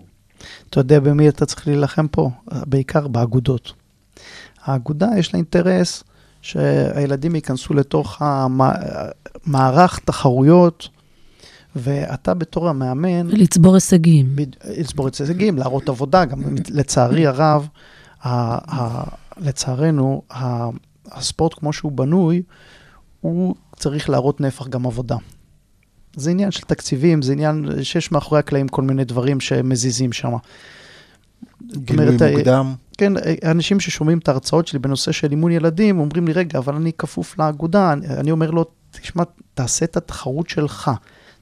אתה 0.70 0.80
יודע 0.80 1.00
במי 1.00 1.28
אתה 1.28 1.46
צריך 1.46 1.66
להילחם 1.68 2.06
פה? 2.08 2.30
בעיקר 2.66 3.08
באגודות. 3.08 3.72
האגודה 4.64 5.08
יש 5.18 5.34
לה 5.34 5.36
אינטרס 5.36 6.04
שהילדים 6.42 7.34
ייכנסו 7.34 7.74
לתוך 7.74 8.22
המערך 8.22 9.98
תחרויות, 10.04 10.88
ואתה 11.76 12.34
בתור 12.34 12.68
המאמן, 12.68 13.26
לצבור 13.26 13.74
הישגים. 13.74 14.36
לצבור 14.78 15.06
הישגים, 15.20 15.58
להראות 15.58 15.88
עבודה, 15.88 16.24
גם 16.24 16.42
לצערי 16.70 17.26
הרב, 17.26 17.68
ה- 18.22 18.74
ה- 18.80 19.04
לצערנו, 19.36 20.22
ה- 20.30 20.68
הספורט 21.12 21.54
כמו 21.54 21.72
שהוא 21.72 21.92
בנוי, 21.92 22.42
הוא 23.20 23.54
צריך 23.76 24.10
להראות 24.10 24.40
נפח 24.40 24.68
גם 24.68 24.86
עבודה. 24.86 25.16
זה 26.16 26.30
עניין 26.30 26.50
של 26.50 26.62
תקציבים, 26.62 27.22
זה 27.22 27.32
עניין 27.32 27.66
שיש 27.82 28.12
מאחורי 28.12 28.38
הקלעים 28.38 28.68
כל 28.68 28.82
מיני 28.82 29.04
דברים 29.04 29.40
שמזיזים 29.40 30.12
שם. 30.12 30.32
גילוי 31.72 32.16
מוקדם. 32.36 32.74
כן, 32.98 33.12
אנשים 33.44 33.80
ששומעים 33.80 34.18
את 34.18 34.28
ההרצאות 34.28 34.66
שלי 34.66 34.78
בנושא 34.78 35.12
של 35.12 35.30
אימון 35.30 35.52
ילדים, 35.52 35.98
אומרים 35.98 36.26
לי, 36.26 36.32
רגע, 36.32 36.58
אבל 36.58 36.74
אני 36.74 36.92
כפוף 36.92 37.38
לאגודה. 37.38 37.92
אני 37.92 38.30
אומר 38.30 38.50
לו, 38.50 38.64
תשמע, 38.90 39.22
תעשה 39.54 39.84
את 39.84 39.96
התחרות 39.96 40.48
שלך. 40.48 40.90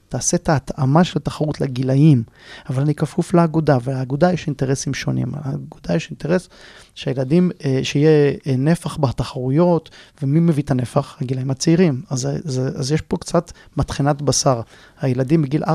תעשה 0.09 0.37
את 0.37 0.49
ההתאמה 0.49 1.03
של 1.03 1.19
התחרות 1.19 1.61
לגילאים, 1.61 2.23
אבל 2.69 2.81
אני 2.81 2.95
כפוף 2.95 3.33
לאגודה, 3.33 3.77
ולאגודה 3.83 4.33
יש 4.33 4.47
אינטרסים 4.47 4.93
שונים. 4.93 5.31
לאגודה 5.45 5.95
יש 5.95 6.09
אינטרס 6.09 6.49
שהילדים, 6.95 7.51
אה, 7.65 7.79
שיהיה 7.83 8.09
אה, 8.47 8.55
נפח 8.57 8.97
בתחרויות, 8.97 9.89
ומי 10.21 10.39
מביא 10.39 10.63
את 10.63 10.71
הנפח? 10.71 11.17
הגילאים 11.21 11.51
הצעירים. 11.51 12.01
אז, 12.09 12.19
זה- 12.19 12.39
זה, 12.43 12.67
אז 12.75 12.91
יש 12.91 13.01
פה 13.01 13.17
קצת 13.17 13.51
מטחנת 13.77 14.21
בשר. 14.21 14.61
הילדים 15.01 15.41
בגיל 15.41 15.63
4-5 15.63 15.67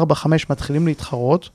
מתחילים 0.51 0.87
להתחרות, 0.87 1.51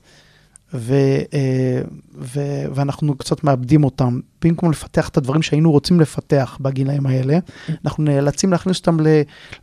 ו, 0.74 0.94
אה, 1.34 1.80
ו, 2.18 2.40
ואנחנו 2.74 3.14
קצת 3.18 3.44
מאבדים 3.44 3.84
אותם. 3.84 4.20
במקום 4.44 4.70
לפתח 4.70 5.08
את 5.08 5.16
הדברים 5.16 5.42
שהיינו 5.42 5.70
רוצים 5.72 6.00
לפתח 6.00 6.58
בגילאים 6.60 7.06
האלה, 7.06 7.38
אנחנו 7.84 8.04
נאלצים 8.04 8.52
להכניס 8.52 8.78
אותם 8.78 8.96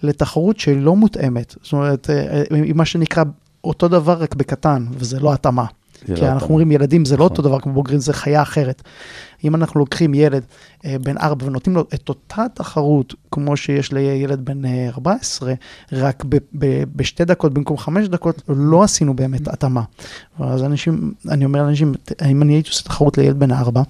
לתחרות 0.04 0.60
שהיא 0.60 0.82
לא 0.82 0.96
מותאמת. 0.96 1.56
זאת 1.62 1.74
אומרת, 1.74 2.10
אה, 2.10 2.16
אה, 2.16 2.44
היא 2.52 2.74
מה 2.74 2.86
שנקרא 2.86 3.24
אותו 3.64 3.88
דבר 3.88 4.14
רק 4.14 4.36
בקטן, 4.36 4.86
וזה 4.92 5.20
לא 5.20 5.34
התאמה. 5.34 5.66
כי 6.06 6.22
לא 6.22 6.28
אנחנו. 6.28 6.48
אומרים 6.48 6.72
ילדים 6.72 7.06
זה 7.06 7.18
לא 7.18 7.26
נכון. 7.26 7.38
אותו 7.38 7.42
דבר 7.42 7.60
כמו 7.60 7.74
בוגרים, 7.74 8.00
זה 8.00 8.14
חיה 8.14 8.42
אחרת. 8.42 8.82
אם 9.44 9.56
אנחנו 9.56 9.80
לוקחים 9.80 10.14
ילד 10.14 10.44
אה, 10.86 10.96
בן 11.04 11.18
4 11.18 11.46
ונותנים 11.46 11.76
לו 11.76 11.86
את 11.94 12.10
אותה 12.10 12.46
תחרות 12.54 13.14
כמו 13.32 13.58
שיש 13.58 13.94
לילד 13.94 14.46
בן 14.46 14.66
אה, 14.66 14.90
14, 14.90 15.54
רק 15.92 16.24
ב- 16.30 16.38
ב- 16.58 16.84
בשתי 16.96 17.26
דקות 17.26 17.54
במקום 17.54 17.78
חמש 17.78 18.08
דקות, 18.08 18.42
לא 18.50 18.84
עשינו 18.84 19.16
באמת 19.16 19.48
התאמה. 19.48 19.82
אז 20.40 20.64
אנשים, 20.64 21.14
אני 21.30 21.46
אומר 21.46 21.64
לאנשים, 21.64 21.94
אם 22.26 22.42
אני 22.42 22.54
הייתי 22.54 22.70
עושה 22.70 22.84
תחרות 22.84 23.18
לילד 23.18 23.40
בן 23.40 23.52
4, 23.52 23.82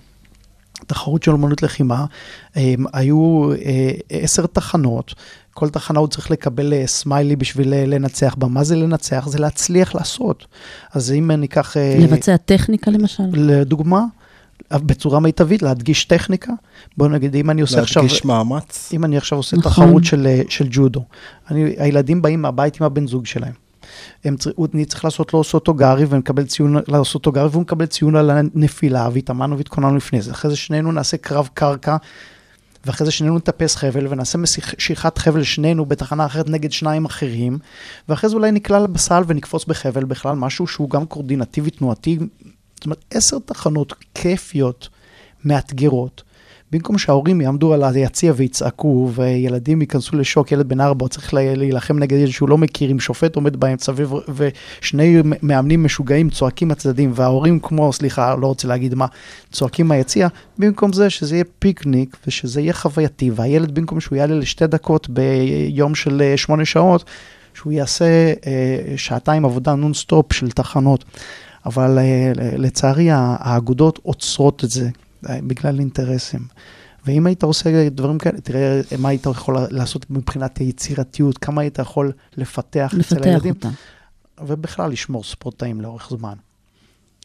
תחרות 0.87 1.23
של 1.23 1.31
אומנות 1.31 1.63
לחימה, 1.63 2.05
אה, 2.57 2.73
היו 2.93 3.51
אה, 3.53 3.91
עשר 4.09 4.45
תחנות, 4.45 5.13
כל 5.53 5.69
תחנה 5.69 5.99
הוא 5.99 6.07
צריך 6.07 6.31
לקבל 6.31 6.73
אה, 6.73 6.83
סמיילי 6.87 7.35
בשביל 7.35 7.73
אה, 7.73 7.85
לנצח 7.85 8.35
בה. 8.37 8.47
מה 8.47 8.63
זה 8.63 8.75
לנצח? 8.75 9.27
זה 9.27 9.39
להצליח 9.39 9.95
לעשות. 9.95 10.45
אז 10.93 11.11
אם 11.11 11.31
ניקח... 11.31 11.77
אה, 11.77 11.97
לבצע 11.99 12.37
טכניקה 12.37 12.91
למשל? 12.91 13.23
לדוגמה, 13.33 14.05
בצורה 14.71 15.19
מיטבית, 15.19 15.61
להדגיש 15.61 16.05
טכניקה. 16.05 16.53
בוא 16.97 17.07
נגיד, 17.07 17.35
אם 17.35 17.49
אני 17.49 17.61
עושה 17.61 17.81
עכשיו... 17.81 18.03
להדגיש 18.03 18.25
מאמץ. 18.25 18.89
אם 18.93 19.05
אני 19.05 19.17
עכשיו 19.17 19.37
עושה 19.37 19.57
נכון. 19.57 19.71
תחרות 19.71 20.03
של, 20.03 20.27
אה, 20.27 20.41
של 20.49 20.67
ג'ודו, 20.71 21.03
אני, 21.51 21.75
הילדים 21.77 22.21
באים 22.21 22.41
מהבית 22.41 22.81
עם 22.81 22.85
הבן 22.85 23.07
זוג 23.07 23.25
שלהם. 23.25 23.62
הוא- 24.55 24.67
צריך 24.87 25.05
לעשות 25.05 25.33
לו 25.33 25.43
סוטוגרי 25.43 26.05
ומקבל 26.09 26.45
ציון 26.45 26.75
לסוטוגרי 26.87 27.47
והוא 27.47 27.61
מקבל 27.61 27.85
ציון 27.85 28.15
על 28.15 28.29
הנפילה 28.29 29.09
והתאמנו 29.13 29.57
והתכוננו 29.57 29.95
לפני 29.95 30.21
זה. 30.21 30.31
אחרי 30.31 30.51
זה 30.51 30.57
שנינו 30.57 30.91
נעשה 30.91 31.17
קרב 31.17 31.49
קרקע 31.53 31.97
ואחרי 32.85 33.05
זה 33.05 33.11
שנינו 33.11 33.37
נטפס 33.37 33.75
חבל 33.75 34.07
ונעשה 34.09 34.37
משיכת 34.37 35.17
חבל 35.17 35.43
שנינו 35.43 35.85
בתחנה 35.85 36.25
אחרת 36.25 36.49
נגד 36.49 36.71
שניים 36.71 37.05
אחרים 37.05 37.57
ואחרי 38.09 38.29
זה 38.29 38.35
אולי 38.35 38.51
נקלע 38.51 38.85
בסל 38.85 39.23
ונקפוץ 39.27 39.65
בחבל 39.65 40.03
בכלל, 40.03 40.35
משהו 40.35 40.67
שהוא 40.67 40.89
גם 40.89 41.05
קורדינטיבי 41.05 41.69
תנועתי. 41.69 42.19
זאת 42.75 42.85
אומרת, 42.85 43.05
עשר 43.11 43.37
תחנות 43.45 43.93
כיפיות, 44.15 44.89
מאתגרות. 45.45 46.23
במקום 46.73 46.97
שההורים 46.97 47.41
יעמדו 47.41 47.73
על 47.73 47.83
היציע 47.83 48.33
ויצעקו, 48.35 49.11
וילדים 49.15 49.81
ייכנסו 49.81 50.17
לשוק, 50.17 50.51
ילד 50.51 50.69
בן 50.69 50.81
ארבע 50.81 51.07
צריך 51.07 51.33
לה- 51.33 51.55
להילחם 51.55 51.99
נגד 51.99 52.17
ילד 52.17 52.31
שהוא 52.31 52.49
לא 52.49 52.57
מכיר, 52.57 52.89
עם 52.89 52.99
שופט 52.99 53.35
עומד 53.35 53.57
באמצע, 53.57 53.91
ושני 54.35 55.21
מאמנים 55.41 55.83
משוגעים 55.83 56.29
צועקים 56.29 56.67
מהצדדים, 56.67 57.11
וההורים 57.15 57.59
כמו, 57.59 57.93
סליחה, 57.93 58.35
לא 58.35 58.47
רוצה 58.47 58.67
להגיד 58.67 58.95
מה, 58.95 59.05
צועקים 59.51 59.87
מהיציע, 59.87 60.27
במקום 60.57 60.93
זה 60.93 61.09
שזה 61.09 61.35
יהיה 61.35 61.43
פיקניק, 61.59 62.17
ושזה 62.27 62.61
יהיה 62.61 62.73
חווייתי, 62.73 63.31
והילד 63.35 63.75
במקום 63.75 63.99
שהוא 63.99 64.17
יעלה 64.17 64.35
לשתי 64.35 64.67
דקות 64.67 65.09
ביום 65.09 65.95
של 65.95 66.21
אה, 66.21 66.37
שמונה 66.37 66.65
שעות, 66.65 67.03
שהוא 67.53 67.73
יעשה 67.73 68.05
אה, 68.47 68.93
שעתיים 68.97 69.45
עבודה 69.45 69.75
נונסטופ 69.75 70.33
של 70.33 70.51
תחנות. 70.51 71.05
אבל 71.65 71.99
אה, 71.99 72.31
לצערי 72.57 73.07
האגודות 73.11 73.99
עוצרות 74.03 74.63
את 74.63 74.69
זה 74.69 74.89
בגלל 75.29 75.79
אינטרסים. 75.79 76.41
ואם 77.05 77.25
היית 77.25 77.43
עושה 77.43 77.89
דברים 77.89 78.17
כאלה, 78.17 78.41
תראה 78.41 78.81
מה 78.97 79.09
היית 79.09 79.25
יכול 79.25 79.57
לעשות 79.71 80.11
מבחינת 80.11 80.61
יצירתיות, 80.61 81.37
כמה 81.37 81.61
היית 81.61 81.79
יכול 81.79 82.11
לפתח, 82.37 82.87
אצל 82.87 82.97
לפתח 82.97 83.25
הילדים, 83.25 83.53
אותה. 83.53 83.69
ובכלל 84.41 84.91
לשמור 84.91 85.23
ספורטאים 85.23 85.81
לאורך 85.81 86.09
זמן. 86.09 86.33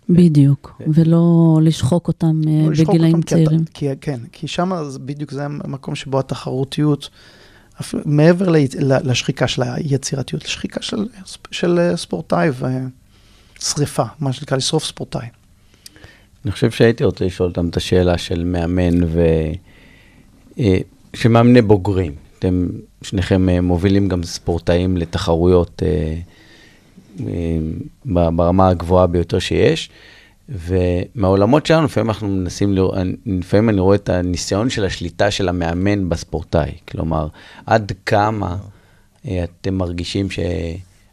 בדיוק, 0.08 0.82
ולא 0.94 1.58
לשחוק 1.62 2.08
אותם 2.08 2.40
אה, 2.46 2.66
לא 2.70 2.84
בגילאים 2.84 3.14
אותם, 3.16 3.26
צעירים. 3.26 3.64
כי, 3.74 3.88
כן, 4.00 4.20
כי 4.32 4.48
שם 4.48 4.72
בדיוק 5.04 5.30
זה 5.30 5.44
המקום 5.44 5.94
שבו 5.94 6.18
התחרותיות, 6.18 7.10
אפילו 7.80 8.02
מעבר 8.06 8.46
לשחיקה 8.80 9.48
של 9.48 9.62
היצירתיות, 9.62 10.44
לשחיקה 10.44 10.82
של, 10.82 11.08
של 11.50 11.78
אה, 11.78 11.96
ספורטאי 11.96 12.50
ושריפה, 13.58 14.04
מה 14.20 14.32
שנקרא 14.32 14.56
לשרוף 14.56 14.84
ספורטאי. 14.84 15.26
אני 16.44 16.52
חושב 16.52 16.70
שהייתי 16.70 17.04
רוצה 17.04 17.24
לשאול 17.24 17.48
אותם 17.48 17.68
את 17.68 17.76
השאלה 17.76 18.18
של 18.18 18.44
מאמן 18.44 19.04
ו... 19.04 19.20
אה, 20.58 20.78
של 21.14 21.28
מאמני 21.28 21.62
בוגרים. 21.62 22.14
אתם 22.38 22.68
שניכם 23.02 23.48
אה, 23.48 23.60
מובילים 23.60 24.08
גם 24.08 24.22
ספורטאים 24.22 24.96
לתחרויות 24.96 25.82
אה, 25.82 26.14
ברמה 28.04 28.68
הגבוהה 28.68 29.06
ביותר 29.06 29.38
שיש, 29.38 29.90
ומהעולמות 30.48 31.66
שלנו 31.66 31.84
לפעמים 31.84 32.10
אנחנו 32.10 32.28
מנסים 32.28 32.72
לראות, 32.72 32.94
לפעמים 33.26 33.68
אני 33.68 33.80
רואה 33.80 33.96
את 33.96 34.08
הניסיון 34.08 34.70
של 34.70 34.84
השליטה 34.84 35.30
של 35.30 35.48
המאמן 35.48 36.08
בספורטאי. 36.08 36.70
כלומר, 36.88 37.28
עד 37.66 37.92
כמה 38.06 38.56
אתם 39.26 39.74
מרגישים 39.74 40.30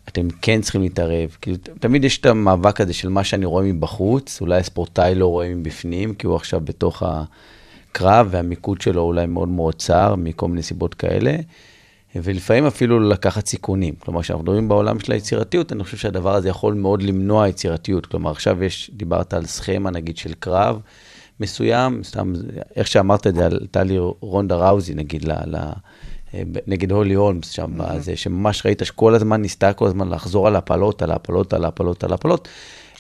שאתם 0.07 0.27
כן 0.41 0.61
צריכים 0.61 0.81
להתערב. 0.81 1.37
כאילו, 1.41 1.57
תמיד 1.79 2.03
יש 2.03 2.17
את 2.17 2.25
המאבק 2.25 2.81
הזה 2.81 2.93
של 2.93 3.09
מה 3.09 3.23
שאני 3.23 3.45
רואה 3.45 3.63
מבחוץ, 3.63 4.41
אולי 4.41 4.57
הספורטאי 4.57 5.15
לא 5.15 5.27
רואה 5.27 5.55
מבפנים, 5.55 6.13
כי 6.13 6.27
הוא 6.27 6.35
עכשיו 6.35 6.61
בתוך 6.63 7.03
הקרב, 7.05 8.27
והמיקוד 8.31 8.81
שלו 8.81 9.01
אולי 9.01 9.25
מאוד 9.25 9.47
מאוד 9.47 9.75
צר, 9.75 10.15
מכל 10.15 10.47
מיני 10.47 10.63
סיבות 10.63 10.93
כאלה. 10.93 11.35
ולפעמים 12.15 12.65
אפילו 12.65 12.99
לקחת 12.99 13.45
סיכונים. 13.45 13.95
כלומר, 13.99 14.21
כשאנחנו 14.21 14.43
מדברים 14.43 14.67
בעולם 14.67 14.99
של 14.99 15.11
היצירתיות, 15.11 15.71
אני 15.71 15.83
חושב 15.83 15.97
שהדבר 15.97 16.35
הזה 16.35 16.49
יכול 16.49 16.73
מאוד 16.73 17.03
למנוע 17.03 17.47
יצירתיות. 17.47 18.05
כלומר, 18.05 18.31
עכשיו 18.31 18.63
יש, 18.63 18.91
דיברת 18.93 19.33
על 19.33 19.45
סכמה, 19.45 19.91
נגיד, 19.91 20.17
של 20.17 20.33
קרב 20.33 20.79
מסוים, 21.39 22.03
סתם, 22.03 22.33
איך 22.75 22.87
שאמרת 22.87 23.27
את 23.27 23.35
זה, 23.35 23.45
עלתה 23.45 23.83
לי 23.83 23.97
רונדה 24.19 24.55
ראוזי, 24.55 24.93
נגיד, 24.93 25.23
ל, 25.23 25.31
ל, 25.31 25.57
נגד 26.67 26.91
הולי 26.91 27.13
הולמס 27.13 27.49
שם, 27.49 27.71
בזה, 27.77 28.15
שממש 28.15 28.65
ראית 28.65 28.81
שכל 28.85 29.15
הזמן 29.15 29.41
ניסתה 29.41 29.73
כל 29.73 29.87
הזמן 29.87 30.09
לחזור 30.09 30.47
על 30.47 30.55
הפלות, 30.55 31.01
על 31.01 31.11
הפלות, 31.11 31.53
על 31.53 31.65
הפלות, 31.65 32.03
על 32.03 32.13
הפלות, 32.13 32.47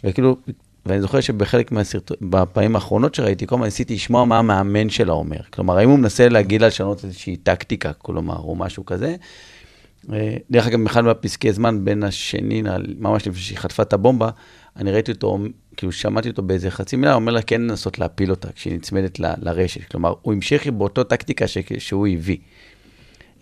וכאילו, 0.03 0.37
ואני 0.85 1.01
זוכר 1.01 1.19
שבחלק 1.21 1.71
מהסרטונים, 1.71 2.31
בפעמים 2.31 2.75
האחרונות 2.75 3.15
שראיתי, 3.15 3.47
כל 3.47 3.55
הזמן 3.55 3.65
ניסיתי 3.65 3.93
לשמוע 3.95 4.25
מה 4.25 4.39
המאמן 4.39 4.89
שלה 4.89 5.13
אומר. 5.13 5.37
כלומר, 5.49 5.77
האם 5.77 5.89
הוא 5.89 5.99
מנסה 5.99 6.29
להגיד 6.29 6.61
לה 6.61 6.67
לשנות 6.67 7.03
איזושהי 7.03 7.35
טקטיקה, 7.35 7.93
כלומר, 7.93 8.37
או 8.37 8.55
משהו 8.55 8.85
כזה. 8.85 9.15
אה, 10.13 10.37
דרך 10.51 10.67
אגב, 10.67 10.83
באחד 10.83 11.01
מהפסקי 11.01 11.53
זמן 11.53 11.85
בין 11.85 12.03
השני, 12.03 12.63
ממש 12.99 13.27
לפני 13.27 13.41
שהיא 13.41 13.57
חטפה 13.57 13.83
את 13.83 13.93
הבומבה, 13.93 14.29
אני 14.75 14.91
ראיתי 14.91 15.11
אותו, 15.11 15.39
כאילו 15.77 15.91
שמעתי 15.91 16.29
אותו 16.29 16.41
באיזה 16.41 16.71
חצי 16.71 16.95
מילה, 16.95 17.11
הוא 17.13 17.19
אומר 17.19 17.31
לה 17.31 17.41
כן 17.41 17.61
לנסות 17.61 17.99
להפיל 17.99 18.31
אותה 18.31 18.51
כשהיא 18.51 18.75
נצמדת 18.75 19.19
ל- 19.19 19.33
לרשת. 19.41 19.83
כלומר, 19.83 20.13
הוא 20.21 20.33
המשיך 20.33 20.67
באותו 20.67 21.03
טקטיקה 21.03 21.47
ש- 21.47 21.57
שהוא 21.77 22.07
הביא. 22.07 22.37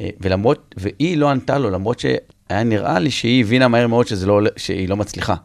אה, 0.01 0.09
ולמרות, 0.19 0.75
והיא 0.77 1.17
לא 1.17 1.29
ענתה 1.29 1.57
לו, 1.57 1.69
למרות 1.69 1.99
שהיה 1.99 2.63
נראה 2.65 2.99
לי 2.99 3.11
שהיא 3.11 3.43
הבינה 3.43 3.67
מהר 3.67 3.87
מאוד 3.87 4.07
שזה 4.07 4.27
לא, 4.27 4.41
שהיא 4.57 4.89
לא 4.89 4.97
מצליחה. 4.97 5.35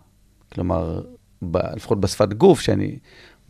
כלומר, 0.52 1.02
ב, 1.42 1.56
לפחות 1.76 2.00
בשפת 2.00 2.32
גוף, 2.32 2.60
שאני 2.60 2.98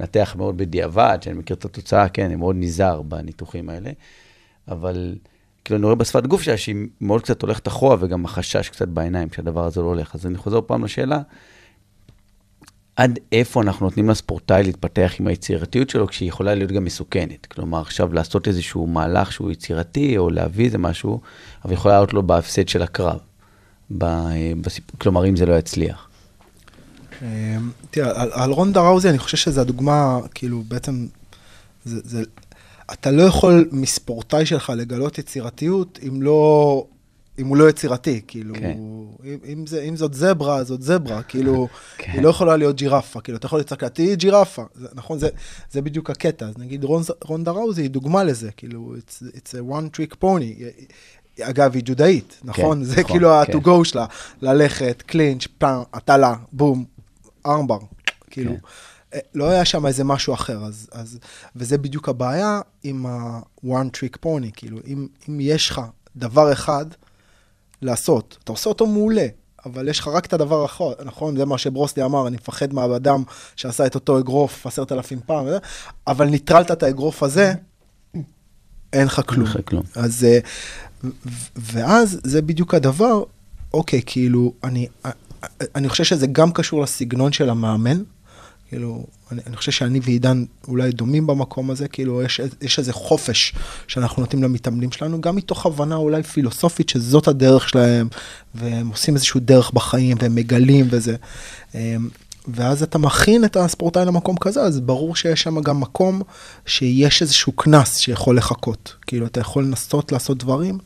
מנתח 0.01 0.35
מאוד 0.39 0.57
בדיעבד, 0.57 1.19
שאני 1.21 1.39
מכיר 1.39 1.57
את 1.57 1.65
התוצאה, 1.65 2.09
כן, 2.09 2.25
אני 2.25 2.37
מאוד 2.37 2.57
נזהר 2.59 3.03
בניתוחים 3.03 3.69
האלה, 3.69 3.91
אבל 4.69 5.15
כאילו 5.65 5.79
אני 5.79 5.85
רואה 5.85 5.95
בשפת 5.95 6.27
גוף 6.27 6.43
שהיא 6.43 6.77
מאוד 7.01 7.23
קצת 7.23 7.43
הולכת 7.43 7.69
אחורה, 7.69 7.97
וגם 8.01 8.25
החשש 8.25 8.69
קצת 8.69 8.89
בעיניים 8.89 9.29
שהדבר 9.33 9.65
הזה 9.65 9.81
לא 9.81 9.87
הולך. 9.87 10.15
אז 10.15 10.27
אני 10.27 10.39
חוזר 10.39 10.61
פעם 10.67 10.85
לשאלה, 10.85 11.21
עד 12.99 13.19
איפה 13.33 13.63
אנחנו 13.63 13.87
נותנים 13.87 14.11
לספורטאי 14.11 14.63
להתפתח 14.63 15.13
עם 15.21 15.27
היצירתיות 15.27 15.91
שלו, 15.91 16.07
כשהיא 16.07 16.29
יכולה 16.29 16.55
להיות 16.55 16.73
גם 16.73 16.85
מסוכנת. 16.85 17.47
כלומר, 17.47 17.81
עכשיו 17.81 18.13
לעשות 18.13 18.49
איזשהו 18.49 18.87
מהלך 18.87 19.33
שהוא 19.33 19.51
יצירתי, 19.51 20.19
או 20.19 20.31
להביא 20.31 20.65
איזה 20.65 20.79
משהו, 20.79 21.21
אבל 21.65 21.73
יכולה 21.73 21.95
להיות 21.95 22.15
לו 22.15 22.23
בהפסד 22.23 22.69
של 22.69 22.83
הקרב. 22.83 23.19
ב- 23.99 24.53
בסיפ... 24.61 24.85
כלומר, 24.99 25.29
אם 25.29 25.37
זה 25.37 25.47
לא 25.47 25.59
יצליח. 25.59 26.09
אה, 27.23 27.57
תראה, 27.91 28.23
על, 28.23 28.31
על 28.33 28.51
רונדה 28.51 28.81
ראוזי, 28.81 29.09
אני 29.09 29.19
חושב 29.19 29.37
שזו 29.37 29.61
הדוגמה, 29.61 30.19
כאילו, 30.35 30.63
בעצם, 30.69 31.07
זה, 31.85 32.01
זה, 32.05 32.23
אתה 32.93 33.11
לא 33.11 33.23
יכול 33.23 33.69
מספורטאי 33.73 34.47
שלך 34.47 34.73
לגלות 34.77 35.19
יצירתיות 35.19 35.99
אם 36.09 36.23
לא, 36.23 36.85
אם 37.39 37.47
הוא 37.47 37.57
לא 37.57 37.71
יצירתי, 37.71 38.21
כאילו, 38.27 38.55
כן. 38.55 38.79
אם, 39.25 39.39
אם, 39.53 39.67
זה, 39.67 39.83
אם 39.83 39.97
זאת 39.97 40.15
זברה, 40.15 40.65
זאת 40.65 40.83
זברה, 40.83 41.23
כאילו, 41.29 41.69
כן. 41.99 42.13
היא 42.13 42.23
לא 42.23 42.29
יכולה 42.29 42.57
להיות 42.57 42.77
ג'ירפה, 42.77 43.21
כאילו, 43.21 43.39
אתה 43.39 43.47
יכול 43.47 43.61
לצעק 43.61 43.83
לה, 43.83 43.89
תהיי 43.89 44.17
ג'ירפה, 44.17 44.65
זה, 44.75 44.89
נכון, 44.95 45.19
זה, 45.19 45.29
זה 45.71 45.83
בדיוק 45.83 46.11
הקטע, 46.11 46.47
אז 46.47 46.59
נגיד 46.59 46.85
רונדה, 46.85 47.13
רונדה 47.25 47.51
ראוזי 47.51 47.83
היא 47.83 47.91
דוגמה 47.91 48.25
לזה, 48.25 48.51
כאילו, 48.57 48.95
it's, 48.97 49.23
it's 49.37 49.51
a 49.51 49.73
one 49.73 49.97
trick 49.97 50.15
pony. 50.23 50.63
אגב, 51.41 51.75
היא 51.75 51.83
ג'ודאית, 51.85 52.41
נכון? 52.45 52.85
זה 52.85 52.93
נכון, 52.93 53.11
כאילו 53.13 53.29
כן. 53.29 53.53
ה-to 53.53 53.65
go 53.65 53.85
שלה, 53.85 54.07
ללכת, 54.43 55.03
קלינץ', 55.07 55.47
פעם, 55.59 55.83
הטלה, 55.93 56.35
בום, 56.53 56.85
ארמבר, 57.47 57.79
כאילו, 58.31 58.53
אה, 59.15 59.19
לא 59.35 59.51
היה 59.51 59.65
שם 59.65 59.87
איזה 59.87 60.05
משהו 60.05 60.35
אחר, 60.35 60.65
אז, 60.65 60.89
אז, 60.93 61.19
וזה 61.57 61.79
בדיוק 61.79 62.09
הבעיה 62.09 62.61
עם 62.85 63.07
ה-one 63.07 63.97
trick 63.97 64.17
pony, 64.25 64.51
כאילו, 64.53 64.79
אם, 64.87 65.07
אם 65.29 65.41
יש 65.41 65.71
לך 65.71 65.81
דבר 66.17 66.53
אחד 66.53 66.87
לעשות, 67.83 68.39
אתה 68.45 68.53
עושה 68.53 68.69
אותו 68.69 68.87
מעולה, 68.87 69.27
אבל 69.67 69.89
יש 69.89 69.99
לך 69.99 70.09
רק 70.09 70.27
את 70.27 70.33
הדבר 70.33 70.63
האחר, 70.63 70.93
נכון? 71.05 71.37
זה 71.37 71.45
מה 71.45 71.59
שברוסלי 71.59 72.05
אמר, 72.05 72.27
אני 72.27 72.37
מפחד 72.37 72.73
מהאדם 72.73 73.23
שעשה 73.57 73.87
את 73.87 73.95
אותו 73.95 74.19
אגרוף 74.19 74.67
עשרת 74.67 74.93
אלפים 74.93 75.21
פעם, 75.27 75.47
אבל 76.07 76.27
ניטרלת 76.27 76.71
את 76.71 76.83
האגרוף 76.83 77.23
הזה, 77.23 77.53
אין 78.93 79.07
לך 79.07 79.21
כלום. 79.27 79.49
לך 79.49 79.59
כלום. 79.65 79.83
אז, 79.95 80.25
אה, 80.25 80.39
ואז 81.57 82.21
זה 82.25 82.43
בדיוק 82.43 82.75
הדבר, 82.75 83.23
אוקיי, 83.75 84.03
כאילו, 84.07 84.53
אני, 84.65 84.87
אני 85.75 85.89
חושב 85.89 86.05
שזה 86.05 86.27
גם 86.27 86.53
קשור 86.53 86.83
לסגנון 86.83 87.33
של 87.33 87.51
המאמן, 87.51 88.03
כאילו, 88.69 89.07
אני, 89.33 89.41
אני 89.47 89.57
חושב 89.57 89.73
שאני 89.73 90.01
ועידן 90.03 90.45
אולי 90.69 90.91
דומים 90.91 91.27
במקום 91.27 91.71
הזה, 91.71 91.89
כאילו, 91.89 92.23
יש, 92.23 92.41
יש 92.61 92.79
איזה 92.79 92.93
חופש 92.93 93.53
שאנחנו 93.89 94.23
נותנים 94.23 94.43
למתאמנים 94.43 94.93
שלנו, 94.93 95.21
גם 95.21 95.37
מתוך 95.37 95.67
הבנה 95.67 95.95
אולי 95.95 96.23
פילוסופית 96.23 96.89
שזאת 96.89 97.29
הדרך 97.29 97.69
שלהם, 97.69 98.09
והם 98.55 98.89
עושים 98.89 99.15
איזשהו 99.15 99.41
דרך 99.41 99.71
בחיים, 99.71 100.17
והם 100.21 100.35
מגלים 100.35 100.87
וזה. 100.91 101.17
אמ, 101.75 102.09
ואז 102.49 102.83
אתה 102.83 102.99
מכין 102.99 103.45
את 103.45 103.57
הספורטאי 103.57 104.05
למקום 104.05 104.37
כזה, 104.37 104.63
אז 104.63 104.81
ברור 104.81 105.17
שיש 105.17 105.43
שם 105.43 105.61
גם 105.61 105.81
מקום 105.81 106.23
שיש 106.67 107.23
איזשהו 107.23 107.53
קנס 107.53 107.97
שיכול 107.97 108.37
לחכות. 108.37 108.95
כאילו, 109.07 109.27
אתה 109.27 109.41
יכול 109.41 109.65
לנסות 109.65 110.13
לעשות 110.13 110.39
דברים, 110.39 110.79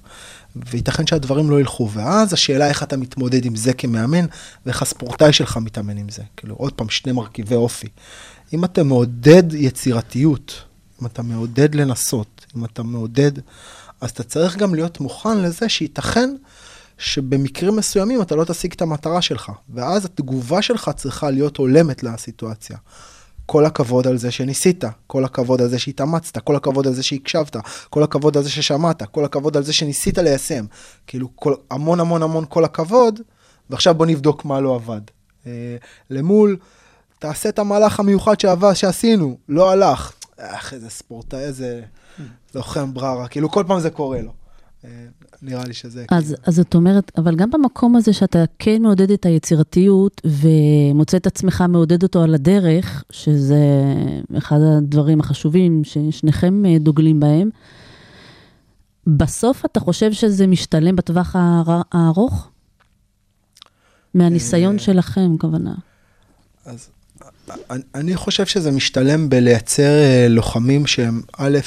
וייתכן 0.57 1.07
שהדברים 1.07 1.51
לא 1.51 1.61
ילכו. 1.61 1.91
ואז 1.93 2.33
השאלה 2.33 2.69
איך 2.69 2.83
אתה 2.83 2.97
מתמודד 2.97 3.45
עם 3.45 3.57
זה 3.57 3.73
כמאמן, 3.73 4.27
ואיך 4.67 4.83
הספורטאי 4.83 5.33
שלך 5.33 5.57
מתאמן 5.57 5.97
עם 5.97 6.09
זה. 6.09 6.23
כאילו, 6.37 6.55
עוד 6.55 6.73
פעם, 6.73 6.89
שני 6.89 7.13
מרכיבי 7.13 7.55
אופי. 7.55 7.89
אם 8.53 8.65
אתה 8.65 8.83
מעודד 8.83 9.55
יצירתיות, 9.55 10.63
אם 11.03 11.07
אתה 11.07 11.23
מעודד 11.23 11.75
לנסות, 11.75 12.47
אם 12.57 12.65
אתה 12.65 12.83
מעודד, 12.83 13.33
אז 14.01 14.11
אתה 14.11 14.23
צריך 14.23 14.57
גם 14.57 14.75
להיות 14.75 15.01
מוכן 15.01 15.39
לזה 15.39 15.69
שייתכן 15.69 16.35
שבמקרים 16.99 17.77
מסוימים 17.77 18.23
אתה 18.23 18.37
לא 18.37 18.45
תשיג 18.45 18.73
את 18.73 18.83
המטרה 18.83 19.23
שלך, 19.23 19.53
ואז 19.75 20.05
התגובה 20.05 20.63
שלך 20.63 20.91
צריכה 20.97 21.31
להיות 21.31 21.57
הולמת 21.57 22.03
לסיטואציה. 22.03 22.77
כל 23.53 23.67
הכבוד 23.67 24.07
על 24.07 24.17
זה 24.17 24.31
שניסית, 24.31 24.85
כל 25.07 25.25
הכבוד 25.25 25.63
על 25.63 25.69
זה 25.69 25.79
שהתאמצת, 25.79 26.39
כל 26.39 26.57
הכבוד 26.57 26.87
על 26.87 26.93
זה 26.93 27.03
שהקשבת, 27.03 27.57
כל 27.91 28.03
הכבוד 28.03 28.37
על 28.37 28.43
זה 28.43 28.51
ששמעת, 28.51 29.03
כל 29.03 29.25
הכבוד 29.25 29.57
על 29.57 29.63
זה 29.63 29.73
שניסית 29.73 30.19
ליישם. 30.19 30.65
כאילו, 31.07 31.29
כל, 31.35 31.55
המון 31.71 32.01
המון 32.01 32.23
המון 32.23 32.45
כל 32.49 32.65
הכבוד, 32.65 33.21
ועכשיו 33.71 33.95
בוא 33.95 34.07
נבדוק 34.07 34.45
מה 34.45 34.61
לא 34.61 34.75
עבד. 34.75 35.01
אה, 35.47 35.77
למול, 36.11 36.57
תעשה 37.19 37.49
את 37.49 37.59
המהלך 37.59 38.01
המיוחד 38.01 38.41
שעבד, 38.41 38.73
שעשינו, 38.73 39.37
לא 39.49 39.71
הלך. 39.71 40.13
אך, 40.39 40.75
איזה 40.75 40.91
ספורטאי, 40.91 41.41
איזה 41.41 41.83
לוחם 42.55 42.95
בררה, 42.95 43.29
כאילו 43.29 43.51
כל 43.51 43.65
פעם 43.67 43.81
זה 43.81 43.91
קורה 43.91 44.21
לו. 44.23 44.33
אה, 44.85 44.91
נראה 45.43 45.65
לי 45.67 45.75
שזה... 45.75 46.05
אז, 46.11 46.25
כאילו. 46.27 46.43
אז 46.47 46.55
זאת 46.57 46.75
אומרת, 46.75 47.13
אבל 47.19 47.37
גם 47.37 47.51
במקום 47.51 47.97
הזה 47.97 48.13
שאתה 48.13 48.45
כן 48.59 48.83
מעודד 48.83 49.11
את 49.11 49.27
היצירתיות 49.27 50.21
ומוצא 50.25 51.17
את 51.17 51.27
עצמך 51.27 51.65
מעודד 51.69 52.03
אותו 52.03 52.23
על 52.23 52.35
הדרך, 52.35 53.05
שזה 53.11 53.65
אחד 54.39 54.59
הדברים 54.79 55.21
החשובים 55.21 55.83
ששניכם 55.85 56.67
אה, 56.67 56.79
דוגלים 56.79 57.21
בהם, 57.21 57.51
בסוף 59.07 59.65
אתה 59.65 59.81
חושב 59.81 60.13
שזה 60.13 60.47
משתלם 60.47 60.97
בטווח 60.97 61.37
האר- 61.37 61.83
הארוך? 61.93 62.49
מהניסיון 64.15 64.75
אה, 64.75 64.83
שלכם, 64.83 65.37
כוונה. 65.39 65.75
אז 66.65 66.89
אני- 67.71 67.83
אני 67.95 68.17
חושב 68.17 68.47
שזה 68.47 68.71
משתלם 68.71 69.29
בלייצר 69.29 69.83
אה, 70.03 70.27
לוחמים 70.29 70.87
שהם 70.87 71.21
א', 71.39 71.59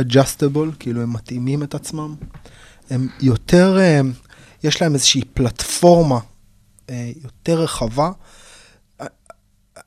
adjustable, 0.00 0.76
כאילו 0.78 1.02
הם 1.02 1.12
מתאימים 1.12 1.62
את 1.62 1.74
עצמם. 1.74 2.14
הם 2.90 3.08
יותר, 3.20 3.78
אה, 3.78 4.00
יש 4.64 4.82
להם 4.82 4.94
איזושהי 4.94 5.20
פלטפורמה 5.34 6.18
אה, 6.90 7.10
יותר 7.24 7.60
רחבה. 7.62 8.10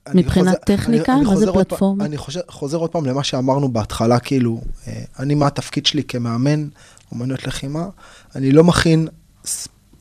אני 0.08 0.22
מבחינת 0.22 0.48
חוזר- 0.48 0.58
טכניקה? 0.78 1.12
אני- 1.14 1.22
אני 1.22 1.30
מה 1.30 1.36
זה 1.36 1.36
חוזר 1.36 1.48
עוד 1.48 1.56
פעם- 1.56 1.64
פלטפורמה? 1.70 2.06
אני 2.06 2.18
חוזר, 2.18 2.40
חוזר 2.50 2.78
עוד 2.78 2.90
פעם 2.90 3.06
למה 3.06 3.24
שאמרנו 3.24 3.72
בהתחלה, 3.72 4.20
כאילו, 4.20 4.62
אה, 4.88 5.04
אני, 5.20 5.36
מה 5.36 5.48
התפקיד 5.48 5.86
שלי 5.86 6.04
כמאמן 6.04 6.68
אומנויות 7.12 7.48
לחימה? 7.48 7.88
אני 8.36 8.52
לא 8.52 8.64
מכין 8.64 9.08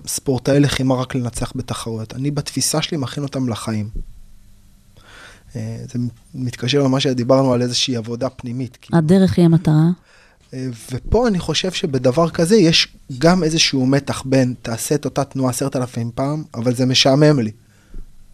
ספורטאי 0.06 0.60
לחימה 0.60 0.94
רק 0.94 1.14
לנצח 1.14 1.52
בתחרויות. 1.56 2.14
אני 2.14 2.30
בתפיסה 2.30 2.82
שלי 2.82 2.96
מכין 2.98 3.22
אותם 3.22 3.48
לחיים. 3.48 3.88
אה, 5.56 5.76
זה 5.92 5.98
מתקשר 6.34 6.82
למה 6.82 7.00
שדיברנו 7.00 7.52
על 7.52 7.62
איזושהי 7.62 7.96
עבודה 7.96 8.28
פנימית. 8.30 8.78
כאילו. 8.80 8.98
הדרך 8.98 9.36
היא 9.38 9.44
המטרה. 9.44 9.88
אה, 10.54 10.66
ופה 10.92 11.28
אני 11.28 11.38
חושב 11.38 11.72
שבדבר 11.72 12.30
כזה 12.30 12.56
יש 12.56 12.88
גם 13.18 13.44
איזשהו 13.44 13.86
מתח 13.86 14.22
בין 14.26 14.54
תעשה 14.62 14.94
את 14.94 15.04
אותה 15.04 15.24
תנועה 15.24 15.50
עשרת 15.50 15.76
אלפים 15.76 16.10
פעם, 16.14 16.44
אבל 16.54 16.74
זה 16.74 16.86
משעמם 16.86 17.38
לי. 17.38 17.50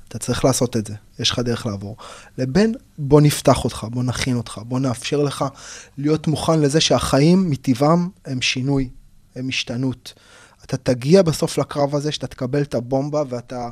אתה 0.09 0.19
צריך 0.19 0.45
לעשות 0.45 0.77
את 0.77 0.87
זה, 0.87 0.95
יש 1.19 1.31
לך 1.31 1.39
דרך 1.39 1.67
לעבור. 1.67 1.97
לבין 2.39 2.75
בוא 2.99 3.21
נפתח 3.21 3.65
אותך, 3.65 3.87
בוא 3.91 4.03
נכין 4.03 4.37
אותך, 4.37 4.61
בוא 4.65 4.81
נאפשר 4.81 5.23
לך 5.23 5.45
להיות 5.99 6.27
מוכן 6.27 6.61
לזה 6.61 6.81
שהחיים 6.81 7.51
מטבעם 7.51 8.09
הם 8.25 8.43
שינוי, 8.43 8.89
הם 9.37 9.49
השתנות. 9.49 10.15
אתה 10.65 10.77
תגיע 10.77 11.23
בסוף 11.23 11.59
לקרב 11.59 11.95
הזה 11.95 12.13
שאתה 12.13 12.27
תקבל 12.27 12.63
את 12.63 12.75
הבומבה 12.75 13.23
ואתה 13.29 13.69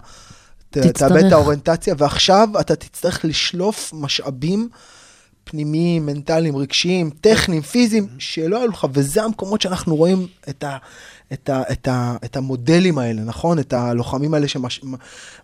תצטרך. 0.70 0.92
תאבד 0.92 1.24
את 1.24 1.32
האוריינטציה, 1.32 1.94
ועכשיו 1.98 2.48
אתה 2.60 2.76
תצטרך 2.76 3.24
לשלוף 3.24 3.90
משאבים 3.94 4.68
פנימיים, 5.44 6.06
מנטליים, 6.06 6.56
רגשיים, 6.56 7.10
טכניים, 7.20 7.62
פיזיים, 7.62 8.06
שלא 8.18 8.58
היו 8.58 8.68
לך, 8.68 8.86
וזה 8.92 9.22
המקומות 9.22 9.60
שאנחנו 9.60 9.96
רואים 9.96 10.26
את, 10.48 10.64
ה, 10.64 10.76
את, 11.32 11.48
ה, 11.48 11.62
את, 11.72 11.88
ה, 11.88 12.16
את 12.24 12.36
המודלים 12.36 12.98
האלה, 12.98 13.22
נכון? 13.22 13.58
את 13.58 13.72
הלוחמים 13.72 14.34
האלה 14.34 14.46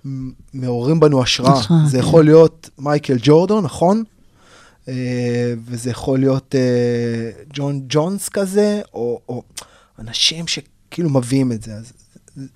שמעוררים 0.05 1.01
בנו 1.01 1.23
השראה. 1.23 1.59
השראה, 1.59 1.79
זה. 1.87 1.99
יכול 1.99 2.25
להיות 2.25 2.71
מייקל 2.79 3.17
ג'ורדון, 3.23 3.65
נכון? 3.65 4.05
אה, 4.89 5.55
וזה 5.65 5.91
יכול 5.91 6.19
להיות 6.19 6.55
אה, 6.55 7.31
ג'ון 7.53 7.81
ג'ונס 7.89 8.29
כזה, 8.29 8.81
או, 8.95 9.21
או 9.29 9.43
אנשים 9.99 10.45
שכאילו 10.49 11.11
מביאים 11.11 11.53
את 11.53 11.63
זה. 11.63 11.75
אז 11.75 11.93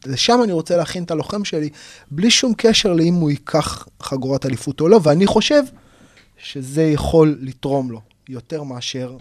לשם 0.06 0.40
אני 0.44 0.52
רוצה 0.52 0.76
להכין 0.76 1.04
את 1.04 1.10
הלוחם 1.10 1.44
שלי, 1.44 1.68
בלי 2.10 2.30
שום 2.30 2.52
קשר 2.56 2.92
לאם 2.92 3.14
הוא 3.14 3.30
ייקח 3.30 3.88
חגורת 4.00 4.46
אליפות 4.46 4.80
או 4.80 4.88
לא, 4.88 5.00
ואני 5.02 5.26
חושב 5.26 5.62
שזה 6.42 6.82
יכול 6.82 7.38
לתרום 7.40 7.90
לו 7.90 8.00
יותר 8.28 8.62
מאשר... 8.62 9.16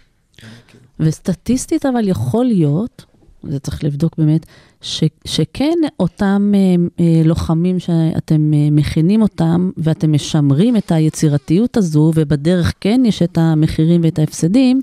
וסטטיסטית 0.99 1.85
אבל 1.85 2.07
יכול 2.07 2.45
להיות, 2.45 3.05
זה 3.43 3.59
צריך 3.59 3.83
לבדוק 3.83 4.17
באמת, 4.17 4.45
ש, 4.81 5.03
שכן 5.25 5.77
אותם 5.99 6.51
אה, 6.55 6.75
אה, 6.99 7.21
לוחמים 7.25 7.79
שאתם 7.79 8.51
אה, 8.53 8.67
מכינים 8.71 9.21
אותם 9.21 9.71
ואתם 9.77 10.11
משמרים 10.11 10.77
את 10.77 10.91
היצירתיות 10.91 11.77
הזו, 11.77 12.11
ובדרך 12.15 12.73
כן 12.79 13.01
יש 13.05 13.21
את 13.21 13.37
המחירים 13.37 14.01
ואת 14.03 14.19
ההפסדים, 14.19 14.81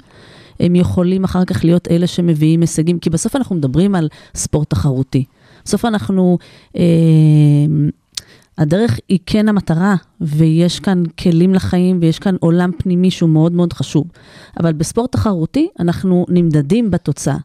הם 0.61 0.77
יכולים 0.77 1.25
אחר 1.25 1.45
כך 1.45 1.65
להיות 1.65 1.89
אלה 1.91 2.07
שמביאים 2.07 2.61
הישגים, 2.61 2.99
כי 2.99 3.11
בסוף 3.11 3.37
אנחנו 3.37 3.57
מדברים 3.57 3.95
על 3.95 4.09
ספורט 4.35 4.71
תחרותי. 4.71 5.25
בסוף 5.65 5.85
אנחנו, 5.85 6.39
אה, 6.77 6.83
הדרך 8.59 8.99
היא 9.09 9.19
כן 9.27 9.49
המטרה, 9.49 9.97
ויש 10.21 10.81
כאן 10.81 11.03
כלים 11.19 11.55
לחיים, 11.55 11.99
ויש 12.03 12.19
כאן 12.19 12.37
עולם 12.41 12.71
פנימי 12.79 13.11
שהוא 13.11 13.31
מאוד 13.31 13.53
מאוד 13.53 13.73
חשוב. 13.73 14.05
אבל 14.61 14.73
בספורט 14.73 15.13
תחרותי 15.13 15.69
אנחנו 15.81 16.27
נמדדים 16.29 16.91
בתוצאה. 16.91 17.37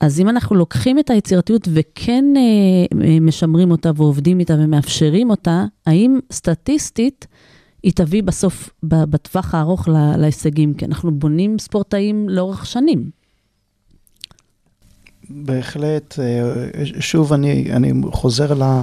אז 0.00 0.20
אם 0.20 0.28
אנחנו 0.28 0.56
לוקחים 0.56 0.98
את 0.98 1.10
היצירתיות 1.10 1.68
וכן 1.72 2.24
אה, 2.36 2.40
אה, 3.04 3.20
משמרים 3.20 3.70
אותה 3.70 3.90
ועובדים 3.96 4.40
איתה 4.40 4.54
ומאפשרים 4.58 5.30
אותה, 5.30 5.64
האם 5.86 6.18
סטטיסטית 6.32 7.26
היא 7.82 7.92
תביא 7.94 8.22
בסוף, 8.22 8.70
בטווח 8.82 9.54
הארוך 9.54 9.88
לה- 9.88 10.16
להישגים? 10.16 10.74
כי 10.74 10.84
אנחנו 10.84 11.10
בונים 11.10 11.58
ספורטאים 11.58 12.28
לאורך 12.28 12.66
שנים. 12.66 13.10
בהחלט, 15.30 16.18
אה, 16.18 16.52
שוב, 17.00 17.32
אני, 17.32 17.72
אני 17.72 17.92
חוזר 18.12 18.54
ל, 18.54 18.80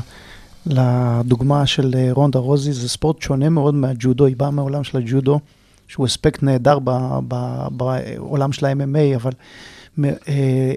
לדוגמה 0.65 1.65
של 1.65 1.93
אה, 1.97 2.09
רונדה 2.11 2.39
רוזי, 2.39 2.73
זה 2.73 2.89
ספורט 2.89 3.21
שונה 3.21 3.49
מאוד 3.49 3.73
מהג'ודו, 3.73 4.25
היא 4.25 4.35
באה 4.35 4.51
מהעולם 4.51 4.83
של 4.83 4.97
הג'ודו, 4.97 5.39
שהוא 5.87 6.05
אספקט 6.05 6.43
נהדר 6.43 6.79
ב- 6.83 7.19
ב- 7.27 7.67
בעולם 7.71 8.51
של 8.51 8.65
ה-MMA, 8.65 9.15
אבל 9.15 9.31
אה, 10.03 10.13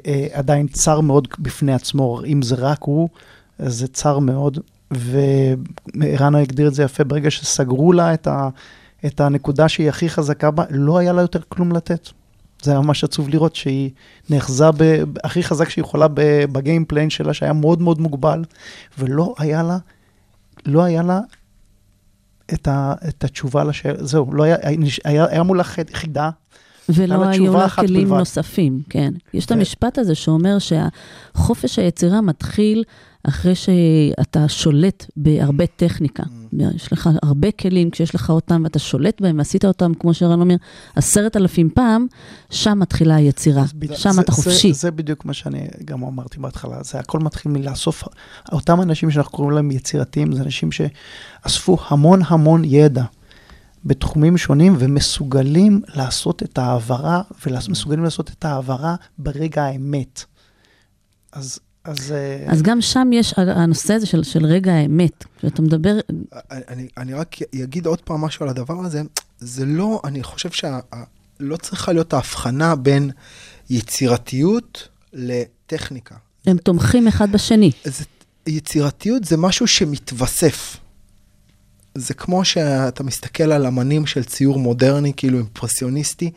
אה, 0.06 0.26
עדיין 0.32 0.68
צר 0.68 1.00
מאוד 1.00 1.28
בפני 1.38 1.74
עצמו, 1.74 2.20
אם 2.26 2.42
זה 2.42 2.54
רק 2.54 2.82
הוא, 2.82 3.08
זה 3.58 3.88
צר 3.88 4.18
מאוד, 4.18 4.58
ורנה 4.90 6.38
הגדיר 6.38 6.68
את 6.68 6.74
זה 6.74 6.82
יפה, 6.82 7.04
ברגע 7.04 7.30
שסגרו 7.30 7.92
לה 7.92 8.14
את, 8.14 8.26
ה, 8.26 8.48
את 9.06 9.20
הנקודה 9.20 9.68
שהיא 9.68 9.88
הכי 9.88 10.08
חזקה 10.08 10.50
בה, 10.50 10.64
לא 10.70 10.98
היה 10.98 11.12
לה 11.12 11.22
יותר 11.22 11.40
כלום 11.48 11.72
לתת. 11.72 12.08
זה 12.62 12.70
היה 12.70 12.80
ממש 12.80 13.04
עצוב 13.04 13.28
לראות 13.28 13.54
שהיא 13.56 13.90
נאחזה 14.30 14.70
ב, 14.76 14.82
הכי 15.24 15.42
חזק 15.42 15.68
שהיא 15.68 15.84
יכולה 15.84 16.06
ב 16.52 16.59
game 16.59 16.84
plan 16.84 17.10
שלה, 17.10 17.34
שהיה 17.34 17.52
מאוד 17.52 17.82
מאוד 17.82 18.00
מוגבל, 18.00 18.44
ולא 18.98 19.34
היה 19.38 19.62
לה, 19.62 19.78
לא 20.66 20.82
היה 20.82 21.02
לה 21.02 21.20
את, 22.54 22.68
ה, 22.68 22.94
את 23.08 23.24
התשובה 23.24 23.64
לשאלה, 23.64 24.04
זהו, 24.06 24.32
לא 24.32 24.42
היה, 24.42 24.56
היה, 25.04 25.26
היה 25.28 25.42
מולה 25.42 25.64
חד- 25.64 25.90
חידה, 25.92 26.30
ולא 26.88 27.24
היו 27.26 27.52
לה 27.56 27.68
כלים 27.68 28.04
בלבד. 28.08 28.18
נוספים, 28.18 28.82
כן. 28.90 29.14
יש 29.34 29.46
את 29.46 29.50
ו- 29.50 29.54
המשפט 29.54 29.98
הזה 29.98 30.14
שאומר 30.14 30.56
שהחופש 30.58 31.78
היצירה 31.78 32.20
מתחיל 32.20 32.84
אחרי 33.28 33.54
שאתה 33.54 34.48
שולט 34.48 35.06
בהרבה 35.16 35.66
טכניקה. 35.66 36.22
יש 36.74 36.92
לך 36.92 37.10
הרבה 37.22 37.50
כלים, 37.50 37.90
כשיש 37.90 38.14
לך 38.14 38.30
אותם 38.30 38.60
ואתה 38.64 38.78
שולט 38.78 39.20
בהם 39.20 39.38
ועשית 39.38 39.64
אותם, 39.64 39.92
כמו 39.94 40.14
שרן 40.14 40.40
אומר, 40.40 40.54
עשרת 40.96 41.36
אלפים 41.36 41.70
פעם, 41.74 42.06
שם 42.50 42.78
מתחילה 42.78 43.14
היצירה. 43.14 43.64
שם 43.94 44.10
זה- 44.12 44.20
אתה 44.20 44.32
חופשי. 44.32 44.72
זה, 44.72 44.78
זה 44.80 44.90
בדיוק 44.90 45.24
מה 45.24 45.32
שאני 45.32 45.58
גם 45.84 46.02
אמרתי 46.04 46.38
בהתחלה, 46.40 46.82
זה 46.82 46.98
הכל 46.98 47.18
מתחיל 47.18 47.52
מלאסוף, 47.52 48.04
אותם 48.52 48.80
אנשים 48.82 49.10
שאנחנו 49.10 49.32
קוראים 49.32 49.54
להם 49.56 49.70
יצירתיים, 49.70 50.32
זה 50.32 50.42
אנשים 50.42 50.70
שאספו 50.72 51.76
המון 51.88 52.20
המון 52.26 52.62
ידע 52.64 53.04
בתחומים 53.84 54.36
שונים 54.38 54.76
ומסוגלים 54.78 55.82
לעשות 55.94 56.42
את 56.42 56.58
ההעברה, 56.58 57.22
ומסוגלים 57.46 58.04
לעשות 58.04 58.30
את 58.30 58.44
ההעברה 58.44 58.94
ברגע 59.18 59.62
האמת. 59.64 60.24
אז 61.32 61.58
אז, 61.84 62.12
אה, 62.12 62.44
אז 62.52 62.62
גם 62.62 62.80
שם 62.80 63.10
יש 63.12 63.34
הנושא 63.36 63.94
הזה 63.94 64.06
של, 64.06 64.22
של 64.22 64.46
רגע 64.46 64.72
האמת. 64.72 65.24
כשאתה 65.38 65.62
מדבר, 65.62 65.98
אני, 66.50 66.88
אני 66.96 67.14
רק 67.14 67.36
אגיד 67.62 67.86
עוד 67.86 68.00
פעם 68.00 68.20
משהו 68.20 68.44
על 68.44 68.48
הדבר 68.48 68.84
הזה. 68.84 69.02
זה 69.38 69.64
לא, 69.64 70.00
אני 70.04 70.22
חושב 70.22 70.50
שלא 70.50 71.56
צריכה 71.56 71.92
להיות 71.92 72.12
ההבחנה 72.12 72.76
בין 72.76 73.10
יצירתיות 73.70 74.88
לטכניקה. 75.12 76.14
הם 76.46 76.58
תומכים 76.58 77.08
אחד 77.08 77.32
בשני. 77.32 77.70
זה, 77.84 78.04
יצירתיות 78.46 79.24
זה 79.24 79.36
משהו 79.36 79.66
שמתווסף. 79.66 80.76
זה 81.94 82.14
כמו 82.14 82.44
שאתה 82.44 83.02
מסתכל 83.02 83.52
על 83.52 83.66
אמנים 83.66 84.06
של 84.06 84.24
ציור 84.24 84.58
מודרני, 84.58 85.12
כאילו 85.16 85.38
אימפרסיוניסטי, 85.38 86.30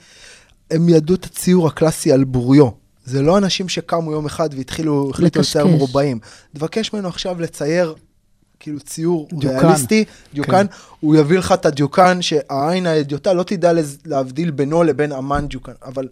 הם 0.71 0.89
ידעו 0.89 1.15
את 1.15 1.25
הציור 1.25 1.67
הקלאסי 1.67 2.11
על 2.11 2.23
בוריו. 2.23 2.80
זה 3.05 3.21
לא 3.21 3.37
אנשים 3.37 3.69
שקמו 3.69 4.11
יום 4.11 4.25
אחד 4.25 4.49
והתחילו, 4.57 5.09
החליטו. 5.09 5.39
לצייר 5.39 5.67
מרובעים. 5.67 6.19
תבקש 6.53 6.93
ממנו 6.93 7.07
עכשיו 7.07 7.41
לצייר 7.41 7.95
כאילו 8.59 8.79
ציור 8.79 9.27
דיוקן. 9.33 9.59
ריאליסטי, 9.59 10.05
דיוקן, 10.33 10.67
כן. 10.67 10.73
הוא 10.99 11.15
יביא 11.15 11.37
לך 11.37 11.51
את 11.51 11.65
הדיוקן 11.65 12.21
שהעין 12.21 12.85
האדיוטה 12.85 13.33
לא 13.33 13.43
תדע 13.43 13.71
להבדיל 14.05 14.51
בינו 14.51 14.83
לבין 14.83 15.11
אמן 15.11 15.47
דיוקן, 15.47 15.71
אבל 15.85 16.07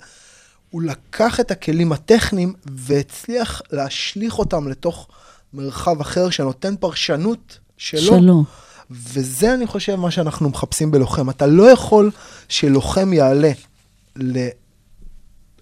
הוא 0.69 0.81
לקח 0.81 1.39
את 1.39 1.51
הכלים 1.51 1.91
הטכניים 1.91 2.53
והצליח 2.65 3.61
להשליך 3.71 4.39
אותם 4.39 4.67
לתוך 4.67 5.07
מרחב 5.53 6.01
אחר 6.01 6.29
שנותן 6.29 6.75
פרשנות 6.79 7.59
שלו. 7.77 8.01
שלו. 8.01 8.43
וזה 8.91 9.53
אני 9.53 9.67
חושב 9.67 9.95
מה 9.95 10.11
שאנחנו 10.11 10.49
מחפשים 10.49 10.91
בלוחם. 10.91 11.29
אתה 11.29 11.47
לא 11.47 11.63
יכול 11.71 12.11
שלוחם 12.49 13.13
יעלה 13.13 13.51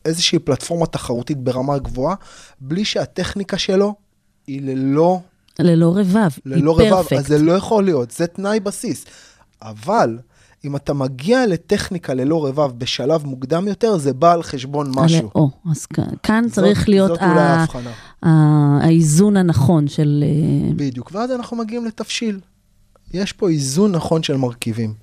לאיזושהי 0.08 0.39
פלטפורמה 0.39 0.86
תחרותית 0.86 1.38
ברמה 1.38 1.78
גבוהה, 1.78 2.16
בלי 2.62 2.86
שהטכניקה 2.86 3.58
שלו 3.58 3.95
היא 4.47 4.62
ללא, 4.62 5.20
ללא 5.60 5.97
רבב. 5.97 6.30
ללא 6.45 6.80
היא 6.80 6.88
רבב, 6.89 6.95
פרפקט. 6.97 7.18
אז 7.20 7.28
זה 7.28 7.38
לא 7.38 7.51
יכול 7.51 7.84
להיות, 7.84 8.12
זה 8.12 8.28
תנאי 8.28 8.60
בסיס. 8.60 9.05
אבל 9.62 10.18
אם 10.66 10.76
אתה 10.76 10.93
מגיע 10.93 11.47
לטכניקה 11.47 12.14
ללא 12.14 12.45
רבב 12.47 12.72
בשלב 12.78 13.26
מוקדם 13.26 13.68
יותר, 13.68 13.97
זה 13.97 14.14
בא 14.14 14.34
על 14.34 14.43
חשבון 14.43 14.91
משהו. 14.95 15.30
או, 15.36 15.49
אז 15.72 15.86
כאן, 15.86 16.03
כאן 16.24 16.43
זאת- 16.47 16.53
צריך 16.55 16.89
להיות 16.89 17.08
זאת 17.10 17.22
ה-. 17.22 17.66
ה- 18.24 18.80
האיזון 18.82 19.38
הנכון 19.38 19.88
של... 19.88 20.24
אה, 20.28 20.74
בדיוק, 20.76 21.12
ואז 21.14 21.32
אנחנו 21.32 21.58
מגיעים 21.58 21.86
לתבשיל. 21.86 22.39
יש 23.14 23.34
פה 23.34 23.49
איזון 23.49 23.91
נכון 23.91 24.24
של 24.24 24.38
מרכיבים. 24.38 24.93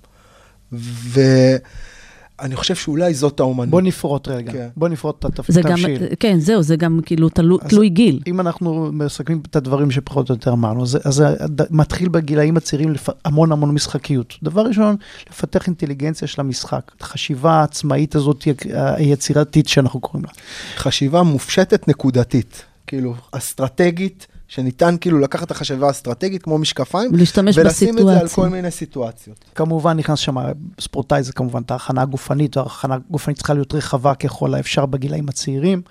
ואני 2.42 2.56
חושב 2.56 2.74
שאולי 2.74 3.14
זאת 3.14 3.40
האומנות. 3.40 3.70
בוא 3.70 3.80
נפרוט 3.80 4.28
רגע, 4.28 4.52
כן. 4.52 4.68
בוא 4.76 4.88
נפרוט 4.88 5.18
את 5.18 5.24
התבשיל. 5.24 5.98
כן, 6.20 6.38
זהו, 6.40 6.62
זה 6.62 6.76
גם 6.76 7.00
כאילו 7.06 7.28
תלו, 7.28 7.58
אז- 7.62 7.68
תלוי 7.70 7.88
גיל. 7.88 8.20
אם 8.26 8.40
אנחנו 8.40 8.88
מסכמים 8.92 9.42
את 9.50 9.56
הדברים 9.56 9.90
שפחות 9.90 10.30
או 10.30 10.34
יותר 10.34 10.52
אמרנו, 10.52 10.82
אז, 10.82 10.98
אז 11.04 11.14
זה 11.14 11.26
ד- 11.48 11.66
מתחיל 11.70 12.08
בגילאים 12.08 12.56
הצעירים 12.56 12.90
לפ... 12.92 13.08
המון 13.24 13.52
המון 13.52 13.70
משחקיות. 13.70 14.34
דבר 14.42 14.62
ראשון, 14.66 14.96
לפתח 15.30 15.66
אינטליגנציה 15.66 16.28
של 16.28 16.40
המשחק, 16.40 16.90
החשיבה 17.00 17.52
העצמאית 17.52 18.14
הזאת, 18.14 18.44
היצירתית 18.74 19.68
שאנחנו 19.68 20.00
קוראים 20.00 20.24
לה. 20.24 20.30
חשיבה 20.76 21.22
מופשטת 21.22 21.88
נקודתית, 21.88 22.62
כאילו 22.86 23.14
אסטרטגית, 23.32 24.26
שניתן 24.48 24.96
כאילו 25.00 25.18
לקחת 25.18 25.46
את 25.46 25.50
החשיבה 25.50 25.86
האסטרטגית 25.86 26.42
כמו 26.42 26.58
משקפיים, 26.58 27.10
ולהשתמש 27.14 27.58
ולשים 27.58 27.98
את 27.98 28.04
זה 28.04 28.10
על 28.10 28.24
בסיטואציה. 28.24 28.44
כל 28.44 28.48
מיני 28.48 28.70
סיטואציות. 28.70 29.44
כמובן 29.54 29.96
נכנס 29.96 30.18
שם, 30.18 30.36
ספורטאי 30.80 31.22
זה 31.22 31.32
כמובן 31.32 31.62
את 31.62 31.70
ההכנה 31.70 32.02
הגופנית, 32.02 32.56
ההכנה 32.56 32.94
הגופנית 32.94 33.36
צריכה 33.36 33.54
להיות 33.54 33.74
רחבה 33.74 34.14
ככל 34.14 34.54
האפשר 34.54 34.86
בגילאים 34.86 35.28
הצעירים, 35.28 35.82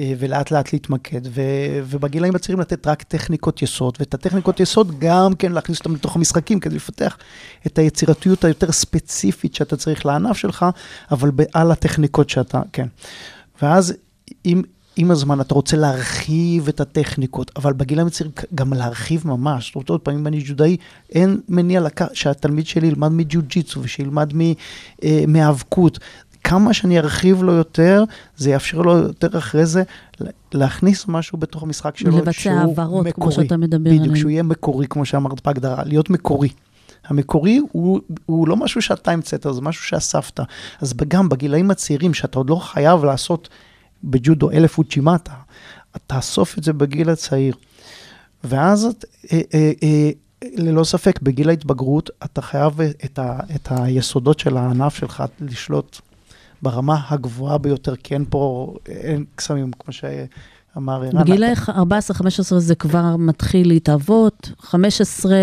אה, 0.00 0.12
ולאט 0.18 0.50
לאט 0.50 0.72
להתמקד, 0.72 1.20
ו, 1.26 1.40
ובגילאים 1.84 2.34
הצעירים 2.34 2.60
לתת 2.60 2.86
רק 2.86 3.02
טכניקות 3.02 3.62
יסוד, 3.62 3.96
ואת 4.00 4.14
הטכניקות 4.14 4.60
יסוד 4.60 4.98
גם 4.98 5.34
כן 5.34 5.52
להכניס 5.52 5.78
אותם 5.78 5.94
לתוך 5.94 6.16
המשחקים, 6.16 6.60
כדי 6.60 6.76
לפתח 6.76 7.16
את 7.66 7.78
היצירתיות 7.78 8.44
היותר 8.44 8.72
ספציפית 8.72 9.54
שאתה 9.54 9.76
צריך 9.76 10.06
לענף 10.06 10.36
שלך, 10.36 10.66
אבל 11.10 11.30
על 11.54 11.70
הטכניקות 11.70 12.30
שאתה, 12.30 12.60
כן. 12.72 12.86
ואז 13.62 13.94
אם... 14.46 14.62
עם 14.96 15.10
הזמן 15.10 15.40
אתה 15.40 15.54
רוצה 15.54 15.76
להרחיב 15.76 16.68
את 16.68 16.80
הטכניקות, 16.80 17.50
אבל 17.56 17.72
בגילאים 17.72 18.06
הצעירים 18.06 18.32
גם 18.54 18.72
להרחיב 18.72 19.28
ממש. 19.28 19.66
זאת 19.66 19.74
אומרת, 19.74 19.88
עוד 19.88 20.00
פעם, 20.00 20.14
אם 20.14 20.26
אני 20.26 20.42
ג'ודאי, 20.46 20.76
אין 21.10 21.40
מניע 21.48 21.80
לקח, 21.80 22.06
שהתלמיד 22.12 22.66
שלי 22.66 22.86
ילמד 22.86 23.08
מג'ו-ג'יצו 23.08 23.80
ושילמד 23.82 24.32
מ- 24.34 24.52
אה. 25.04 25.24
כמה 26.44 26.74
שאני 26.74 26.98
ארחיב 26.98 27.42
לו 27.42 27.52
יותר, 27.52 28.04
זה 28.36 28.50
יאפשר 28.50 28.78
לו 28.78 28.96
יותר 28.98 29.38
אחרי 29.38 29.66
זה 29.66 29.82
לה- 30.20 30.30
להכניס 30.54 31.04
משהו 31.08 31.38
בתוך 31.38 31.62
המשחק 31.62 31.96
שלו, 31.96 32.18
לבצע 32.18 32.32
שהוא 32.32 32.52
העברות, 32.54 32.88
כמו 32.88 33.02
מקורי. 33.02 33.32
שאתה 33.34 33.56
מדבר 33.56 33.90
בדיוק, 33.90 34.00
עליהן. 34.02 34.16
שהוא 34.16 34.30
יהיה 34.30 34.42
מקורי, 34.42 34.86
כמו 34.90 35.04
שאמרת 35.04 35.46
בהגדרה, 35.46 35.84
להיות 35.84 36.10
מקורי. 36.10 36.48
המקורי 37.06 37.60
הוא, 37.72 38.00
הוא 38.26 38.48
לא 38.48 38.56
משהו 38.56 38.82
שאתה 38.82 39.10
המצאת, 39.10 39.46
זה 39.52 39.60
משהו 39.60 39.84
שאספת. 39.84 40.40
אז 40.80 40.94
גם 41.08 41.28
בגילאים 41.28 41.70
הצעירים, 41.70 42.14
שאתה 42.14 42.38
עוד 42.38 42.50
לא 42.50 42.56
חייב 42.56 43.04
לעשות 43.04 43.48
בג'ודו 44.04 44.50
אלף 44.50 44.78
אוצ'ימטה, 44.78 45.32
תאסוף 46.06 46.58
את 46.58 46.64
זה 46.64 46.72
בגיל 46.72 47.10
הצעיר. 47.10 47.54
ואז, 48.44 48.84
את- 48.84 49.04
אה, 49.32 49.40
אה, 49.54 49.72
אה, 49.82 50.10
ללא 50.56 50.84
ספק, 50.84 51.20
בגיל 51.22 51.48
ההתבגרות, 51.48 52.10
אתה 52.24 52.42
חייב 52.42 52.80
את, 53.04 53.18
ה, 53.18 53.38
את 53.54 53.68
היסודות 53.70 54.38
של 54.38 54.56
הענף 54.56 54.94
שלך 54.96 55.24
לשלוט 55.40 56.00
ברמה 56.62 57.00
הגבוהה 57.08 57.58
ביותר, 57.58 57.96
כי 57.96 58.14
אין 58.14 58.24
פה, 58.30 58.74
אין 58.86 59.24
קסמים, 59.34 59.70
כמו 59.78 59.92
שאמר 60.74 61.02
ערן. 61.02 61.20
בגיל 61.22 61.44
14-15 61.54 61.72
זה 62.58 62.74
כבר 62.74 63.16
מתחיל 63.16 63.68
להתהוות, 63.68 64.50
15, 64.60 65.34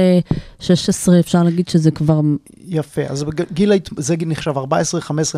16 0.60 1.20
אפשר 1.20 1.44
להגיד 1.44 1.68
שזה 1.68 1.92
כבר, 1.92 2.22
יפה, 2.68 3.02
אז 3.10 3.24
בגיל, 3.24 3.72
ההת- 3.72 3.90
זה 3.98 4.16
גיל 4.16 4.28
נחשב 4.28 4.54
14-15 4.58 4.62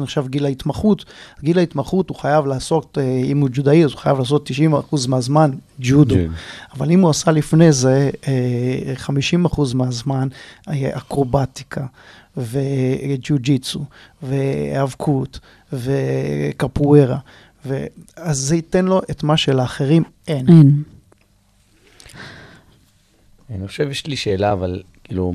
נחשב 0.02 0.28
גיל 0.28 0.46
ההתמחות. 0.46 1.06
גיל 1.44 1.60
ההתמחות 1.60 2.10
הוא 2.10 2.18
חייב 2.18 2.46
לעשות, 2.46 2.98
אה, 2.98 3.04
אם 3.26 3.38
הוא 3.40 3.50
ג'ודאי, 3.54 3.86
אז 3.86 3.92
הוא 3.92 4.00
חייב 4.00 4.20
לעשות 4.20 4.46
90% 4.46 5.08
מהזמן 5.08 5.52
ג'ודו. 5.80 6.16
ג'ודו. 6.16 6.30
אבל 6.78 6.92
אם 6.92 7.02
הוא 7.02 7.10
עשה 7.10 7.32
לפני 7.32 7.72
זה 7.72 8.10
אה, 8.28 8.94
50% 8.98 9.74
מהזמן 9.74 10.28
אה, 10.70 10.98
אקרובטיקה 10.98 11.86
וג'ו-ג'יצו 12.38 13.80
והיאבקות 14.24 15.40
וקפוארה, 15.74 17.18
ו- 17.66 17.86
אז 18.16 18.38
זה 18.38 18.56
ייתן 18.56 18.86
לו 18.86 19.02
את 19.12 19.24
מה 19.24 19.38
שלאחרים 19.38 20.04
אין. 20.28 20.46
אין. 20.48 20.84
אני 23.50 23.68
חושב, 23.68 23.90
יש 23.92 24.08
לי 24.08 24.16
שאלה, 24.16 24.54
אבל 24.54 24.82
כאילו, 25.04 25.34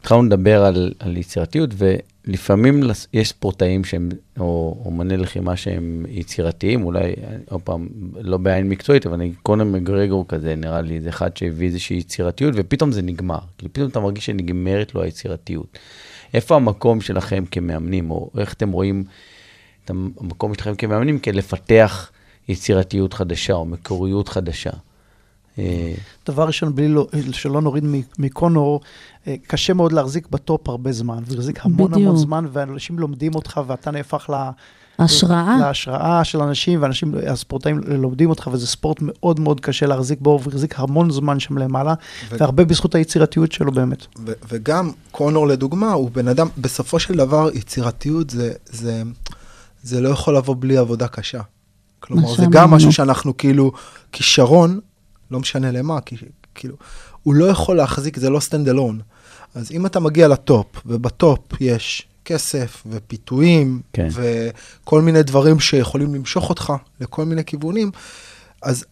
התחלנו 0.00 0.22
לדבר 0.22 0.64
על, 0.64 0.92
על 0.98 1.16
יצירתיות, 1.16 1.70
ולפעמים 1.76 2.82
יש 3.12 3.28
ספורטאים 3.28 3.84
שהם, 3.84 4.08
או 4.38 4.82
אומני 4.84 5.16
לחימה 5.16 5.56
שהם 5.56 6.06
יצירתיים, 6.08 6.84
אולי, 6.84 7.14
עוד 7.50 7.60
פעם, 7.60 7.88
לא 8.20 8.36
בעין 8.36 8.68
מקצועית, 8.68 9.06
אבל 9.06 9.16
נגיד 9.16 9.34
קונר 9.42 9.64
מגרגור 9.64 10.28
כזה, 10.28 10.54
נראה 10.56 10.80
לי, 10.80 11.00
זה 11.00 11.08
אחד 11.08 11.36
שהביא 11.36 11.66
איזושהי 11.66 11.96
יצירתיות, 11.96 12.54
ופתאום 12.56 12.92
זה 12.92 13.02
נגמר. 13.02 13.38
כאילו, 13.58 13.72
פתאום 13.72 13.88
אתה 13.88 14.00
מרגיש 14.00 14.26
שנגמרת 14.26 14.94
לו 14.94 15.02
היצירתיות. 15.02 15.78
איפה 16.34 16.56
המקום 16.56 17.00
שלכם 17.00 17.44
כמאמנים, 17.50 18.10
או 18.10 18.30
איך 18.38 18.52
אתם 18.52 18.70
רואים 18.70 19.04
את 19.86 19.90
המקום 19.90 20.54
שלכם 20.54 20.74
כמאמנים, 20.74 21.18
כלפתח 21.18 22.10
יצירתיות 22.48 23.12
חדשה, 23.12 23.52
או 23.52 23.64
מקוריות 23.66 24.28
חדשה? 24.28 24.70
אה, 25.58 25.94
דבר 26.26 26.46
ראשון, 26.46 26.74
בלי 26.74 26.88
לא, 26.88 27.06
שלא 27.32 27.60
נוריד 27.60 27.84
מ- 27.84 28.00
מקונור, 28.18 28.80
אה, 29.26 29.34
קשה 29.46 29.74
מאוד 29.74 29.92
להחזיק 29.92 30.28
בטופ 30.30 30.68
הרבה 30.68 30.92
זמן, 30.92 31.22
ולהחזיק 31.26 31.58
המון 31.62 31.90
בדיוק. 31.90 32.06
המון 32.06 32.16
זמן, 32.16 32.46
ואנשים 32.52 32.98
לומדים 32.98 33.34
אותך, 33.34 33.60
ואתה 33.66 33.90
נהפך 33.90 34.30
ל... 34.30 34.34
השראה. 34.98 35.56
להשראה 35.60 36.24
של 36.24 36.40
אנשים, 36.42 36.82
ואנשים, 36.82 37.14
הספורטאים 37.26 37.80
לומדים 37.86 38.30
אותך, 38.30 38.48
וזה 38.52 38.66
ספורט 38.66 38.96
מאוד 39.00 39.40
מאוד 39.40 39.60
קשה 39.60 39.86
להחזיק 39.86 40.18
בו, 40.20 40.38
והוא 40.42 40.52
החזיק 40.52 40.80
המון 40.80 41.10
זמן 41.10 41.40
שם 41.40 41.58
למעלה, 41.58 41.94
ו- 42.28 42.36
והרבה 42.38 42.64
בזכות 42.64 42.94
היצירתיות 42.94 43.52
שלו 43.52 43.72
באמת. 43.72 44.06
ו- 44.26 44.32
וגם 44.48 44.90
קונור 45.10 45.46
לדוגמה, 45.46 45.92
הוא 45.92 46.10
בן 46.10 46.28
אדם, 46.28 46.48
בסופו 46.58 46.98
של 46.98 47.14
דבר 47.16 47.48
יצירתיות 47.54 48.30
זה, 48.30 48.52
זה, 48.66 49.02
זה 49.86 50.00
לא 50.00 50.08
יכול 50.08 50.36
לבוא 50.36 50.56
בלי 50.58 50.76
עבודה 50.76 51.08
קשה. 51.08 51.40
כלומר, 52.00 52.28
זה 52.28 52.34
שאמרנו. 52.34 52.50
גם 52.50 52.70
משהו 52.70 52.92
שאנחנו 52.92 53.36
כאילו, 53.36 53.72
כישרון, 54.12 54.80
לא 55.30 55.40
משנה 55.40 55.70
למה, 55.70 56.00
כי, 56.00 56.16
כאילו, 56.54 56.76
הוא 57.22 57.34
לא 57.34 57.44
יכול 57.44 57.76
להחזיק, 57.76 58.18
זה 58.18 58.30
לא 58.30 58.38
stand 58.38 58.68
alone. 58.68 59.02
אז 59.54 59.70
אם 59.72 59.86
אתה 59.86 60.00
מגיע 60.00 60.28
לטופ, 60.28 60.66
ובטופ 60.86 61.38
יש 61.60 62.06
כסף 62.24 62.82
ופיתויים, 62.90 63.80
כן. 63.92 64.08
וכל 64.12 65.02
מיני 65.02 65.22
דברים 65.22 65.60
שיכולים 65.60 66.14
למשוך 66.14 66.50
אותך 66.50 66.72
לכל 67.00 67.24
מיני 67.24 67.44
כיוונים, 67.44 67.90
אז 68.62 68.84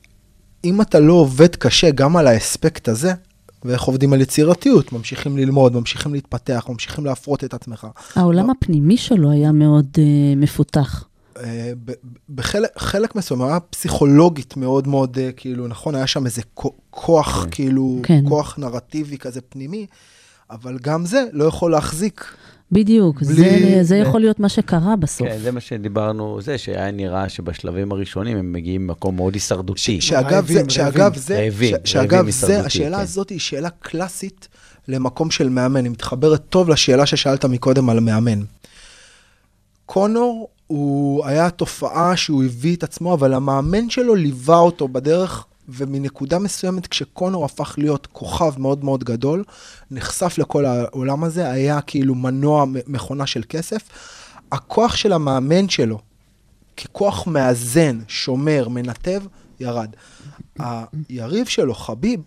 אם 0.65 0.81
אתה 0.81 1.01
לא 1.01 1.13
עובד 1.13 1.57
קשה 1.57 1.91
גם 1.91 2.17
על 2.17 2.27
האספקט 2.27 2.89
הזה, 2.89 3.13
ואיך 3.65 3.83
עובדים 3.83 4.13
על 4.13 4.21
יצירתיות, 4.21 4.93
ממשיכים 4.93 5.37
ללמוד, 5.37 5.75
ממשיכים 5.77 6.15
להתפתח, 6.15 6.67
ממשיכים 6.69 7.05
להפרות 7.05 7.45
את 7.45 7.55
עצמך. 7.55 7.87
העולם 8.15 8.51
הפנימי 8.51 8.97
שלו 8.97 9.31
היה 9.31 9.53
מאוד 9.53 9.87
uh, 9.95 9.99
מפותח. 10.37 11.05
אה, 11.37 11.73
בחלק 12.35 12.71
חלק 12.77 13.15
מסוים, 13.15 13.43
היה 13.43 13.61
פסיכולוגית 13.61 14.57
מאוד 14.57 14.89
מאוד, 14.89 15.19
אה, 15.19 15.33
כאילו, 15.33 15.69
נכון, 15.69 15.95
היה 15.95 16.07
שם 16.07 16.27
איזה 16.27 16.43
כוח, 16.91 17.47
כאילו, 17.51 18.01
כן. 18.03 18.25
כוח 18.29 18.59
נרטיבי 18.59 19.19
כזה 19.19 19.41
פנימי, 19.41 19.87
אבל 20.51 20.79
גם 20.83 21.07
זה 21.07 21.25
לא 21.33 21.45
יכול 21.45 21.71
להחזיק. 21.71 22.35
בדיוק, 22.75 23.23
בלי- 23.23 23.35
זה, 23.35 23.79
זה 23.83 23.97
יכול 23.97 24.21
להיות 24.21 24.41
מה 24.41 24.49
שקרה 24.49 24.97
בסוף. 24.97 25.29
כן, 25.29 25.39
זה 25.43 25.53
מה 25.53 25.61
שדיברנו, 25.61 26.39
זה 26.43 26.59
שהיה 26.59 26.91
נראה 26.91 27.29
שבשלבים 27.29 27.93
הראשונים 27.93 28.37
הם 28.37 28.53
מגיעים 28.53 28.87
ממקום 28.87 29.17
מאוד 29.17 29.35
הישרדותי. 29.35 30.01
שאגב, 30.01 30.47
זה, 30.47 30.63
שאגב. 30.69 31.17
זה, 31.17 31.41
רעבים, 31.45 31.77
ש- 31.85 31.91
שאגב, 31.91 32.15
רעבים 32.15 32.31
זה, 32.33 32.61
השאלה 32.61 32.97
כן. 32.97 33.03
הזאת 33.03 33.31
היא 33.31 33.39
שאלה 33.41 33.69
קלאסית 33.71 34.49
למקום 34.89 35.31
של 35.31 35.49
מאמן. 35.49 35.85
היא 35.85 35.93
מתחברת 35.93 36.43
טוב 36.49 36.69
לשאלה 36.69 37.07
ששאלת 37.07 37.45
מקודם 37.45 37.91
על 37.91 38.01
מאמן. 38.01 38.41
קונור, 39.87 40.49
הוא 40.67 41.27
היה 41.27 41.51
תופעה 41.51 42.17
שהוא 42.17 42.45
הביא 42.45 42.77
את 42.77 42.83
עצמו, 42.83 43.15
אבל 43.15 43.35
המאמן 43.35 43.91
שלו 43.91 44.15
ליווה 44.15 44.59
אותו 44.59 44.89
בדרך, 44.89 45.45
ומנקודה 45.69 46.39
מסוימת, 46.39 46.87
כשקונור 46.87 47.45
הפך 47.45 47.75
להיות 47.79 48.07
כוכב 48.13 48.53
מאוד 48.59 48.85
מאוד 48.85 49.05
גדול, 49.05 49.45
נחשף 49.91 50.39
לכל 50.39 50.65
העולם 50.65 51.25
הזה, 51.25 51.51
היה 51.51 51.81
כאילו 51.81 52.15
מנוע, 52.15 52.65
מכונה 52.87 53.27
של 53.27 53.43
כסף. 53.49 53.89
הכוח 54.53 54.97
של 54.97 55.13
המאמן 55.13 55.69
שלו, 55.69 55.99
ככוח 56.77 57.27
מאזן, 57.27 58.01
שומר, 58.09 58.69
מנתב, 58.69 59.23
ירד. 59.61 59.91
היריב 61.09 61.47
שלו, 61.47 61.75
חביב, 61.75 62.21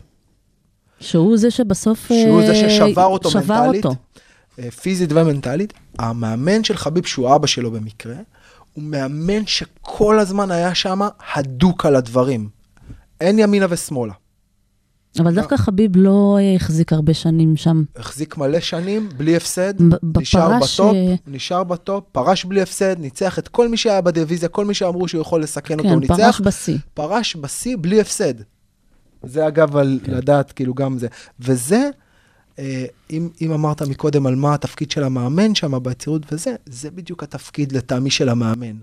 שהוא 1.00 1.38
זה 1.38 1.52
שבסוף... 1.52 2.08
שהוא 2.08 2.42
זה 2.42 2.52
אה, 2.52 2.70
ששבר 2.70 3.06
אותו 3.06 3.30
שבר 3.30 3.62
מנטלית, 3.62 3.86
אותו. 3.86 3.96
אה, 4.60 4.72
פיזית 4.72 5.12
ומנטלית, 5.12 5.74
המאמן 6.00 6.64
של 6.64 6.78
חביב, 6.78 7.06
שהוא 7.06 7.36
אבא 7.36 7.48
שלו 7.48 7.72
במקרה, 7.72 8.16
הוא 8.74 8.84
מאמן 8.84 9.46
שכל 9.46 10.20
הזמן 10.20 10.52
היה 10.52 10.76
שם 10.76 11.00
הדוק 11.36 11.86
על 11.86 11.96
הדברים. 11.96 12.50
אין 13.22 13.40
ימינה 13.40 13.66
ושמאלה. 13.70 14.14
אבל 15.20 15.36
דווקא 15.36 15.58
חביב 15.58 15.92
לא 15.96 16.38
אה, 16.40 16.56
החזיק 16.56 16.94
הרבה 16.94 17.14
שנים 17.14 17.56
שם. 17.56 17.84
החזיק 17.96 18.38
מלא 18.38 18.60
שנים, 18.60 19.10
בלי 19.18 19.36
הפסד, 19.36 19.74
נשאר 20.18 20.60
בטופ, 20.60 20.96
אה, 20.96 21.16
נשאר 21.28 21.64
בטופ, 21.64 22.04
פרש 22.12 22.46
בלי 22.46 22.62
הפסד, 22.62 23.00
ניצח 23.00 23.40
את 23.40 23.48
כל 23.48 23.68
מי 23.68 23.78
שהיה 23.78 24.02
בדיוויזיה, 24.02 24.50
כל 24.50 24.66
מי 24.66 24.74
שאמרו 24.74 25.08
שהוא 25.08 25.22
יכול 25.22 25.44
לסכן 25.44 25.80
אותו, 25.80 25.90
הוא 25.90 26.02
כן, 26.02 26.08
פרש 26.08 26.20
ניצח, 26.20 26.42
בשיא. 26.44 26.78
פרש 26.94 27.36
בשיא 27.36 27.78
בלי 27.82 28.02
הפסד. 28.02 28.34
זה 29.24 29.48
אגב, 29.48 29.78
על 29.78 30.00
כן. 30.04 30.12
לדעת, 30.12 30.52
כאילו 30.52 30.74
גם 30.74 30.98
זה. 30.98 31.08
וזה, 31.40 31.76
אה, 31.76 31.90
אם, 33.10 33.30
אם 33.42 33.52
אמרת 33.52 33.82
מקודם 33.82 34.26
על 34.26 34.36
מה 34.36 34.54
התפקיד 34.54 34.92
של 34.92 35.04
המאמן 35.04 35.56
שם 35.56 35.84
ביצירתיות 35.84 36.22
וזה, 36.32 36.56
זה 36.66 36.92
בדיוק 36.92 37.24
התפקיד 37.24 37.72
לטעמי 37.72 38.10
של 38.10 38.30
המאמן. 38.30 38.76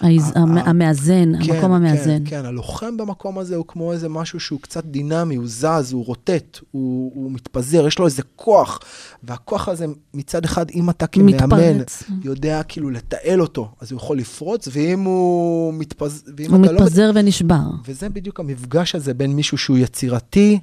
המאזן, 0.00 1.32
כן, 1.44 1.52
המקום 1.52 1.72
המאזן. 1.72 2.24
כן, 2.24 2.30
כן, 2.30 2.44
הלוחם 2.44 2.96
במקום 2.96 3.38
הזה 3.38 3.56
הוא 3.56 3.64
כמו 3.68 3.92
איזה 3.92 4.08
משהו 4.08 4.40
שהוא 4.40 4.60
קצת 4.60 4.84
דינמי, 4.84 5.34
הוא 5.34 5.46
זז, 5.46 5.92
הוא 5.92 6.04
רוטט, 6.06 6.58
הוא, 6.70 7.12
הוא 7.14 7.32
מתפזר, 7.32 7.86
יש 7.86 7.98
לו 7.98 8.06
איזה 8.06 8.22
כוח. 8.36 8.80
והכוח 9.22 9.68
הזה, 9.68 9.86
מצד 10.14 10.44
אחד, 10.44 10.70
אם 10.70 10.90
אתה 10.90 11.06
כמאמן. 11.06 11.78
יודע 12.24 12.62
כאילו 12.62 12.90
לתעל 12.90 13.40
אותו, 13.40 13.68
אז 13.80 13.92
הוא 13.92 13.98
יכול 13.98 14.18
לפרוץ, 14.18 14.68
ואם 14.72 15.00
הוא 15.00 15.74
מתפזר, 15.74 16.30
ואם 16.36 16.54
הוא 16.54 16.66
לא... 16.66 16.72
מתפזר 16.72 17.10
ונשבר. 17.14 17.62
וזה 17.86 18.08
בדיוק 18.08 18.40
המפגש 18.40 18.94
הזה 18.94 19.14
בין 19.14 19.32
מישהו 19.32 19.58
שהוא 19.58 19.78
יצירתי, 19.78 20.58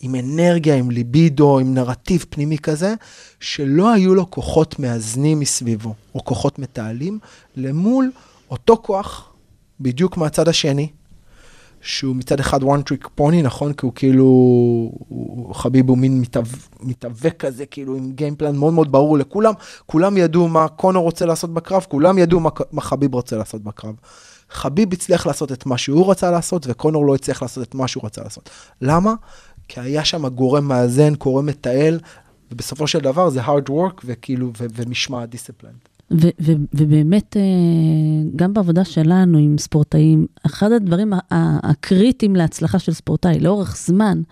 עם 0.00 0.14
אנרגיה, 0.14 0.74
עם 0.74 0.90
ליבידו, 0.90 1.58
עם 1.58 1.74
נרטיב 1.74 2.24
פנימי 2.30 2.58
כזה, 2.58 2.94
שלא 3.40 3.92
היו 3.92 4.14
לו 4.14 4.30
כוחות 4.30 4.78
מאזנים 4.78 5.40
מסביבו, 5.40 5.94
או 6.14 6.24
כוחות 6.24 6.58
מתעלים, 6.58 7.18
למול 7.56 8.10
אותו 8.50 8.76
כוח, 8.82 9.32
בדיוק 9.80 10.16
מהצד 10.16 10.48
השני, 10.48 10.88
שהוא 11.80 12.16
מצד 12.16 12.40
אחד 12.40 12.62
one 12.62 12.92
trick 12.92 13.06
pony, 13.20 13.42
נכון? 13.42 13.72
כי 13.72 13.86
הוא 13.86 13.92
כאילו, 13.94 14.26
חביב 15.52 15.88
הוא 15.88 15.98
מין 15.98 16.20
מתאב- 16.20 16.68
מתאבק 16.80 17.36
כזה, 17.38 17.66
כאילו 17.66 17.96
עם 17.96 18.12
גיימפלן 18.12 18.56
מאוד 18.56 18.74
מאוד 18.74 18.92
ברור 18.92 19.18
לכולם. 19.18 19.52
כולם 19.86 20.16
ידעו 20.16 20.48
מה 20.48 20.68
קונור 20.68 21.02
רוצה 21.02 21.26
לעשות 21.26 21.54
בקרב, 21.54 21.86
כולם 21.88 22.18
ידעו 22.18 22.40
מה, 22.40 22.50
מה 22.72 22.80
חביב 22.80 23.14
רוצה 23.14 23.36
לעשות 23.36 23.62
בקרב. 23.62 23.94
חביב 24.50 24.92
הצליח 24.92 25.26
לעשות 25.26 25.52
את 25.52 25.66
מה 25.66 25.78
שהוא 25.78 26.10
רצה 26.10 26.30
לעשות, 26.30 26.66
וקונור 26.68 27.06
לא 27.06 27.14
הצליח 27.14 27.42
לעשות 27.42 27.68
את 27.68 27.74
מה 27.74 27.88
שהוא 27.88 28.04
רצה 28.06 28.22
לעשות. 28.22 28.50
למה? 28.82 29.14
כי 29.70 29.80
היה 29.80 30.04
שם 30.04 30.28
גורם 30.28 30.68
מאזן, 30.68 31.14
גורם 31.14 31.46
מתעל, 31.46 31.98
ובסופו 32.52 32.86
של 32.86 32.98
דבר 32.98 33.30
זה 33.30 33.44
hard 33.44 33.68
work 33.68 34.00
וכאילו, 34.04 34.52
ו- 34.60 34.66
ומשמעת 34.74 35.30
דיסציפלין. 35.30 35.72
ו- 36.12 36.28
ו- 36.40 36.52
ובאמת, 36.74 37.36
אה, 37.36 37.42
גם 38.36 38.54
בעבודה 38.54 38.84
שלנו 38.84 39.38
עם 39.38 39.58
ספורטאים, 39.58 40.26
אחד 40.46 40.72
הדברים 40.72 41.12
הקריטיים 41.30 42.36
להצלחה 42.36 42.78
של 42.78 42.92
ספורטאי 42.92 43.40
לאורך 43.40 43.76
זמן, 43.76 44.22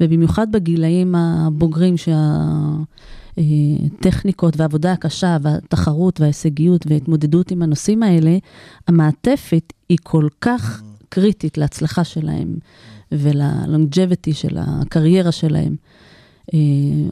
ובמיוחד 0.00 0.52
בגילאים 0.52 1.14
הבוגרים 1.14 1.94
שהטכניקות 3.36 4.56
והעבודה 4.56 4.92
הקשה 4.92 5.36
והתחרות 5.42 6.20
וההישגיות 6.20 6.86
וההתמודדות 6.86 7.50
עם 7.50 7.62
הנושאים 7.62 8.02
האלה, 8.02 8.36
המעטפת 8.88 9.72
היא 9.88 9.98
כל 10.02 10.28
כך 10.40 10.82
קריטית 11.08 11.58
להצלחה 11.58 12.04
שלהם 12.04 12.56
וללונג'ביטי 13.12 14.32
של 14.32 14.56
הקריירה 14.60 15.32
שלהם. 15.32 15.76
אה, 16.54 16.58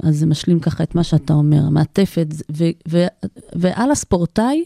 אז 0.02 0.18
זה 0.18 0.26
משלים 0.26 0.60
ככה 0.60 0.82
את 0.82 0.94
מה 0.94 1.02
שאתה 1.02 1.32
אומר, 1.32 1.60
המעטפת, 1.66 2.26
ו- 2.56 2.64
ו- 2.88 3.06
ועל 3.54 3.90
הספורטאי 3.90 4.64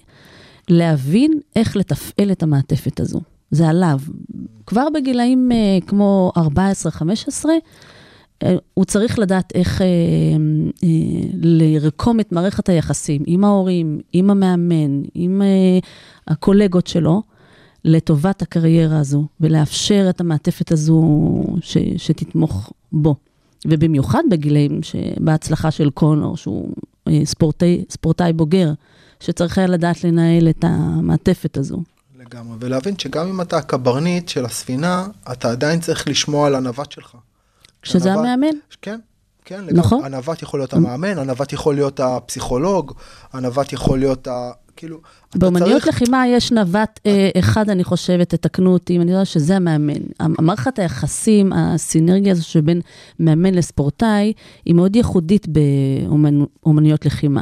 להבין 0.68 1.32
איך 1.56 1.76
לתפעל 1.76 2.32
את 2.32 2.42
המעטפת 2.42 3.00
הזו. 3.00 3.20
זה 3.50 3.68
עליו. 3.68 4.00
כבר 4.66 4.86
בגילאים 4.94 5.52
אה, 5.52 5.78
כמו 5.86 6.32
14-15, 6.36 6.40
אה, 8.42 8.56
הוא 8.74 8.84
צריך 8.84 9.18
לדעת 9.18 9.52
איך 9.54 9.82
אה, 9.82 9.86
אה, 10.84 10.88
לרקום 11.42 12.20
את 12.20 12.32
מערכת 12.32 12.68
היחסים 12.68 13.22
עם 13.26 13.44
ההורים, 13.44 14.00
עם 14.12 14.30
המאמן, 14.30 15.02
עם 15.14 15.42
אה, 15.42 15.78
הקולגות 16.28 16.86
שלו, 16.86 17.22
לטובת 17.84 18.42
הקריירה 18.42 18.98
הזו, 18.98 19.26
ולאפשר 19.40 20.06
את 20.10 20.20
המעטפת 20.20 20.72
הזו 20.72 21.02
ש, 21.60 21.76
שתתמוך 21.96 22.72
בו. 22.92 23.14
ובמיוחד 23.66 24.22
בגילאים 24.30 24.80
שבהצלחה 24.82 25.70
של 25.70 25.90
קונור, 25.90 26.36
שהוא 26.36 26.74
אה, 27.08 27.20
ספורטאי, 27.24 27.84
ספורטאי 27.90 28.32
בוגר, 28.32 28.72
שצריך 29.20 29.58
היה 29.58 29.66
לדעת 29.66 30.04
לנהל 30.04 30.48
את 30.48 30.64
המעטפת 30.64 31.56
הזו. 31.56 31.82
לגמרי, 32.18 32.56
ולהבין 32.60 32.98
שגם 32.98 33.26
אם 33.28 33.40
אתה 33.40 33.56
הקברניט 33.56 34.28
של 34.28 34.44
הספינה, 34.44 35.06
אתה 35.32 35.50
עדיין 35.50 35.80
צריך 35.80 36.08
לשמוע 36.08 36.46
על 36.46 36.54
הנווט 36.54 36.92
שלך. 36.92 37.16
שזה 37.82 38.12
הנווט- 38.12 38.18
המאמן. 38.24 38.56
כן, 38.82 39.00
כן. 39.44 39.64
נכון. 39.72 40.04
הנווט 40.04 40.42
יכול 40.42 40.60
להיות 40.60 40.72
המאמן, 40.72 41.18
הנווט 41.18 41.52
יכול 41.52 41.74
להיות 41.74 42.00
הפסיכולוג, 42.00 42.92
הנווט 43.32 43.72
יכול 43.72 43.98
להיות 43.98 44.26
ה... 44.26 44.50
כאילו, 44.76 45.00
אתה 45.30 45.38
באמניות 45.38 45.82
צריך... 45.82 45.88
לחימה 45.88 46.26
יש 46.28 46.52
נווט 46.52 47.00
אה, 47.06 47.30
אחד, 47.38 47.70
אני 47.70 47.84
חושבת, 47.84 48.28
תתקנו 48.28 48.72
אותי 48.72 48.96
אם 48.96 49.00
אני 49.00 49.10
יודעת 49.10 49.26
שזה 49.26 49.56
המאמן. 49.56 50.00
המערכת 50.20 50.78
היחסים, 50.78 51.52
הסינרגיה 51.52 52.32
הזו 52.32 52.44
שבין 52.44 52.80
מאמן 53.20 53.54
לספורטאי, 53.54 54.32
היא 54.64 54.74
מאוד 54.74 54.96
ייחודית 54.96 55.46
באמניות 55.48 57.06
לחימה. 57.06 57.40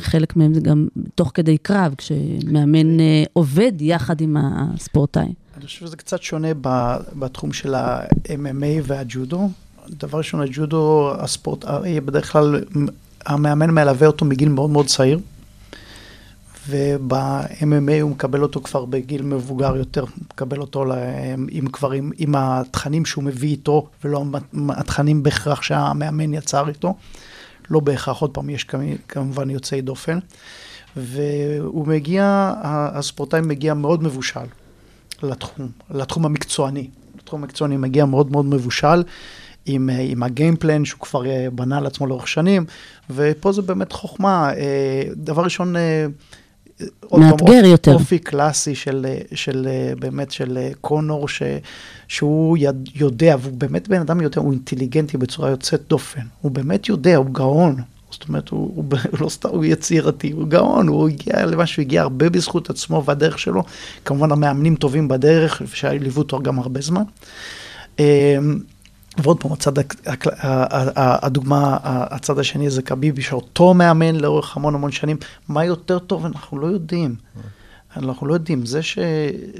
חלק 0.00 0.36
מהם 0.36 0.54
זה 0.54 0.60
גם 0.60 0.88
תוך 1.14 1.30
כדי 1.34 1.58
קרב, 1.58 1.94
כשמאמן 1.98 3.00
אה, 3.00 3.24
עובד 3.32 3.72
יחד 3.80 4.20
עם 4.20 4.36
הספורטאי. 4.36 5.32
אני 5.56 5.66
חושב 5.66 5.86
שזה 5.86 5.96
קצת 5.96 6.22
שונה 6.22 6.48
בתחום 7.18 7.52
של 7.52 7.74
ה-MMA 7.74 8.82
והג'ודו. 8.82 9.48
דבר 9.90 10.18
ראשון, 10.18 10.40
הג'ודו, 10.40 11.12
הספורט, 11.18 11.64
אה, 11.64 12.00
בדרך 12.04 12.32
כלל 12.32 12.60
המאמן 13.26 13.70
מלווה 13.70 14.06
אותו 14.06 14.24
מגיל 14.24 14.48
מאוד 14.48 14.70
מאוד 14.70 14.86
צעיר, 14.86 15.18
וב-MMA 16.68 18.00
הוא 18.02 18.10
מקבל 18.10 18.42
אותו 18.42 18.60
כבר 18.60 18.84
בגיל 18.84 19.22
מבוגר 19.22 19.76
יותר, 19.76 20.04
מקבל 20.32 20.60
אותו 20.60 20.84
ל- 20.84 20.92
עם 21.50 21.66
כבר 21.68 21.90
עם, 21.90 22.10
עם 22.18 22.34
התכנים 22.34 23.04
שהוא 23.04 23.24
מביא 23.24 23.48
איתו, 23.48 23.86
ולא 24.04 24.24
התכנים 24.68 25.22
בהכרח 25.22 25.62
שהמאמן 25.62 26.34
יצר 26.34 26.68
איתו. 26.68 26.94
לא 27.70 27.80
בהכרח, 27.80 28.16
עוד 28.18 28.30
פעם, 28.30 28.50
יש 28.50 28.64
כמ- 28.64 28.78
כמובן 29.08 29.50
יוצאי 29.50 29.80
דופן. 29.80 30.18
והוא 30.96 31.86
מגיע, 31.86 32.52
הספורטאי 32.62 33.40
מגיע 33.40 33.74
מאוד 33.74 34.02
מבושל 34.02 34.40
לתחום, 35.22 35.68
לתחום 35.90 36.24
המקצועני. 36.26 36.88
לתחום 37.18 37.42
המקצועני 37.42 37.76
מגיע 37.76 38.04
מאוד 38.04 38.32
מאוד 38.32 38.46
מבושל, 38.46 39.02
עם, 39.68 39.90
עם 40.02 40.22
הגיימפלן 40.22 40.84
שהוא 40.84 41.00
כבר 41.00 41.26
אה, 41.26 41.46
בנה 41.52 41.80
לעצמו 41.80 42.06
לאורך 42.06 42.28
שנים, 42.28 42.64
ופה 43.10 43.52
זה 43.52 43.62
באמת 43.62 43.92
חוכמה. 43.92 44.50
אה, 44.56 44.62
דבר 45.16 45.42
ראשון, 45.42 45.76
אה, 45.76 46.06
מאתגר 47.30 47.34
יותר. 47.64 47.92
אופי 47.94 48.18
קלאסי 48.18 48.74
של, 48.74 49.06
אה, 49.08 49.18
של 49.34 49.68
אה, 49.70 49.92
באמת 49.98 50.30
של 50.30 50.58
אה, 50.58 50.70
קונור, 50.80 51.28
ש, 51.28 51.42
שהוא 52.08 52.56
יד- 52.60 52.88
יודע, 52.94 53.36
והוא 53.40 53.52
באמת 53.54 53.88
בן 53.88 54.00
אדם 54.00 54.20
יודע, 54.20 54.40
הוא 54.40 54.52
אינטליגנטי 54.52 55.16
בצורה 55.16 55.50
יוצאת 55.50 55.82
דופן. 55.88 56.20
הוא 56.40 56.52
באמת 56.52 56.88
יודע, 56.88 57.16
הוא 57.16 57.26
גאון. 57.26 57.76
זאת 58.10 58.28
אומרת, 58.28 58.48
הוא, 58.48 58.72
הוא, 58.74 58.84
הוא 59.10 59.18
לא 59.24 59.28
סתם, 59.28 59.48
הוא 59.48 59.64
יצירתי, 59.64 60.30
הוא 60.30 60.48
גאון, 60.48 60.88
הוא 60.88 61.08
הגיע 61.08 61.46
למה 61.46 61.66
שהוא 61.66 61.82
הגיע 61.82 62.02
הרבה 62.02 62.28
בזכות 62.30 62.70
עצמו 62.70 63.04
והדרך 63.04 63.38
שלו. 63.38 63.62
כמובן 64.04 64.32
המאמנים 64.32 64.74
טובים 64.76 65.08
בדרך, 65.08 65.62
שליוו 65.74 66.18
אותו 66.18 66.38
גם 66.42 66.58
הרבה 66.58 66.80
זמן. 66.80 67.02
ועוד 69.22 69.40
פעם, 69.40 69.52
הצד, 69.52 69.72
הדוגמה, 70.96 71.76
הצד 71.82 72.38
השני 72.38 72.70
זה 72.70 72.82
קביבי, 72.82 73.22
שאותו 73.22 73.74
מאמן 73.74 74.16
לאורך 74.16 74.56
המון 74.56 74.74
המון 74.74 74.92
שנים. 74.92 75.16
מה 75.48 75.64
יותר 75.64 75.98
טוב, 75.98 76.26
אנחנו 76.26 76.58
לא 76.58 76.66
יודעים. 76.66 77.14
אנחנו 77.96 78.26
לא 78.26 78.34
יודעים. 78.34 78.66
זה 78.66 78.82
ש- 78.82 78.98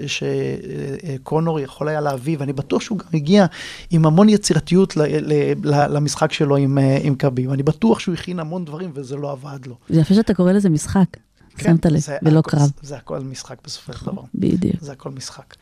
שקונור 0.07 1.61
יכול 1.61 1.89
היה 1.89 2.01
להביא, 2.01 2.37
ואני 2.41 2.53
בטוח 2.53 2.83
שהוא 2.83 2.99
גם 2.99 3.07
הגיע 3.15 3.47
עם 3.91 4.07
המון 4.07 4.29
יצירתיות 4.29 4.97
ל- 4.97 5.03
ל- 5.03 5.53
ל- 5.65 5.97
למשחק 5.97 6.33
שלו 6.33 6.57
עם, 6.57 6.79
אה, 6.79 6.99
עם 7.03 7.15
קביב. 7.15 7.51
אני 7.53 7.63
בטוח 7.63 7.99
שהוא 7.99 8.15
הכין 8.15 8.41
המון 8.41 8.65
דברים 8.65 8.91
וזה 8.95 9.17
לא 9.17 9.33
עבד 9.33 9.67
לו. 9.67 9.75
זה 9.89 10.01
יפה 10.01 10.15
שאתה 10.15 10.35
קורא 10.35 10.53
לזה 10.53 10.69
משחק, 10.69 11.07
שמת 11.57 11.87
לב, 11.87 11.93
כן, 11.93 11.99
זה 11.99 12.17
ולא 12.23 12.39
הכל- 12.39 12.51
קרב. 12.51 12.71
זה 12.83 12.97
הכל 12.97 13.21
משחק 13.21 13.57
בסופו 13.65 13.93
של 13.93 14.07
דבר. 14.07 14.23
בדיוק. 14.35 14.77
זה 14.81 14.93
הכל 14.93 15.11
משחק. 15.11 15.55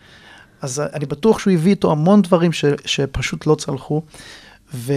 אז 0.63 0.83
אני 0.93 1.07
בטוח 1.07 1.39
שהוא 1.39 1.53
הביא 1.53 1.71
איתו 1.71 1.93
המון 1.93 2.23
דברים 2.23 2.53
ש, 2.53 2.65
שפשוט 2.85 3.47
לא 3.47 3.55
צלחו, 3.55 4.03
ויש 4.75 4.93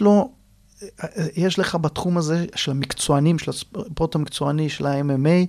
לו, 0.00 0.30
אה, 0.82 1.08
יש 1.36 1.58
לך 1.58 1.74
בתחום 1.74 2.18
הזה 2.18 2.46
של 2.54 2.70
המקצוענים, 2.70 3.38
של 3.38 3.50
הספורט 3.50 4.14
המקצועני, 4.14 4.68
של 4.68 4.86
ה-MMA, 4.86 5.46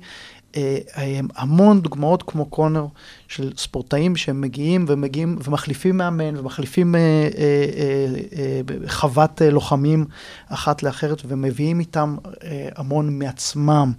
אה, 0.56 0.78
אה, 0.98 1.20
המון 1.36 1.82
דוגמאות 1.82 2.24
כמו 2.24 2.46
קונר 2.46 2.86
של 3.28 3.52
ספורטאים 3.58 4.16
שהם 4.16 4.42
מגיעים 4.42 4.86
ומגיעים 4.88 5.38
ומחליפים 5.44 5.98
מאמן 5.98 6.38
ומחליפים 6.38 6.96
אה, 6.96 7.00
אה, 7.00 7.30
אה, 7.38 8.62
אה, 8.70 8.90
חוות 8.90 9.42
אה, 9.42 9.50
לוחמים 9.50 10.06
אחת 10.48 10.84
לאחרת 10.84 11.22
ומביאים 11.28 11.80
איתם 11.80 12.16
אה, 12.44 12.70
המון 12.76 13.20
מעצמם. 13.20 13.92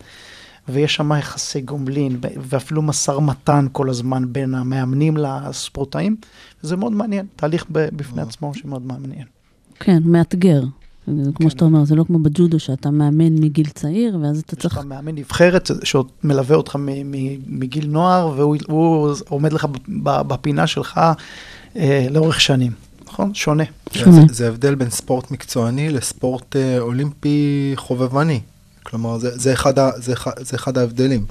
ויש 0.69 0.95
שם 0.95 1.13
יחסי 1.19 1.61
גומלין 1.61 2.19
ואפילו 2.41 2.83
משא 2.83 3.13
מתן 3.21 3.67
כל 3.73 3.91
הזמן 3.91 4.25
בין 4.33 4.55
המאמנים 4.55 5.17
לספורטאים. 5.17 6.17
זה 6.63 6.77
מאוד 6.77 6.93
מעניין, 6.93 7.27
תהליך 7.37 7.65
בפני 7.71 8.23
עצמו 8.23 8.55
שמאוד 8.55 8.87
מעניין. 8.87 9.25
כן, 9.81 10.03
מאתגר. 10.05 10.63
כן. 11.07 11.33
כמו 11.33 11.51
שאתה 11.51 11.65
אומר, 11.65 11.85
זה 11.85 11.95
לא 11.95 12.05
כמו 12.05 12.19
בג'ודו, 12.19 12.61
שאתה 12.61 12.91
מאמן 12.91 13.35
מגיל 13.35 13.69
צעיר, 13.69 14.19
ואז 14.23 14.41
אתה 14.41 14.55
יש 14.55 14.63
צריך... 14.63 14.79
לך 14.79 14.85
מאמן 14.85 15.15
נבחרת 15.15 15.71
שמלווה 15.85 16.57
אותך 16.57 16.77
מגיל 17.47 17.87
נוער, 17.87 18.33
והוא 18.37 18.57
הוא 18.69 19.15
עומד 19.29 19.53
לך 19.53 19.67
בפינה 19.99 20.67
שלך 20.67 21.01
אה, 21.77 22.07
לאורך 22.11 22.41
שנים, 22.41 22.73
נכון? 23.07 23.35
שונה. 23.35 23.65
שונה. 23.93 24.17
זה, 24.27 24.35
זה 24.35 24.49
הבדל 24.49 24.75
בין 24.75 24.91
ספורט 24.91 25.31
מקצועני 25.31 25.91
לספורט 25.91 26.57
אה, 26.57 26.79
אולימפי 26.79 27.73
חובבני. 27.77 28.41
כלומר, 28.91 29.19
זה, 29.19 29.39
זה, 29.39 29.53
אחד, 29.53 29.79
ה, 29.79 29.91
זה, 29.97 30.15
זה 30.41 30.57
אחד 30.57 30.79
ההבדלים. 30.79 31.25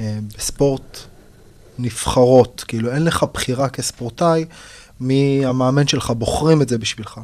אה, 0.00 0.18
בספורט 0.36 0.98
נבחרות, 1.78 2.64
כאילו 2.68 2.92
אין 2.92 3.04
לך 3.04 3.24
בחירה 3.34 3.68
כספורטאי, 3.68 4.44
מי 5.00 5.42
המאמן 5.46 5.86
שלך, 5.86 6.10
בוחרים 6.10 6.62
את 6.62 6.68
זה 6.68 6.78
בשבילך. 6.78 7.20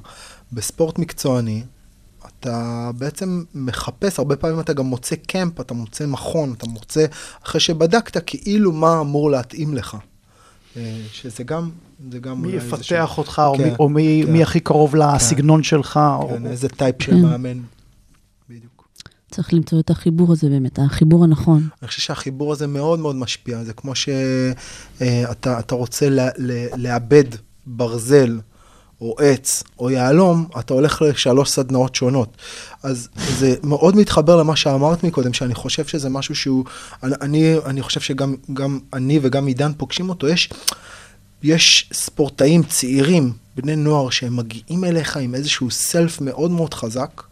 בספורט 0.53 0.99
מקצועני, 0.99 1.63
אתה 2.27 2.91
בעצם 2.99 3.45
מחפש, 3.55 4.19
הרבה 4.19 4.37
פעמים 4.37 4.61
אתה 4.61 4.73
גם 4.73 4.87
מוצא 4.87 5.15
קמפ, 5.27 5.61
אתה 5.61 5.75
מוצא 5.75 6.07
מכון, 6.07 6.55
אתה 6.59 6.67
מוצא, 6.67 7.05
אחרי 7.47 7.61
שבדקת, 7.61 8.23
כאילו 8.27 8.73
מה 8.73 9.01
אמור 9.01 9.31
להתאים 9.31 9.75
לך. 9.75 9.97
אה, 10.77 10.97
שזה 11.13 11.45
גם, 11.45 11.71
זה 12.13 12.19
גם 12.19 12.43
מי 12.43 12.53
יפתח 12.53 12.73
איזשהו- 12.79 12.99
אותך, 13.19 13.43
או 13.47 13.55
כן, 13.59 13.65
מי- 13.65 13.75
או 13.81 13.89
מי 13.89 14.23
כן. 14.27 14.33
מי 14.33 14.43
הכי 14.43 14.61
קרוב 14.61 14.97
לסגנון 14.97 15.63
שלך. 15.63 16.01
או- 16.21 16.29
כן, 16.29 16.47
איזה 16.47 16.69
טייפ 16.69 17.03
של 17.03 17.13
כן. 17.13 17.21
מאמן. 17.23 17.59
צריך 19.33 19.55
למצוא 19.55 19.81
את 19.81 19.91
החיבור 19.91 20.33
הזה 20.33 20.49
באמת, 20.49 20.79
החיבור 20.79 21.25
הנכון. 21.25 21.69
אני 21.83 21.89
חושב 21.89 22.01
שהחיבור 22.03 22.53
הזה 22.53 22.67
מאוד 22.67 22.99
מאוד 22.99 23.17
משפיע, 23.17 23.65
זה 23.65 23.73
כמו 23.73 23.95
שאתה 23.95 25.59
אתה 25.59 25.75
רוצה 25.75 26.09
לאבד 26.77 27.25
ברזל 27.67 28.39
או 29.03 29.17
עץ 29.19 29.63
או 29.79 29.91
יהלום, 29.91 30.47
אתה 30.61 30.75
הולך 30.75 31.03
לשלוש 31.03 31.51
סדנאות 31.51 31.95
שונות. 31.95 32.37
אז 32.83 33.09
זה 33.39 33.55
מאוד 33.63 33.97
מתחבר 33.97 34.37
למה 34.37 34.57
שאמרת 34.57 35.05
מקודם, 35.05 35.33
שאני 35.33 35.55
חושב 35.55 35.87
שזה 35.87 36.09
משהו 36.09 36.35
שהוא, 36.35 36.65
אני, 37.03 37.55
אני, 37.67 37.83
חושב 37.83 38.01
שגם 38.01 38.35
גם 38.53 38.79
אני 38.93 39.19
וגם 39.23 39.47
עידן 39.47 39.73
פוגשים 39.77 40.09
אותו, 40.09 40.29
יש, 40.29 40.51
יש 41.43 41.89
ספורטאים 41.93 42.63
צעירים, 42.63 43.33
בני 43.57 43.77
נוער, 43.77 44.11
שהם 44.11 44.37
מגיעים 44.37 44.85
אליך 44.85 45.17
עם 45.17 45.35
איזשהו 45.35 45.71
סלף 45.71 46.21
מאוד 46.21 46.51
מאוד 46.51 46.75
חזק, 46.75 47.23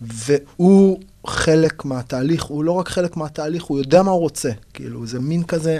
והוא 0.00 0.98
חלק 1.26 1.84
מהתהליך, 1.84 2.44
הוא 2.44 2.64
לא 2.64 2.72
רק 2.72 2.88
חלק 2.88 3.16
מהתהליך, 3.16 3.64
הוא 3.64 3.78
יודע 3.78 4.02
מה 4.02 4.10
הוא 4.10 4.20
רוצה. 4.20 4.50
כאילו, 4.74 5.06
זה 5.06 5.20
מין 5.20 5.42
כזה... 5.42 5.78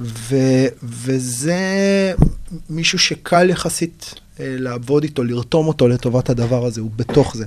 ו, 0.00 0.36
וזה 0.82 1.58
מישהו 2.70 2.98
שקל 2.98 3.50
יחסית 3.50 4.14
אה, 4.40 4.56
לעבוד 4.58 5.02
איתו, 5.02 5.24
לרתום 5.24 5.66
אותו 5.66 5.88
לטובת 5.88 6.30
הדבר 6.30 6.66
הזה, 6.66 6.80
הוא 6.80 6.90
בתוך 6.96 7.36
זה. 7.36 7.44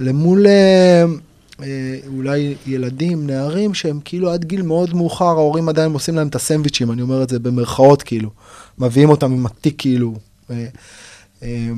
למול 0.00 0.46
אה, 0.46 1.04
אה, 1.62 1.98
אולי 2.06 2.54
ילדים, 2.66 3.26
נערים, 3.26 3.74
שהם 3.74 4.00
כאילו 4.04 4.30
עד 4.30 4.44
גיל 4.44 4.62
מאוד 4.62 4.94
מאוחר, 4.94 5.24
ההורים 5.24 5.68
עדיין 5.68 5.92
עושים 5.92 6.16
להם 6.16 6.28
את 6.28 6.34
הסנדוויצ'ים, 6.34 6.92
אני 6.92 7.02
אומר 7.02 7.22
את 7.22 7.28
זה 7.28 7.38
במרכאות 7.38 8.02
כאילו, 8.02 8.30
מביאים 8.78 9.10
אותם 9.10 9.32
עם 9.32 9.46
התיק 9.46 9.74
כאילו. 9.78 10.14
אה, 10.50 10.66
אה, 11.42 11.68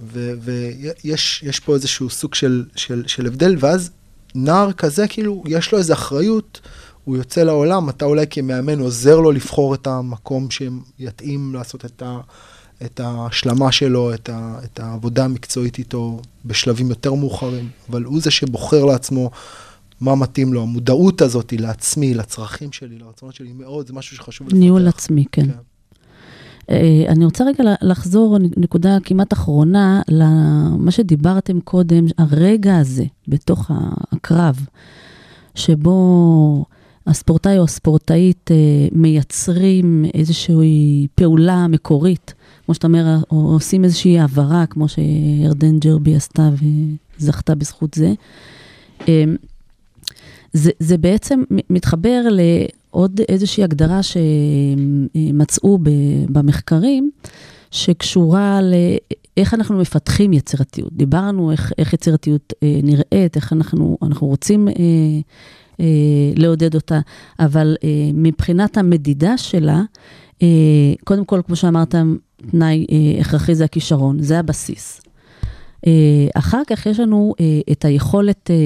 ויש 0.00 1.42
יש 1.42 1.60
פה 1.60 1.74
איזשהו 1.74 2.10
סוג 2.10 2.34
של, 2.34 2.64
של, 2.76 3.02
של 3.06 3.26
הבדל, 3.26 3.56
ואז 3.58 3.90
נער 4.34 4.72
כזה, 4.72 5.08
כאילו, 5.08 5.42
יש 5.46 5.72
לו 5.72 5.78
איזו 5.78 5.92
אחריות, 5.92 6.60
הוא 7.04 7.16
יוצא 7.16 7.42
לעולם, 7.42 7.88
אתה 7.88 8.04
אולי 8.04 8.26
כמאמן 8.30 8.80
עוזר 8.80 9.20
לו 9.20 9.32
לבחור 9.32 9.74
את 9.74 9.86
המקום 9.86 10.48
שיתאים 10.50 11.54
לעשות 11.54 11.84
את, 11.84 12.02
ה, 12.02 12.20
את 12.84 13.00
ההשלמה 13.00 13.72
שלו, 13.72 14.14
את, 14.14 14.28
ה, 14.28 14.58
את 14.64 14.80
העבודה 14.80 15.24
המקצועית 15.24 15.78
איתו 15.78 16.20
בשלבים 16.44 16.88
יותר 16.88 17.14
מאוחרים, 17.14 17.68
אבל 17.90 18.02
הוא 18.02 18.20
זה 18.20 18.30
שבוחר 18.30 18.84
לעצמו 18.84 19.30
מה 20.00 20.14
מתאים 20.14 20.52
לו. 20.52 20.62
המודעות 20.62 21.22
הזאת 21.22 21.52
לעצמי, 21.58 22.14
לצרכים 22.14 22.72
שלי, 22.72 22.98
לרצונות 22.98 23.34
שלי, 23.34 23.52
מאוד, 23.52 23.86
זה 23.86 23.92
משהו 23.92 24.16
שחשוב 24.16 24.46
לפתח. 24.46 24.58
ניהול 24.58 24.88
עצמי, 24.88 25.24
כן. 25.32 25.50
אה, 25.50 25.56
אני 27.08 27.24
רוצה 27.24 27.44
רגע 27.44 27.64
ל- 27.64 27.90
לחזור, 27.90 28.36
נקודה 28.56 28.98
כמעט 29.04 29.32
אחרונה, 29.32 30.02
למה 30.08 30.90
שדיברתם 30.90 31.60
קודם, 31.60 32.06
הרגע 32.18 32.76
הזה, 32.76 33.04
בתוך 33.28 33.70
הקרב, 34.12 34.66
שבו 35.54 36.64
הספורטאי 37.06 37.58
או 37.58 37.64
הספורטאית 37.64 38.50
אה, 38.50 38.56
מייצרים 38.92 40.04
איזושהי 40.14 41.06
פעולה 41.14 41.66
מקורית, 41.66 42.34
כמו 42.66 42.74
שאתה 42.74 42.86
אומר, 42.86 43.16
או 43.30 43.36
עושים 43.36 43.84
איזושהי 43.84 44.18
העברה, 44.18 44.66
כמו 44.66 44.86
שירדן 44.88 45.78
ג'רבי 45.78 46.16
עשתה 46.16 46.50
וזכתה 47.18 47.54
בזכות 47.54 47.94
זה. 47.94 48.12
אה, 49.08 49.24
זה, 50.52 50.70
זה 50.78 50.98
בעצם 50.98 51.42
מתחבר 51.70 52.22
לעוד 52.92 53.20
איזושהי 53.28 53.64
הגדרה 53.64 54.00
שמצאו 54.02 55.78
במחקרים, 56.28 57.10
שקשורה 57.70 58.60
לאיך 58.62 59.54
אנחנו 59.54 59.78
מפתחים 59.78 60.32
יצירתיות. 60.32 60.92
דיברנו 60.92 61.52
איך, 61.52 61.72
איך 61.78 61.92
יצירתיות 61.92 62.52
אה, 62.62 62.80
נראית, 62.82 63.36
איך 63.36 63.52
אנחנו, 63.52 63.98
אנחנו 64.02 64.26
רוצים 64.26 64.68
אה, 64.68 64.74
אה, 65.80 65.86
לעודד 66.36 66.74
אותה, 66.74 67.00
אבל 67.40 67.76
אה, 67.84 67.88
מבחינת 68.14 68.76
המדידה 68.76 69.38
שלה, 69.38 69.82
אה, 70.42 70.46
קודם 71.04 71.24
כל, 71.24 71.40
כמו 71.46 71.56
שאמרת, 71.56 71.94
תנאי 72.50 72.86
אה, 72.90 73.20
הכרחי 73.20 73.54
זה 73.54 73.64
הכישרון, 73.64 74.22
זה 74.22 74.38
הבסיס. 74.38 75.00
אה, 75.86 75.92
אחר 76.34 76.62
כך 76.66 76.86
יש 76.86 77.00
לנו 77.00 77.34
אה, 77.40 77.60
את 77.72 77.84
היכולת 77.84 78.50
אה, 78.50 78.56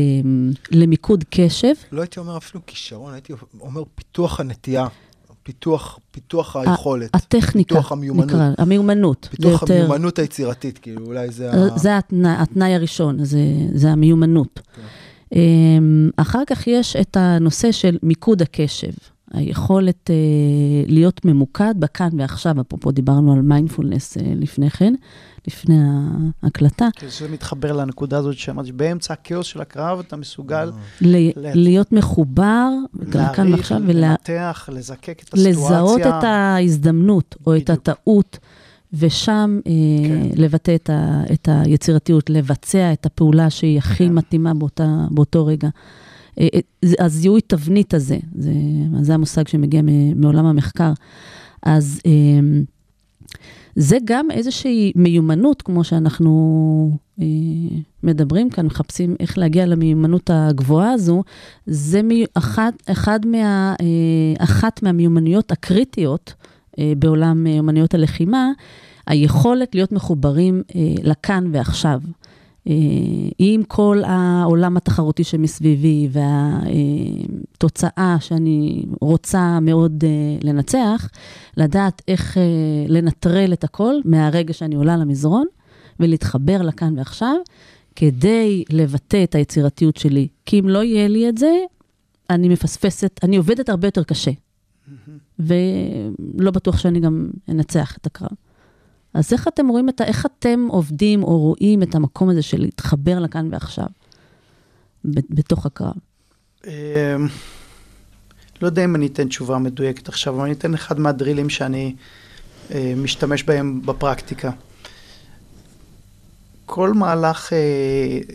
למיקוד 0.71 1.25
קשב. 1.31 1.73
לא 1.93 2.01
הייתי 2.01 2.21
אומר 2.21 2.37
אפילו 2.37 2.61
כישרון, 2.67 3.13
הייתי 3.13 3.33
אומר 3.61 3.83
פיתוח 3.95 4.41
הנטייה, 4.41 4.87
פיתוח, 5.43 5.99
פיתוח 6.11 6.57
היכולת. 6.57 7.11
הטכניקה, 7.15 7.75
פיתוח 7.75 7.93
המיומנות. 7.93 8.27
נקרא, 8.27 8.51
המיומנות. 8.59 9.29
פיתוח 9.31 9.63
יותר- 9.63 9.75
המיומנות 9.75 10.19
היצירתית, 10.19 10.79
כאילו, 10.79 11.07
אולי 11.07 11.31
זה 11.31 11.53
ה... 11.53 11.79
זה 11.79 11.99
התנאי, 11.99 12.33
התנאי 12.39 12.75
הראשון, 12.75 13.25
זה, 13.25 13.41
זה 13.75 13.91
המיומנות. 13.91 14.61
כן. 14.77 14.83
אמ, 15.33 16.11
אחר 16.17 16.43
כך 16.47 16.67
יש 16.67 16.97
את 16.97 17.17
הנושא 17.17 17.73
של 17.73 17.99
מיקוד 18.03 18.43
הקשב, 18.43 18.93
היכולת 19.33 20.11
אה, 20.11 20.15
להיות 20.87 21.25
ממוקד 21.25 21.75
בכאן 21.79 22.09
ועכשיו, 22.17 22.61
אפרופו 22.61 22.91
דיברנו 22.91 23.33
על 23.33 23.41
מיינדפולנס 23.41 24.17
אה, 24.17 24.23
לפני 24.37 24.71
כן, 24.71 24.95
לפני 25.47 25.77
ההקלטה, 26.43 26.89
כי 26.97 27.07
זה 27.09 27.29
מתחבר 27.29 27.73
לנקודה 27.73 28.19
הזאת 28.19 28.39
שאמרתי, 28.39 28.69
שבאמצע 28.69 29.13
הכאוס 29.15 29.47
של 29.47 29.61
הקרב 29.61 29.99
אתה 29.99 30.17
מסוגל 30.17 30.71
ל- 31.01 31.17
ל- 31.17 31.31
להיות 31.37 31.93
מחובר 31.93 32.69
כאן 33.13 33.21
להעריך, 33.21 33.51
ועכשיו, 33.51 33.79
לנתח, 33.85 34.69
לזקק 34.73 35.23
את 35.25 35.35
הסיטואציה. 35.35 36.19
את 36.19 36.25
ההזדמנות 36.25 37.37
או 37.47 37.57
את 37.57 37.63
בדיוק. 37.63 37.89
הטעות. 37.89 38.39
ושם 38.95 39.61
אה, 39.67 39.73
כן. 40.09 40.43
לבטא 40.43 40.75
את, 40.75 40.91
ה, 40.91 41.23
את 41.33 41.49
היצירתיות, 41.53 42.31
לבצע 42.31 42.93
את 42.93 43.07
הפעולה 43.07 43.51
שהיא 43.51 43.79
הכי 43.79 44.09
כן. 44.09 44.15
מתאימה 44.15 44.55
באותה, 44.55 44.87
באותו 45.11 45.47
רגע. 45.47 45.69
אה, 46.41 46.49
אה, 46.55 47.05
הזיהוי 47.05 47.41
תבנית 47.41 47.95
הזה, 47.95 48.19
זה, 48.39 48.53
זה 49.01 49.15
המושג 49.15 49.49
שמגיע 49.49 49.81
מעולם 50.17 50.47
המחקר. 50.47 50.93
אז 51.63 52.01
אה, 52.07 52.11
זה 53.77 53.97
גם 54.05 54.31
איזושהי 54.31 54.93
מיומנות, 54.97 55.63
כמו 55.63 55.85
שאנחנו 55.85 56.97
אה, 57.21 57.27
מדברים 58.03 58.51
כאן, 58.51 58.67
מחפשים 58.67 59.17
איך 59.21 59.39
להגיע 59.39 59.67
למיומנות 59.67 60.31
הגבוהה 60.33 60.93
הזו, 60.93 61.23
זה 61.67 62.01
אחת, 62.35 62.75
אחד 62.87 63.27
מה, 63.27 63.75
אחת 64.39 64.83
מהמיומנויות 64.83 65.53
הקריטיות 65.53 66.35
בעולם 66.99 67.47
אומנויות 67.59 67.95
הלחימה, 67.95 68.51
היכולת 69.07 69.75
להיות 69.75 69.93
מחוברים 69.93 70.63
לכאן 71.03 71.45
ועכשיו. 71.53 72.01
אה, 72.69 72.75
עם 73.39 73.63
כל 73.63 74.03
העולם 74.05 74.77
התחרותי 74.77 75.25
שמסביבי 75.25 76.09
והתוצאה 77.53 78.17
שאני 78.21 78.85
רוצה 79.01 79.61
מאוד 79.61 80.05
אה, 80.05 80.39
לנצח, 80.43 81.09
לדעת 81.57 82.03
איך 82.09 82.39
אה, 82.39 82.43
לנטרל 82.89 83.53
את 83.53 83.65
הכל 83.65 83.95
מהרגע 84.05 84.53
שאני 84.53 84.75
עולה 84.75 84.97
למזרון 84.97 85.47
ולהתחבר 86.01 86.63
לכאן 86.63 86.99
ועכשיו, 86.99 87.37
כדי 87.97 88.65
לבטא 88.71 89.25
את 89.25 89.35
היצירתיות 89.35 89.97
שלי. 89.97 90.29
כי 90.47 90.61
אם 90.61 90.69
לא 90.69 90.83
יהיה 90.83 91.09
לי 91.09 91.29
את 91.29 91.39
זה, 91.39 91.53
אני 92.31 92.49
מפספסת, 92.49 93.21
אני 93.23 93.37
עובדת 93.37 93.69
הרבה 93.69 93.87
יותר 93.89 94.03
קשה. 94.03 94.31
ולא 95.39 96.51
בטוח 96.51 96.79
שאני 96.79 97.01
גם 97.01 97.31
אנצח 97.49 97.97
את 97.97 98.07
הקרב. 98.07 98.31
אז 99.15 99.33
איך 99.33 99.49
אתם 99.49 99.69
רואים 99.69 99.89
את 99.89 100.01
ה... 100.01 100.05
איך 100.05 100.27
אתם 100.27 100.67
עובדים 100.69 101.23
או 101.23 101.39
רואים 101.39 101.83
את 101.83 101.95
המקום 101.95 102.29
הזה 102.29 102.43
של 102.43 102.61
להתחבר 102.61 103.19
לכאן 103.19 103.49
ועכשיו, 103.53 103.87
בתוך 105.05 105.67
הקרב? 105.67 105.95
אמ, 106.67 106.73
לא 108.63 108.67
יודע 108.67 108.85
אם 108.85 108.97
אני 108.97 109.07
אתן 109.07 109.29
תשובה 109.29 109.59
מדויקת 109.59 110.09
עכשיו, 110.09 110.35
אבל 110.35 110.45
אני 110.45 110.53
אתן 110.53 110.75
אחד 110.75 111.01
מהדרילים 111.01 111.51
שאני 111.51 111.95
אה, 112.71 112.95
משתמש 112.97 113.43
בהם 113.43 113.83
בפרקטיקה. 113.85 114.51
כל 116.67 116.93
מהלך 116.93 117.53
אה, 117.53 117.59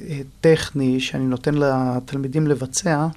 אה, 0.10 0.22
טכני 0.42 1.00
שאני 1.00 1.26
נותן 1.26 1.56
לתלמידים 1.56 2.48
לבצע, 2.48 3.08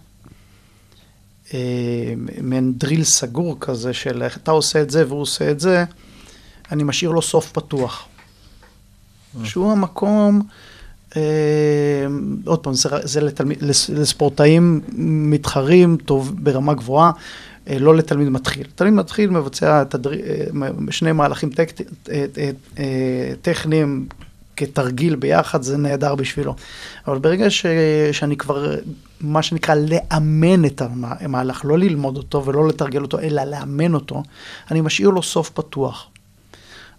אה, 1.55 2.15
מעין 2.43 2.73
דריל 2.79 3.05
סגור 3.05 3.57
כזה 3.61 3.93
של 3.93 4.23
איך 4.23 4.37
אתה 4.37 4.51
עושה 4.51 4.83
את 4.83 4.91
זה 4.91 5.07
והוא 5.09 5.21
עושה 5.21 5.51
את 5.51 5.61
זה, 5.61 5.85
אני 6.73 6.83
משאיר 6.83 7.11
לו 7.11 7.23
סוף 7.23 7.51
פתוח. 7.53 8.07
שהוא 9.45 9.73
המקום, 9.73 10.43
אה, 11.17 11.23
עוד 12.47 12.59
פעם, 12.59 12.75
זה, 12.75 12.89
זה 13.03 13.21
לתלמיד, 13.21 13.63
לס- 13.63 13.89
לספורטאים 13.91 14.81
מתחרים 15.31 15.97
טוב 16.05 16.33
ברמה 16.39 16.75
גבוהה, 16.75 17.11
אה, 17.69 17.79
לא 17.79 17.97
לתלמיד 17.97 18.29
מתחיל. 18.29 18.67
תלמיד 18.75 18.95
מתחיל 18.95 19.31
מבצע 19.31 19.83
את 19.83 19.95
הדר... 19.95 20.13
אה, 20.13 20.45
שני 20.91 21.13
מהלכים 21.13 21.51
טק... 21.51 21.73
אה, 22.11 22.25
אה, 22.39 22.51
אה, 22.79 23.33
טכניים 23.43 24.07
כתרגיל 24.57 25.17
ביחד, 25.17 25.63
זה 25.63 25.77
נהדר 25.77 26.15
בשבילו. 26.15 26.55
אבל 27.09 27.19
ברגע 27.19 27.51
ש... 27.51 27.67
שאני 28.13 28.37
כבר, 28.37 28.75
מה 29.21 29.43
שנקרא, 29.43 29.75
לאמן 29.75 30.65
את 30.65 30.83
המהלך, 31.21 31.65
לא 31.65 31.79
ללמוד 31.79 32.17
אותו 32.17 32.45
ולא 32.45 32.69
לתרגל 32.69 33.03
אותו, 33.03 33.19
אלא 33.21 33.45
לאמן 33.45 33.95
אותו, 33.95 34.23
אני 34.71 34.81
משאיר 34.81 35.11
לו 35.11 35.23
סוף 35.23 35.51
פתוח. 35.51 36.07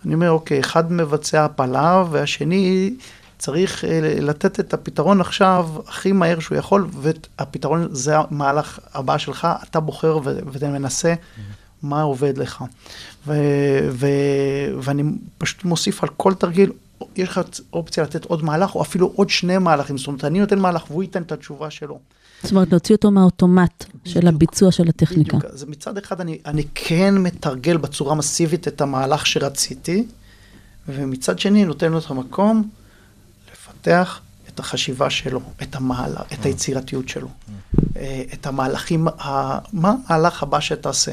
אני 0.05 0.13
אומר, 0.13 0.31
אוקיי, 0.31 0.59
אחד 0.59 0.91
מבצע 0.91 1.45
הפלה 1.45 2.03
והשני 2.11 2.93
צריך 3.37 3.85
אה, 3.85 3.99
לתת 4.21 4.59
את 4.59 4.73
הפתרון 4.73 5.21
עכשיו 5.21 5.69
הכי 5.87 6.11
מהר 6.11 6.39
שהוא 6.39 6.57
יכול, 6.57 6.87
והפתרון 6.93 7.87
זה 7.91 8.17
המהלך 8.17 8.79
הבא 8.93 9.17
שלך, 9.17 9.47
אתה 9.69 9.79
בוחר 9.79 10.19
ו- 10.23 10.39
ומנסה 10.51 11.13
מה 11.83 12.01
עובד 12.01 12.37
לך. 12.37 12.63
ואני 14.81 15.03
פשוט 15.37 15.63
מוסיף 15.63 16.03
על 16.03 16.09
כל 16.17 16.33
תרגיל, 16.33 16.71
יש 17.15 17.29
לך 17.29 17.41
אופציה 17.73 18.03
לתת 18.03 18.25
עוד 18.25 18.43
מהלך, 18.43 18.75
או 18.75 18.81
אפילו 18.81 19.11
עוד 19.15 19.29
שני 19.29 19.57
מהלכים, 19.57 19.97
זאת 19.97 20.07
אומרת, 20.07 20.25
אני 20.25 20.39
נותן 20.39 20.59
מהלך 20.59 20.91
והוא 20.91 21.03
ייתן 21.03 21.21
את 21.21 21.31
התשובה 21.31 21.69
שלו. 21.69 21.99
זאת 22.43 22.51
אומרת, 22.51 22.71
להוציא 22.71 22.95
אותו 22.95 23.11
מהאוטומט 23.11 23.85
של 24.05 24.19
בדיוק. 24.19 24.33
הביצוע 24.35 24.71
של 24.71 24.89
הטכניקה. 24.89 25.37
בדיוק. 25.37 25.53
אז 25.53 25.63
מצד 25.63 25.97
אחד 25.97 26.21
אני, 26.21 26.37
אני 26.45 26.63
כן 26.75 27.17
מתרגל 27.17 27.77
בצורה 27.77 28.15
מסיבית 28.15 28.67
את 28.67 28.81
המהלך 28.81 29.27
שרציתי, 29.27 30.05
ומצד 30.87 31.39
שני 31.39 31.65
נותן 31.65 31.91
לו 31.91 31.99
את 31.99 32.03
המקום 32.09 32.69
לפתח 33.53 34.19
את 34.49 34.59
החשיבה 34.59 35.09
שלו, 35.09 35.41
את 35.61 35.75
המהלך, 35.75 36.21
את 36.33 36.45
היצירתיות 36.45 37.09
שלו, 37.09 37.27
אה, 37.97 38.23
את 38.33 38.47
המהלכים, 38.47 39.07
ה- 39.07 39.59
מה 39.73 39.95
המהלך 40.07 40.43
הבא 40.43 40.59
שתעשה. 40.59 41.11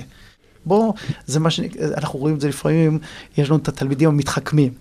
בוא, 0.67 0.93
זה 1.27 1.41
מה 1.41 1.51
שאנחנו 1.51 2.19
רואים 2.19 2.35
את 2.35 2.41
זה 2.41 2.49
לפעמים, 2.49 2.99
יש 3.39 3.49
לנו 3.49 3.59
את 3.59 3.69
התלמידים 3.69 4.09
המתחכמים. 4.09 4.73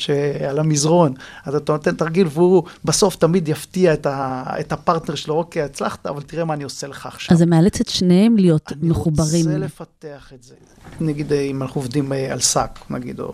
שעל 0.00 0.58
המזרון, 0.58 1.14
אז 1.44 1.54
אתה 1.54 1.72
נותן 1.72 1.96
תרגיל 1.96 2.26
והוא 2.30 2.62
בסוף 2.84 3.16
תמיד 3.16 3.48
יפתיע 3.48 3.92
את, 3.92 4.06
ה, 4.06 4.44
את 4.60 4.72
הפרטנר 4.72 5.14
שלו, 5.14 5.34
אוקיי, 5.34 5.62
הצלחת, 5.62 6.06
אבל 6.06 6.22
תראה 6.22 6.44
מה 6.44 6.54
אני 6.54 6.64
עושה 6.64 6.86
לך 6.86 7.06
עכשיו. 7.06 7.32
אז 7.34 7.38
זה 7.38 7.46
מאלץ 7.46 7.80
את 7.80 7.88
שניהם 7.88 8.36
להיות 8.36 8.72
מחוברים. 8.82 9.48
אני 9.48 9.54
רוצה 9.54 9.66
לפתח 9.66 10.32
את 10.34 10.42
זה. 10.42 10.54
נגיד, 11.00 11.32
אם 11.32 11.62
אנחנו 11.62 11.80
עובדים 11.80 12.12
אה, 12.12 12.32
על 12.32 12.40
שק, 12.40 12.78
נגיד, 12.90 13.20
או... 13.20 13.32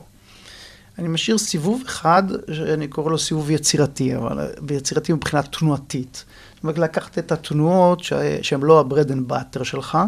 אני 0.98 1.08
משאיר 1.08 1.38
סיבוב 1.38 1.82
אחד, 1.86 2.22
שאני 2.52 2.88
קורא 2.88 3.10
לו 3.10 3.18
סיבוב 3.18 3.50
יצירתי, 3.50 4.16
אבל 4.16 4.40
אה, 4.40 4.76
יצירתי 4.76 5.12
מבחינה 5.12 5.42
תנועתית. 5.42 6.24
זאת 6.54 6.62
אומרת, 6.62 6.78
לקחת 6.78 7.18
את 7.18 7.32
התנועות 7.32 8.04
ש- 8.04 8.12
שהן 8.42 8.60
לא 8.60 8.80
ה-bread 8.80 9.08
and 9.10 9.32
butter 9.32 9.64
שלך, 9.64 9.98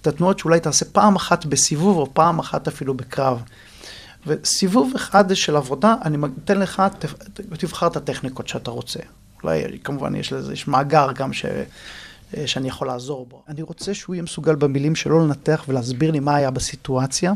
את 0.00 0.06
התנועות 0.06 0.38
שאולי 0.38 0.60
תעשה 0.60 0.84
פעם 0.84 1.16
אחת 1.16 1.46
בסיבוב, 1.46 1.96
או 1.96 2.14
פעם 2.14 2.38
אחת 2.38 2.68
אפילו 2.68 2.94
בקרב. 2.94 3.42
וסיבוב 4.26 4.92
אחד 4.96 5.34
של 5.34 5.56
עבודה, 5.56 5.94
אני 6.04 6.18
אתן 6.44 6.58
לך, 6.58 6.82
תבחר 7.58 7.86
את 7.86 7.96
הטכניקות 7.96 8.48
שאתה 8.48 8.70
רוצה. 8.70 9.00
אולי, 9.42 9.78
כמובן, 9.84 10.14
יש 10.14 10.32
לזה, 10.32 10.52
יש 10.52 10.68
מאגר 10.68 11.12
גם 11.14 11.32
ש... 11.32 11.44
שאני 12.46 12.68
יכול 12.68 12.86
לעזור 12.86 13.26
בו. 13.30 13.42
אני 13.48 13.62
רוצה 13.62 13.94
שהוא 13.94 14.14
יהיה 14.14 14.22
מסוגל 14.22 14.54
במילים 14.54 14.94
שלו 14.94 15.26
לנתח 15.26 15.64
ולהסביר 15.68 16.10
לי 16.10 16.20
מה 16.20 16.34
היה 16.34 16.50
בסיטואציה, 16.50 17.32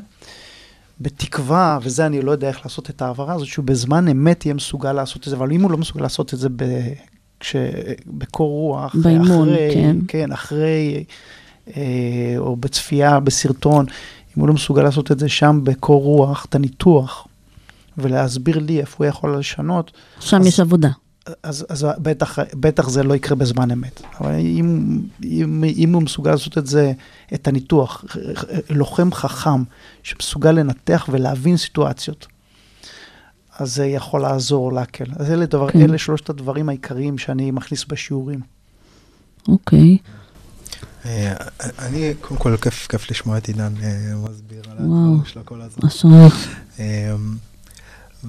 בתקווה, 1.01 1.79
וזה 1.83 2.07
אני 2.07 2.23
לא 2.23 2.33
יודע 2.33 2.49
איך 2.49 2.61
לעשות 2.65 2.91
את 2.91 3.03
ההעברה 3.03 3.35
הזאת, 3.35 3.47
שהוא 3.49 3.65
בזמן 3.65 4.09
אמת 4.09 4.47
יהיה 4.47 4.55
מסוגל 4.55 4.93
לעשות 4.93 5.23
את 5.23 5.31
זה, 5.31 5.37
אבל 5.37 5.53
אם 5.53 5.63
הוא 5.63 5.71
לא 5.71 5.79
מסוגל 5.79 6.03
לעשות 6.03 6.35
את 6.35 6.39
זה 6.39 6.49
ב... 6.49 6.65
כש... 7.41 7.57
בקור 8.07 8.51
רוח, 8.51 8.97
באימון, 9.03 9.49
אחרי, 9.49 9.71
כן. 9.75 9.97
כן, 10.09 10.33
אחרי, 10.33 11.05
אה, 11.77 12.35
או 12.39 12.57
בצפייה 12.57 13.21
בסרטון, 13.21 13.87
אם 14.37 14.41
הוא 14.41 14.49
לא 14.49 14.55
מסוגל 14.55 14.83
לעשות 14.83 15.13
את 15.13 15.19
זה 15.19 15.29
שם 15.29 15.61
בקור 15.65 16.03
רוח, 16.03 16.45
את 16.45 16.55
הניתוח, 16.55 17.27
ולהסביר 17.99 18.59
לי 18.59 18.81
איפה 18.81 18.97
הוא 18.99 19.07
יכול 19.07 19.39
לשנות, 19.39 19.91
שם 20.21 20.41
אז- 20.41 20.47
יש 20.47 20.61
עבודה. 20.61 20.91
אז, 21.43 21.67
אז 21.69 21.87
בטח, 21.99 22.39
בטח 22.55 22.89
זה 22.89 23.03
לא 23.03 23.15
יקרה 23.15 23.37
בזמן 23.37 23.71
אמת. 23.71 24.03
אבל 24.21 24.33
אם, 24.35 24.99
אם, 25.25 25.65
אם 25.77 25.95
הוא 25.95 26.03
מסוגל 26.03 26.31
לעשות 26.31 26.59
את 26.59 26.67
זה, 26.67 26.93
את 27.35 27.49
הניתוח, 27.49 28.05
לוחם 28.71 29.13
חכם 29.13 29.63
שמסוגל 30.03 30.51
לנתח 30.53 31.09
ולהבין 31.13 31.57
סיטואציות, 31.57 32.27
אז 33.59 33.75
זה 33.75 33.87
יכול 33.87 34.21
לעזור 34.23 34.73
להקל. 34.73 35.05
אז 35.17 35.31
אלה, 35.31 35.47
דבר, 35.47 35.71
כן. 35.71 35.81
אלה 35.81 35.99
שלושת 35.99 36.31
הדברים 36.31 36.69
העיקריים 36.69 37.19
שאני 37.19 37.51
מכניס 37.51 37.85
בשיעורים. 37.89 38.41
אוקיי. 39.49 39.79
אה, 39.79 39.97
אני, 41.79 42.15
קודם 42.21 42.41
כל, 42.41 42.57
כיף 42.57 42.87
כיף 42.87 43.11
לשמוע 43.11 43.39
את 43.39 43.49
עידן 43.49 43.73
אה, 43.83 44.15
מסביר 44.17 44.63
על. 44.71 44.77
הדברים 44.79 45.25
שלו 45.25 45.43
כל 45.45 45.61
הזמן. 45.61 45.89
אשריך. 45.89 46.49
אמ, 46.79 46.85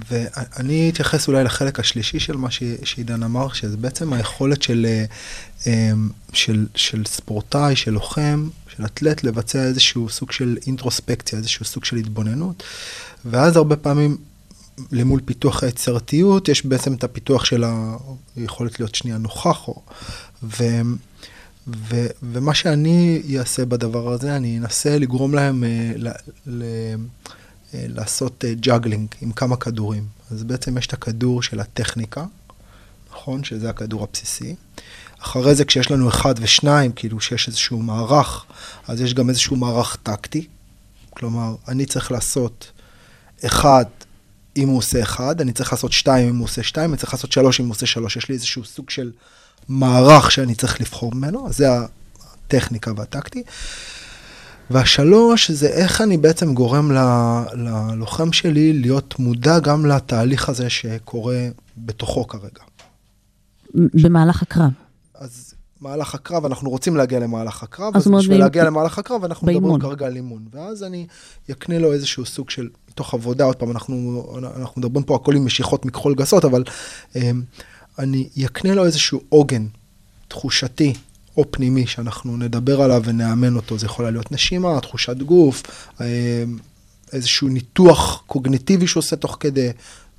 ואני 0.10 0.90
אתייחס 0.90 1.28
אולי 1.28 1.44
לחלק 1.44 1.80
השלישי 1.80 2.20
של 2.20 2.38
מה 2.38 2.48
שעידן 2.84 3.24
אמר, 3.24 3.54
שזה 3.54 3.78
בעצם 3.78 4.14
היכולת 4.14 4.62
של, 4.62 4.88
אה, 5.68 5.92
של, 6.34 6.68
של 6.76 7.04
ספורטאי, 7.06 7.76
של 7.76 7.92
לוחם, 7.92 8.50
של 8.76 8.86
אתלט, 8.86 9.24
לבצע 9.24 9.64
איזשהו 9.64 10.10
סוג 10.10 10.32
של 10.32 10.58
אינטרוספקציה, 10.68 11.40
איזשהו 11.40 11.66
סוג 11.66 11.86
של 11.86 11.96
התבוננות. 11.96 12.64
ואז 13.26 13.58
הרבה 13.58 13.76
פעמים, 13.76 14.18
למול 14.92 15.20
פיתוח 15.26 15.64
היצירתיות, 15.64 16.50
יש 16.50 16.66
בעצם 16.66 16.94
את 16.94 17.04
הפיתוח 17.04 17.46
של 17.46 17.64
היכולת 18.36 18.80
להיות 18.80 18.96
שנייה 18.96 19.18
נוכח. 19.18 19.68
או, 19.68 19.82
ו, 20.44 20.64
ו, 21.68 22.08
ומה 22.24 22.54
שאני 22.54 23.22
אעשה 23.40 23.66
בדבר 23.66 24.12
הזה, 24.12 24.36
אני 24.36 24.58
אנסה 24.58 25.00
לגרום 25.00 25.34
להם 25.34 25.64
אה, 25.64 25.92
ל, 25.96 26.10
ל, 26.46 26.64
אה, 27.74 27.86
לעשות 27.88 28.44
juggling 28.60 29.08
עם 29.22 29.32
כמה 29.32 29.58
כדורים. 29.58 30.04
אז 30.32 30.44
בעצם 30.44 30.78
יש 30.78 30.88
את 30.88 30.94
הכדור 30.94 31.44
של 31.44 31.60
הטכניקה, 31.60 32.26
נכון? 33.12 33.44
שזה 33.44 33.70
הכדור 33.70 34.04
הבסיסי. 34.04 34.56
אחרי 35.20 35.56
זה, 35.56 35.66
כשיש 35.66 35.92
לנו 35.92 36.10
אחד 36.10 36.36
ושניים, 36.38 36.92
כאילו 36.92 37.20
שיש 37.20 37.48
איזשהו 37.48 37.82
מערך, 37.82 38.46
אז 38.88 39.02
יש 39.02 39.14
גם 39.14 39.30
איזשהו 39.30 39.56
מערך 39.56 39.98
טקטי. 40.04 40.48
כלומר, 41.10 41.56
אני 41.68 41.86
צריך 41.86 42.12
לעשות 42.12 42.72
אחד 43.46 43.86
אם 44.58 44.68
הוא 44.68 44.78
עושה 44.78 45.02
אחד, 45.02 45.42
אני 45.42 45.54
צריך 45.54 45.74
לעשות 45.74 45.92
שתיים 45.92 46.30
אם 46.30 46.38
הוא 46.38 46.46
עושה 46.46 46.64
שתיים, 46.64 46.90
אני 46.90 46.98
צריך 46.98 47.14
לעשות 47.14 47.32
שלוש 47.32 47.60
אם 47.60 47.66
הוא 47.66 47.72
עושה 47.72 47.86
שלוש. 47.86 48.18
יש 48.18 48.30
לי 48.30 48.36
איזשהו 48.36 48.66
סוג 48.66 48.90
של 48.90 49.12
מערך 49.70 50.32
שאני 50.32 50.56
צריך 50.56 50.82
לבחור 50.82 51.16
ממנו, 51.16 51.48
זה 51.52 51.68
הטכניקה 52.48 52.92
והטקטי. 52.96 53.44
והשלוש 54.70 55.52
זה 55.52 55.68
איך 55.68 56.02
אני 56.02 56.18
בעצם 56.18 56.54
גורם 56.54 56.92
ל- 56.92 57.44
ללוחם 57.54 58.32
שלי 58.34 58.74
להיות 58.74 59.20
מודע 59.20 59.60
גם 59.60 59.86
לתהליך 59.86 60.50
הזה 60.50 60.70
שקורה 60.70 61.48
בתוכו 61.78 62.28
כרגע. 62.28 62.62
במהלך 63.76 64.42
הקרב. 64.42 64.70
אז 65.16 65.54
מהלך 65.82 66.16
הקרב, 66.16 66.46
אנחנו 66.46 66.70
רוצים 66.70 66.96
להגיע 66.96 67.20
למהלך 67.20 67.64
הקרב, 67.64 67.98
אז 67.98 68.08
אז 68.08 68.12
בשביל 68.18 68.40
להגיע 68.40 68.64
למהלך 68.64 69.00
הקרב, 69.00 69.24
אנחנו 69.24 69.48
מדברים 69.48 69.64
באימון. 69.64 69.82
כרגע 69.82 70.06
על 70.06 70.16
אימון. 70.16 70.46
ואז 70.52 70.84
אני 70.84 71.08
אקנה 71.52 71.80
לו 71.80 71.94
איזשהו 71.94 72.26
סוג 72.26 72.50
של, 72.50 72.70
מתוך 72.90 73.14
עבודה, 73.14 73.44
עוד 73.44 73.56
פעם, 73.56 73.72
אנחנו, 73.72 74.26
אנחנו 74.58 74.82
מדברים 74.82 75.06
פה 75.06 75.16
הכל 75.16 75.36
עם 75.36 75.46
משיכות 75.46 75.86
מכחול 75.86 76.16
גסות, 76.16 76.46
אבל 76.46 76.64
אמ, 77.16 77.42
אני 78.00 78.30
אקנה 78.46 78.74
לו 78.74 78.86
איזשהו 78.86 79.22
עוגן 79.30 79.66
תחושתי 80.28 80.94
או 81.38 81.52
פנימי, 81.52 81.88
שאנחנו 81.88 82.38
נדבר 82.38 82.82
עליו 82.82 83.02
ונאמן 83.06 83.56
אותו. 83.56 83.78
זה 83.78 83.86
יכול 83.86 84.10
להיות 84.10 84.32
נשימה, 84.32 84.80
תחושת 84.82 85.18
גוף, 85.18 85.64
אמ, 86.02 86.06
איזשהו 87.14 87.48
ניתוח 87.48 88.24
קוגניטיבי 88.28 88.88
שהוא 88.88 89.02
עושה 89.02 89.16
תוך 89.16 89.38
כדי, 89.40 89.70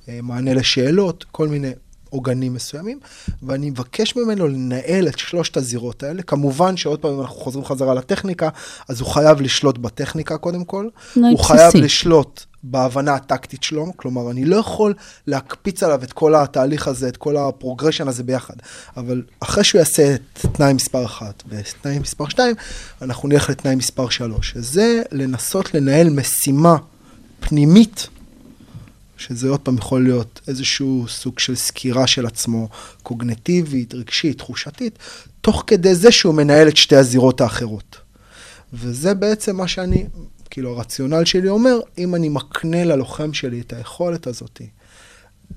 אה, 0.09 0.19
מענה 0.23 0.53
לשאלות, 0.53 1.25
כל 1.31 1.47
מיני 1.47 1.71
עוגנים 2.09 2.53
מסוימים, 2.53 2.99
ואני 3.43 3.69
מבקש 3.69 4.15
ממנו 4.15 4.47
לנהל 4.47 5.07
את 5.07 5.19
שלושת 5.19 5.57
הזירות 5.57 6.03
האלה. 6.03 6.21
כמובן 6.21 6.77
שעוד 6.77 6.99
פעם, 6.99 7.13
אם 7.13 7.21
אנחנו 7.21 7.35
חוזרים 7.35 7.65
חזרה 7.65 7.93
לטכניקה, 7.93 8.49
אז 8.89 9.01
הוא 9.01 9.09
חייב 9.09 9.41
לשלוט 9.41 9.77
בטכניקה 9.77 10.37
קודם 10.37 10.65
כל. 10.65 10.87
תנאי 11.13 11.31
הוא 11.31 11.39
חייב 11.39 11.67
בסיסי. 11.67 11.81
לשלוט 11.83 12.45
בהבנה 12.63 13.15
הטקטית 13.15 13.63
שלו, 13.63 13.93
כלומר, 13.95 14.31
אני 14.31 14.45
לא 14.45 14.55
יכול 14.55 14.93
להקפיץ 15.27 15.83
עליו 15.83 16.03
את 16.03 16.13
כל 16.13 16.35
התהליך 16.35 16.87
הזה, 16.87 17.07
את 17.07 17.17
כל 17.17 17.37
ה 17.37 17.43
progression 17.43 18.07
הזה 18.07 18.23
ביחד. 18.23 18.55
אבל 18.97 19.21
אחרי 19.39 19.63
שהוא 19.63 19.79
יעשה 19.79 20.15
את 20.15 20.45
תנאי 20.51 20.73
מספר 20.73 21.05
1 21.05 21.43
ותנאי 21.49 21.99
מספר 21.99 22.29
2, 22.29 22.55
אנחנו 23.01 23.29
נלך 23.29 23.49
לתנאי 23.49 23.75
מספר 23.75 24.09
3. 24.09 24.49
שזה 24.49 25.01
לנסות 25.11 25.73
לנהל 25.73 26.09
משימה 26.09 26.75
פנימית, 27.39 28.07
שזה 29.17 29.49
עוד 29.49 29.59
פעם 29.59 29.77
יכול 29.77 30.03
להיות 30.03 30.41
איזשהו 30.47 31.05
סוג 31.07 31.39
של 31.39 31.55
סקירה 31.55 32.07
של 32.07 32.25
עצמו, 32.25 32.69
קוגניטיבית, 33.03 33.93
רגשית, 33.93 34.37
תחושתית, 34.37 34.99
תוך 35.41 35.63
כדי 35.67 35.95
זה 35.95 36.11
שהוא 36.11 36.33
מנהל 36.33 36.67
את 36.67 36.77
שתי 36.77 36.95
הזירות 36.95 37.41
האחרות. 37.41 37.97
וזה 38.73 39.13
בעצם 39.13 39.55
מה 39.55 39.67
שאני, 39.67 40.07
כאילו 40.49 40.71
הרציונל 40.77 41.25
שלי 41.25 41.49
אומר, 41.49 41.79
אם 41.97 42.15
אני 42.15 42.29
מקנה 42.29 42.83
ללוחם 42.83 43.33
שלי 43.33 43.61
את 43.61 43.73
היכולת 43.73 44.27
הזאת, 44.27 44.61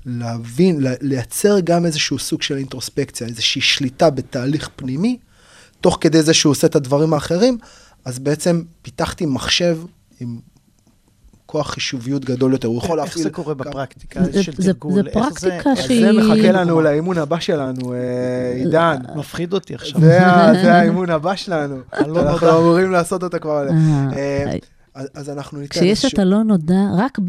להבין, 0.05 0.79
לייצר 1.01 1.59
גם 1.59 1.85
איזשהו 1.85 2.19
סוג 2.19 2.41
של 2.41 2.57
אינטרוספקציה, 2.57 3.27
איזושהי 3.27 3.61
שליטה 3.61 4.09
בתהליך 4.09 4.69
פנימי, 4.75 5.17
תוך 5.81 5.97
כדי 6.01 6.21
זה 6.21 6.33
שהוא 6.33 6.51
עושה 6.51 6.67
את 6.67 6.75
הדברים 6.75 7.13
האחרים, 7.13 7.57
אז 8.05 8.19
בעצם 8.19 8.63
פיתחתי 8.81 9.25
מחשב 9.25 9.77
עם 10.19 10.39
כוח 11.51 11.69
חישוביות 11.71 12.25
גדול 12.25 12.51
יותר, 12.53 12.67
הוא 12.67 12.77
יכול 12.77 12.99
איך 12.99 13.07
להפעיל... 13.07 13.23
זה 13.23 13.29
קורה 13.29 13.53
בפרקטיקה 13.53 14.19
של 14.41 14.51
תרגול? 14.53 14.93
זה 14.93 15.01
איך 15.01 15.13
פרקטיקה 15.13 15.69
איך 15.71 15.81
שהיא- 15.81 16.05
זה 16.05 16.33
מחכה 16.33 16.51
לנו 16.51 16.81
לאימון 16.81 17.17
הבא 17.17 17.39
שלנו, 17.39 17.93
אה, 17.93 17.97
עידן. 18.55 18.97
מפחיד 19.15 19.53
אותי 19.53 19.75
עכשיו. 19.75 20.01
זה 20.01 20.19
האימון 20.75 21.09
הבא 21.09 21.35
שלנו. 21.35 21.75
הלא 21.91 22.21
אנחנו. 22.21 22.49
אמורים 22.59 22.91
לעשות 22.91 23.23
אותו 23.23 23.37
כבר. 23.41 23.67
אה, 23.69 23.73
אה, 24.15 24.55
אז 25.13 25.29
אנחנו 25.29 25.59
ניתן 25.59 25.69
כשיש 25.79 26.13
את 26.13 26.19
הלא 26.19 26.43
נודע, 26.43 26.79
רק 26.97 27.19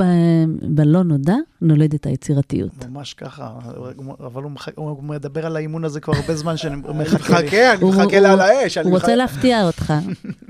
בלא 0.63 1.03
נודע 1.05 1.35
נולדת 1.61 2.07
היצירתיות. 2.07 2.71
ממש 2.91 3.15
ככה, 3.15 3.51
אבל 4.21 4.43
הוא 4.43 4.51
הוא 4.75 5.05
מדבר 5.05 5.47
על 5.47 5.57
האימון 5.57 5.85
הזה 5.85 6.01
כבר 6.01 6.17
הרבה 6.17 6.37
זמן 6.37 6.57
שאני 6.57 6.75
אני 6.75 6.99
מחכה. 6.99 7.41
לי. 7.41 7.45
מחכה, 7.47 7.73
אני 7.73 7.81
הוא- 7.83 7.91
מחכה 7.95 8.03
הוא- 8.03 8.19
לה 8.19 8.33
על 8.33 8.41
האש. 8.41 8.79
הוא 8.79 8.91
רוצה 8.91 9.15
להפתיע 9.15 9.67
אותך. 9.67 9.93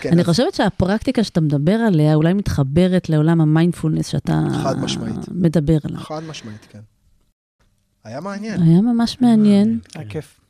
כן, 0.00 0.12
אני 0.12 0.20
אז- 0.20 0.26
חושבת 0.26 0.54
שהפרקטיקה 0.54 1.24
שאתה 1.24 1.40
מדבר 1.40 1.72
עליה 1.72 2.14
אולי 2.14 2.32
מתחברת 2.32 3.08
לעולם 3.08 3.40
המיינדפולנס 3.40 4.06
שאתה 4.06 4.42
חד 4.62 4.78
משמעית. 4.80 5.16
מדבר 5.32 5.78
עליו. 5.84 6.00
חד 6.00 6.20
משמעית, 6.28 6.66
כן. 6.72 6.78
היה 8.04 8.20
מעניין. 8.20 8.62
היה 8.62 8.80
ממש 8.80 9.16
מעניין. 9.20 9.78
היה 9.94 10.04
כיף. 10.08 10.40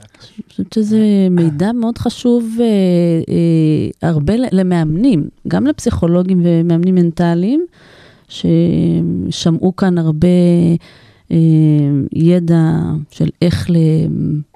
אני 0.00 0.06
חושבת 0.50 0.72
שזה 0.72 0.98
מידע 1.30 1.72
מאוד 1.72 1.98
חשוב 1.98 2.48
אה, 2.60 2.64
אה, 3.28 4.08
הרבה 4.08 4.34
למאמנים, 4.52 5.28
גם 5.48 5.66
לפסיכולוגים 5.66 6.40
ומאמנים 6.44 6.94
מנטליים, 6.94 7.66
ששמעו 8.28 9.76
כאן 9.76 9.98
הרבה 9.98 10.28
אה, 11.30 11.36
ידע 12.12 12.70
של 13.10 13.28
איך 13.42 13.70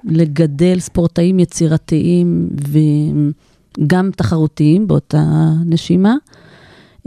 לגדל 0.03 0.79
ספורטאים 0.79 1.39
יצירתיים 1.39 2.49
וגם 3.77 4.09
תחרותיים 4.15 4.87
באותה 4.87 5.53
נשימה. 5.65 6.15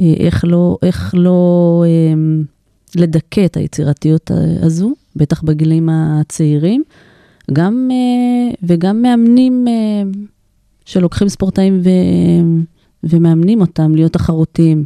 אה, 0.01 0.15
איך 0.19 0.45
לא, 0.45 0.79
איך 0.83 1.15
לא 1.19 1.85
אה, 1.87 2.15
לדכא 2.97 3.45
את 3.45 3.57
היצירתיות 3.57 4.31
הזו, 4.63 4.93
בטח 5.17 5.43
בגילים 5.43 5.89
הצעירים. 5.93 6.83
גם, 7.53 7.89
אה, 7.93 8.55
וגם 8.63 9.03
מאמנים 9.03 9.69
אה, 9.69 10.03
שלוקחים 10.85 11.29
ספורטאים 11.29 11.81
ו, 11.85 11.89
ומאמנים 13.05 13.61
אותם 13.61 13.95
להיות 13.95 14.13
תחרותיים. 14.13 14.85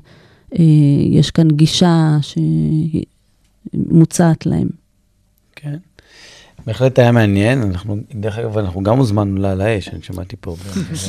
אה, 0.59 0.65
יש 1.11 1.31
כאן 1.31 1.49
גישה 1.51 2.19
שמוצעת 3.73 4.47
להם. 4.47 4.69
כן. 5.57 5.77
בהחלט 6.67 6.99
היה 6.99 7.13
מעניין, 7.13 7.63
אנחנו, 7.63 7.97
דרך 8.15 8.39
אגב, 8.39 8.59
אנחנו 8.59 8.83
גם 8.83 8.99
הוזמנו 8.99 9.37
לעל 9.41 9.61
האש, 9.61 9.89
אני 9.89 10.03
שמעתי 10.03 10.37
פה. 10.41 10.57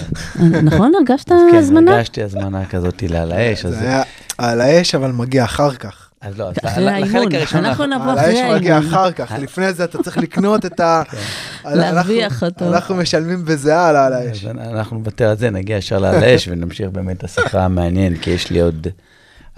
נכון? 0.63 0.91
הרגשת 0.99 1.29
כן, 1.29 1.55
הזמנה? 1.57 1.91
הרגשתי 1.95 2.23
הזמנה 2.23 2.65
כזאת 2.65 3.03
לעל 3.09 3.31
האש, 3.31 3.65
זה 3.65 3.79
היה 3.81 4.03
על 4.37 4.61
האש, 4.61 4.95
אבל 4.95 5.11
מגיע 5.11 5.43
אחר 5.43 5.71
כך. 5.73 6.03
אז 6.21 6.37
לא, 6.39 6.49
אז 6.63 6.77
האימון, 6.77 7.21
לחלק 7.21 7.33
הראשון, 7.33 7.65
אנחנו 7.65 7.85
נבוא 7.85 8.05
על 8.11 8.19
אחרי 8.19 8.41
האש 8.41 8.55
מגיע 8.55 8.75
האימון. 8.75 8.93
אחר 8.93 9.11
כך. 9.11 9.31
לפני 9.41 9.73
זה 9.73 9.83
אתה 9.83 10.03
צריך 10.03 10.17
לקנות 10.17 10.65
את 10.65 10.79
ה... 10.79 11.01
להרוויח 11.65 12.31
אנחנו- 12.33 12.47
אותו. 12.47 12.67
אנחנו 12.73 12.95
משלמים 12.95 13.45
בזיעה 13.45 13.89
על 13.89 13.95
על 13.95 14.13
האש. 14.13 14.45
אז 14.45 14.51
אנחנו 14.57 14.97
נוותר 14.97 15.29
על 15.29 15.37
זה, 15.37 15.49
נגיע 15.49 15.77
ישר 15.77 15.99
לעל 15.99 16.23
האש 16.23 16.47
ונמשיך 16.51 16.89
באמת 16.91 17.17
את 17.17 17.23
השיחה 17.23 17.65
המעניינת, 17.65 18.17
כי 18.21 18.29
יש 18.29 18.49
לי 18.51 18.59
עוד 18.61 18.87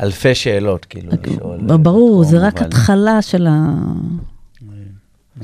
אלפי 0.04 0.36
שאלות, 0.36 0.86
כאילו, 0.86 1.12
לשאול. 1.24 1.60
אוקיי. 1.64 1.78
ברור, 1.78 2.24
זה 2.24 2.38
רק 2.40 2.62
התחלה 2.62 3.22
של 3.22 3.48
ה- 3.48 3.74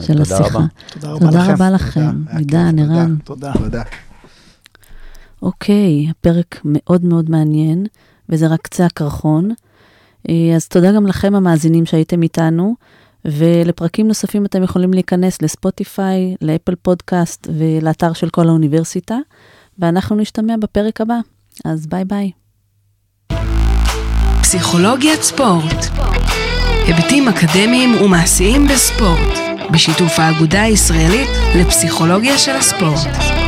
של 0.01 0.23
תודה 0.23 0.37
השיחה. 0.37 0.57
רבה. 0.57 0.67
תודה 0.91 1.11
רבה 1.11 1.51
תודה 1.51 1.69
לכם. 1.69 2.23
עידן, 2.37 2.71
תודה. 2.71 2.93
ערן. 2.93 3.15
תודה. 3.23 3.53
תודה. 3.53 3.83
אוקיי, 5.41 6.07
הפרק 6.09 6.61
מאוד 6.65 7.05
מאוד 7.05 7.29
מעניין, 7.29 7.85
וזה 8.29 8.47
רק 8.47 8.61
קצה 8.61 8.85
הקרחון. 8.85 9.51
אה, 10.29 10.55
אז 10.55 10.67
תודה 10.67 10.91
גם 10.91 11.07
לכם 11.07 11.35
המאזינים 11.35 11.85
שהייתם 11.85 12.23
איתנו, 12.23 12.75
ולפרקים 13.25 14.07
נוספים 14.07 14.45
אתם 14.45 14.63
יכולים 14.63 14.93
להיכנס 14.93 15.41
ל 15.41 15.51
Spotify, 15.51 16.35
ל 16.41 16.47
Apple 16.47 16.75
Podcast 16.75 17.47
ולאתר 17.57 18.13
של 18.13 18.29
כל 18.29 18.47
האוניברסיטה, 18.47 19.17
ואנחנו 19.79 20.15
נשתמע 20.15 20.57
בפרק 20.57 21.01
הבא. 21.01 21.17
אז 21.65 21.87
ביי 21.87 22.05
ביי. 22.05 22.31
פסיכולוגיית 24.41 25.21
ספורט. 25.21 25.85
היבטים 26.87 27.27
אקדמיים 27.27 28.01
ומעשיים 28.01 28.67
בספורט, 28.67 29.37
בשיתוף 29.71 30.19
האגודה 30.19 30.61
הישראלית 30.61 31.29
לפסיכולוגיה 31.55 32.37
של 32.37 32.55
הספורט. 32.55 33.44